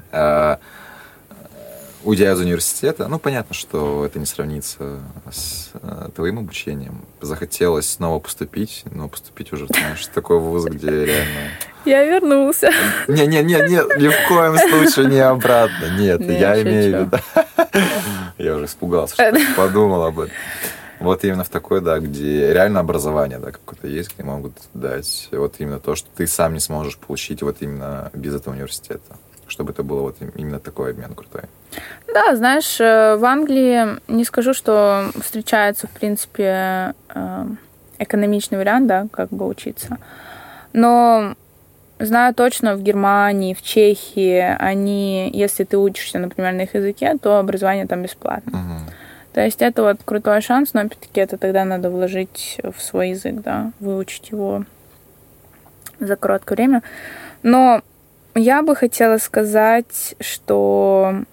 Уйдя 2.07 2.31
из 2.31 2.39
университета, 2.39 3.09
ну, 3.09 3.19
понятно, 3.19 3.53
что 3.53 4.05
это 4.05 4.17
не 4.17 4.25
сравнится 4.25 5.01
с 5.29 5.71
а, 5.73 6.09
твоим 6.15 6.39
обучением. 6.39 7.03
Захотелось 7.19 7.89
снова 7.89 8.19
поступить, 8.19 8.85
но 8.91 9.09
поступить 9.09 9.51
уже, 9.51 9.67
знаешь, 9.67 10.05
в 10.05 10.07
такой 10.13 10.39
вуз, 10.39 10.63
где 10.63 10.89
реально... 10.89 11.49
Я 11.84 12.05
вернулся. 12.05 12.71
Не-не-не, 13.09 13.57
ни 13.99 14.07
в 14.07 14.27
коем 14.29 14.57
случае 14.57 15.07
не 15.07 15.19
обратно. 15.19 15.97
Нет, 15.99 16.21
я 16.21 16.61
имею 16.61 17.09
в 17.09 17.11
виду... 17.11 17.17
Я 18.38 18.55
уже 18.55 18.67
испугался, 18.67 19.15
что 19.15 19.38
подумал 19.57 20.03
об 20.03 20.21
этом. 20.21 20.34
Вот 21.01 21.25
именно 21.25 21.43
в 21.43 21.49
такой, 21.49 21.81
да, 21.81 21.99
где 21.99 22.53
реально 22.53 22.79
образование, 22.79 23.39
да, 23.39 23.51
какое-то 23.51 23.89
есть, 23.89 24.13
где 24.13 24.23
могут 24.23 24.53
дать 24.73 25.27
вот 25.34 25.55
именно 25.57 25.81
то, 25.81 25.95
что 25.95 26.07
ты 26.15 26.25
сам 26.25 26.53
не 26.53 26.61
сможешь 26.61 26.97
получить 26.97 27.41
вот 27.41 27.57
именно 27.59 28.11
без 28.13 28.34
этого 28.34 28.53
университета. 28.53 29.17
Чтобы 29.49 29.71
это 29.71 29.84
было 29.84 30.01
вот 30.01 30.15
именно 30.35 30.59
такой 30.59 30.91
обмен 30.91 31.13
крутой. 31.13 31.43
Да, 32.13 32.35
знаешь, 32.35 32.79
э, 32.79 33.15
в 33.17 33.25
Англии 33.25 33.99
не 34.07 34.23
скажу, 34.23 34.53
что 34.53 35.11
встречается, 35.21 35.87
в 35.87 35.91
принципе, 35.91 36.93
э, 37.09 37.45
экономичный 37.99 38.57
вариант, 38.57 38.87
да, 38.87 39.07
как 39.11 39.29
бы 39.29 39.47
учиться. 39.47 39.97
Но 40.73 41.35
знаю 41.99 42.33
точно, 42.33 42.75
в 42.75 42.81
Германии, 42.81 43.53
в 43.53 43.61
Чехии, 43.61 44.55
они, 44.59 45.29
если 45.33 45.63
ты 45.63 45.77
учишься, 45.77 46.19
например, 46.19 46.53
на 46.53 46.61
их 46.61 46.75
языке, 46.75 47.17
то 47.21 47.39
образование 47.39 47.87
там 47.87 48.03
бесплатно. 48.03 48.51
Угу. 48.51 48.91
То 49.33 49.41
есть 49.41 49.61
это 49.61 49.83
вот 49.83 49.97
крутой 50.03 50.41
шанс, 50.41 50.73
но 50.73 50.81
опять-таки 50.81 51.21
это 51.21 51.37
тогда 51.37 51.63
надо 51.65 51.89
вложить 51.89 52.59
в 52.63 52.81
свой 52.81 53.09
язык, 53.09 53.35
да, 53.41 53.71
выучить 53.79 54.31
его 54.31 54.63
за 55.99 56.15
короткое 56.15 56.55
время. 56.55 56.83
Но 57.43 57.81
я 58.33 58.61
бы 58.61 58.75
хотела 58.75 59.17
сказать, 59.17 60.15
что 60.19 61.23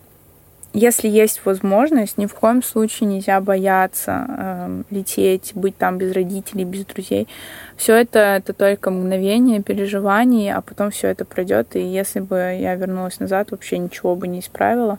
если 0.74 1.08
есть 1.08 1.40
возможность, 1.44 2.18
ни 2.18 2.26
в 2.26 2.34
коем 2.34 2.62
случае 2.62 3.08
нельзя 3.08 3.40
бояться 3.40 4.26
э, 4.28 4.82
лететь, 4.90 5.52
быть 5.54 5.78
там 5.78 5.98
без 5.98 6.12
родителей, 6.12 6.64
без 6.64 6.84
друзей. 6.84 7.28
Все 7.76 7.94
это 7.94 8.18
это 8.18 8.52
только 8.52 8.90
мгновение 8.90 9.62
переживаний, 9.62 10.52
а 10.52 10.60
потом 10.60 10.90
все 10.90 11.08
это 11.08 11.24
пройдет. 11.24 11.76
И 11.76 11.80
если 11.80 12.20
бы 12.20 12.58
я 12.60 12.74
вернулась 12.74 13.20
назад, 13.20 13.52
вообще 13.52 13.78
ничего 13.78 14.16
бы 14.16 14.28
не 14.28 14.40
исправила, 14.40 14.98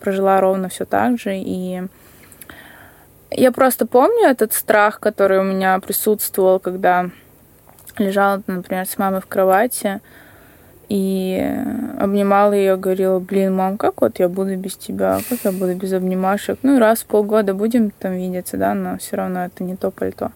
прожила 0.00 0.40
ровно 0.40 0.68
все 0.68 0.84
так 0.84 1.18
же 1.18 1.36
и 1.36 1.82
я 3.30 3.50
просто 3.50 3.86
помню 3.86 4.28
этот 4.28 4.52
страх, 4.52 5.00
который 5.00 5.40
у 5.40 5.42
меня 5.42 5.78
присутствовал, 5.80 6.60
когда 6.60 7.10
лежала, 7.98 8.42
например, 8.46 8.86
с 8.86 8.98
мамой 8.98 9.20
в 9.20 9.26
кровати 9.26 10.00
и 10.88 11.52
обнимала 11.98 12.52
ее, 12.52 12.76
говорила, 12.76 13.18
блин, 13.18 13.54
мам, 13.54 13.76
как 13.76 14.00
вот 14.02 14.18
я 14.18 14.28
буду 14.28 14.56
без 14.56 14.76
тебя, 14.76 15.18
как 15.28 15.40
я 15.44 15.52
буду 15.52 15.74
без 15.74 15.92
обнимашек. 15.92 16.58
Ну 16.62 16.76
и 16.76 16.78
раз 16.78 17.00
в 17.00 17.06
полгода 17.06 17.54
будем 17.54 17.90
там 17.90 18.12
видеться, 18.12 18.56
да, 18.56 18.74
но 18.74 18.98
все 18.98 19.16
равно 19.16 19.46
это 19.46 19.64
не 19.64 19.76
то 19.76 19.90
пальто. 19.90 20.30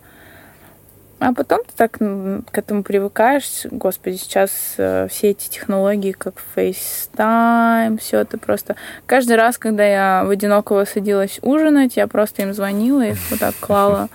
А 1.21 1.35
потом 1.35 1.61
ты 1.65 1.73
так 1.77 1.99
к 1.99 2.59
этому 2.59 2.83
привыкаешь. 2.83 3.67
Господи, 3.71 4.17
сейчас 4.17 4.51
э, 4.79 5.07
все 5.11 5.31
эти 5.31 5.51
технологии, 5.51 6.13
как 6.13 6.35
FaceTime, 6.57 7.99
все 7.99 8.21
это 8.21 8.39
просто... 8.39 8.75
Каждый 9.05 9.37
раз, 9.37 9.59
когда 9.59 9.85
я 9.85 10.25
в 10.25 10.31
одинокого 10.31 10.87
садилась 10.87 11.39
ужинать, 11.43 11.99
я 11.99 12.07
просто 12.07 12.41
им 12.43 12.55
звонила, 12.55 13.03
их 13.03 13.19
вот 13.31 13.39
так 13.39 13.55
клала, 13.61 14.09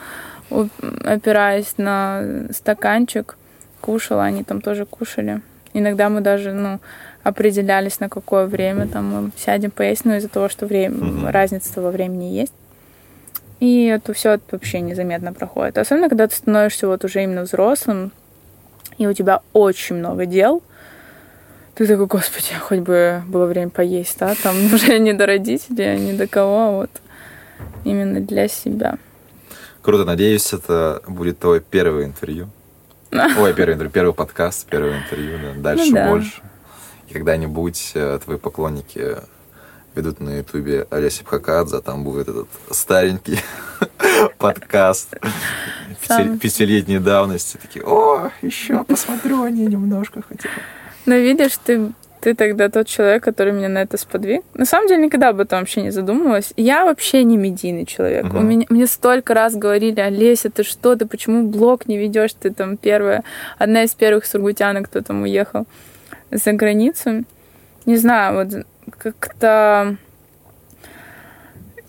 опираясь 0.50 1.76
на 1.78 2.48
стаканчик, 2.52 3.38
кушала, 3.82 4.24
они 4.24 4.44
там 4.44 4.62
тоже 4.62 4.88
кушали. 4.88 5.42
Иногда 5.78 6.08
мы 6.08 6.22
даже, 6.22 6.54
ну, 6.54 6.80
определялись, 7.24 8.00
на 8.00 8.08
какое 8.08 8.46
время 8.46 8.88
там 8.88 9.06
мы 9.14 9.32
сядем 9.38 9.72
поесть, 9.72 10.06
но 10.06 10.16
из-за 10.16 10.30
того, 10.30 10.48
что 10.48 10.66
время, 10.66 10.96
mm-hmm. 10.96 11.32
разница 11.32 11.82
во 11.82 11.92
времени 11.92 12.34
есть. 12.34 12.54
И 13.60 13.88
это 13.88 14.14
все 14.14 14.40
вообще 14.52 14.80
незаметно 14.80 15.34
проходит. 15.34 15.78
Особенно, 15.78 16.08
когда 16.08 16.28
ты 16.28 16.36
становишься 16.36 16.88
вот 16.88 17.04
уже 17.04 17.24
именно 17.24 17.42
взрослым, 17.42 18.14
и 18.98 19.06
у 19.06 19.12
тебя 19.12 19.42
очень 19.52 19.98
много 19.98 20.26
дел, 20.26 20.64
ты 21.74 21.86
такой, 21.88 22.06
господи, 22.06 22.54
хоть 22.58 22.80
бы 22.80 23.22
было 23.28 23.46
время 23.46 23.70
поесть, 23.70 24.18
да, 24.18 24.34
там 24.42 24.56
уже 24.74 24.98
не 24.98 25.12
до 25.12 25.26
родителей, 25.26 26.00
не 26.00 26.14
до 26.14 26.26
кого, 26.28 26.58
а 26.58 26.72
вот 26.72 26.92
именно 27.84 28.22
для 28.22 28.48
себя. 28.48 28.98
Круто, 29.82 30.06
надеюсь, 30.06 30.54
это 30.54 31.02
будет 31.06 31.40
твое 31.40 31.60
первое 31.60 32.06
интервью. 32.06 32.48
Ой, 33.38 33.54
первый 33.54 33.74
интервью, 33.74 33.92
первый 33.92 34.14
подкаст, 34.14 34.68
первое 34.70 35.00
интервью, 35.00 35.38
да. 35.42 35.76
Дальше 35.76 35.86
ну, 35.88 35.96
да. 35.96 36.10
больше. 36.10 36.42
И 37.08 37.14
когда-нибудь 37.14 37.92
э, 37.96 38.20
твои 38.24 38.38
поклонники 38.38 39.18
ведут 39.96 40.20
на 40.20 40.38
ютубе 40.38 40.88
Олеся 40.90 41.24
Пхакадзе, 41.24 41.80
там 41.80 42.04
будет 42.04 42.28
этот 42.28 42.48
старенький 42.72 43.40
подкаст 44.38 45.16
пятилетней 46.08 47.00
давности. 47.00 47.58
Такие, 47.58 47.86
о, 47.86 48.32
еще 48.42 48.84
посмотрю 48.84 49.44
они 49.44 49.66
немножко 49.66 50.22
хотя 50.28 50.50
бы. 50.50 50.56
Ну, 51.06 51.18
видишь, 51.18 51.58
ты 51.64 51.92
ты 52.26 52.34
тогда 52.34 52.70
тот 52.70 52.88
человек, 52.88 53.24
который 53.24 53.54
меня 53.54 53.70
на 53.70 53.84
это 53.84 53.98
сподвиг. 53.98 54.42
На 54.56 54.66
самом 54.66 54.88
деле 54.88 55.06
никогда 55.06 55.30
об 55.30 55.40
этом 55.40 55.60
вообще 55.60 55.84
не 55.84 55.92
задумывалась. 55.92 56.54
Я 56.58 56.84
вообще 56.84 57.24
не 57.24 57.38
медийный 57.38 57.86
человек. 57.86 58.26
Uh-huh. 58.26 58.40
У 58.40 58.42
меня, 58.42 58.66
мне 58.70 58.88
столько 58.88 59.36
раз 59.36 59.54
говорили, 59.56 60.00
Олеся, 60.00 60.50
ты 60.50 60.64
что, 60.64 60.96
ты 60.96 61.06
почему 61.06 61.48
блог 61.48 61.88
не 61.88 62.00
ведешь? 62.00 62.34
Ты 62.34 62.50
там 62.50 62.78
первая, 62.78 63.24
одна 63.60 63.84
из 63.84 63.94
первых 63.94 64.26
сургутянок, 64.26 64.88
кто 64.88 65.02
там 65.02 65.22
уехал 65.22 65.68
за 66.32 66.54
границу. 66.54 67.26
Не 67.86 67.98
знаю, 67.98 68.34
вот 68.34 68.66
как-то 68.98 69.96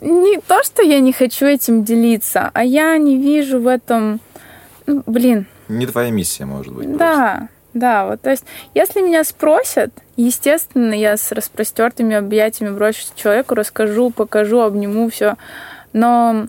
не 0.02 0.38
то, 0.46 0.62
что 0.64 0.82
я 0.82 1.00
не 1.00 1.14
хочу 1.14 1.46
этим 1.46 1.82
делиться, 1.82 2.50
а 2.52 2.62
я 2.62 2.98
не 2.98 3.16
вижу 3.16 3.58
в 3.58 3.66
этом, 3.68 4.20
ну, 4.84 5.02
блин. 5.06 5.46
Не 5.68 5.86
твоя 5.86 6.10
миссия, 6.10 6.44
может 6.44 6.74
быть. 6.74 6.94
Да, 6.94 7.36
просто. 7.38 7.55
Да, 7.78 8.06
вот, 8.06 8.20
то 8.22 8.30
есть, 8.30 8.44
если 8.74 9.00
меня 9.00 9.24
спросят, 9.24 9.92
естественно, 10.16 10.94
я 10.94 11.16
с 11.16 11.32
распростертыми 11.32 12.16
объятиями 12.16 12.74
брошусь 12.74 13.12
к 13.14 13.20
человеку, 13.20 13.54
расскажу, 13.54 14.10
покажу, 14.10 14.60
обниму, 14.60 15.08
все, 15.10 15.36
но 15.92 16.46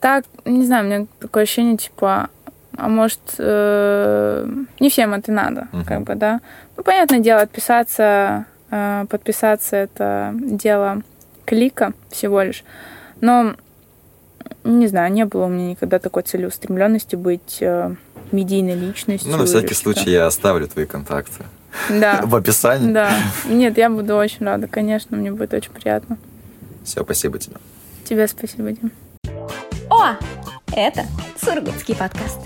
так, 0.00 0.24
не 0.44 0.64
знаю, 0.64 0.84
у 0.84 0.88
меня 0.88 1.06
такое 1.20 1.42
ощущение, 1.42 1.76
типа, 1.76 2.28
а 2.76 2.88
может, 2.88 3.20
э, 3.38 4.48
не 4.80 4.90
всем 4.90 5.14
это 5.14 5.30
надо, 5.30 5.68
uh-huh. 5.72 5.84
как 5.84 6.02
бы, 6.02 6.14
да. 6.14 6.40
Ну, 6.76 6.82
понятное 6.82 7.20
дело, 7.20 7.42
отписаться 7.42 8.46
Э, 8.76 9.06
подписаться 9.08 9.76
это 9.76 10.32
дело 10.34 11.02
клика 11.44 11.92
всего 12.10 12.42
лишь. 12.42 12.64
Но, 13.20 13.54
не 14.64 14.86
знаю, 14.86 15.12
не 15.12 15.24
было 15.24 15.44
у 15.44 15.48
меня 15.48 15.70
никогда 15.70 15.98
такой 15.98 16.22
целеустремленности 16.22 17.16
быть 17.16 17.58
э, 17.60 17.94
медийной 18.32 18.74
личностью. 18.74 19.30
Ну, 19.30 19.38
на 19.38 19.44
всякий 19.44 19.74
случай 19.74 20.10
я 20.10 20.26
оставлю 20.26 20.66
твои 20.66 20.86
контакты. 20.86 21.44
Да. 21.90 22.20
В 22.24 22.34
описании. 22.34 22.92
Да. 22.92 23.12
Нет, 23.46 23.76
я 23.78 23.90
буду 23.90 24.16
очень 24.16 24.46
рада, 24.46 24.66
конечно, 24.66 25.16
мне 25.16 25.30
будет 25.30 25.52
очень 25.54 25.72
приятно. 25.72 26.18
Все, 26.84 27.02
спасибо 27.02 27.38
тебе. 27.38 27.56
Тебе 28.04 28.26
спасибо, 28.26 28.72
Дим. 28.72 28.90
О, 29.90 30.16
это 30.72 31.04
Сургутский 31.40 31.94
подкаст. 31.94 32.40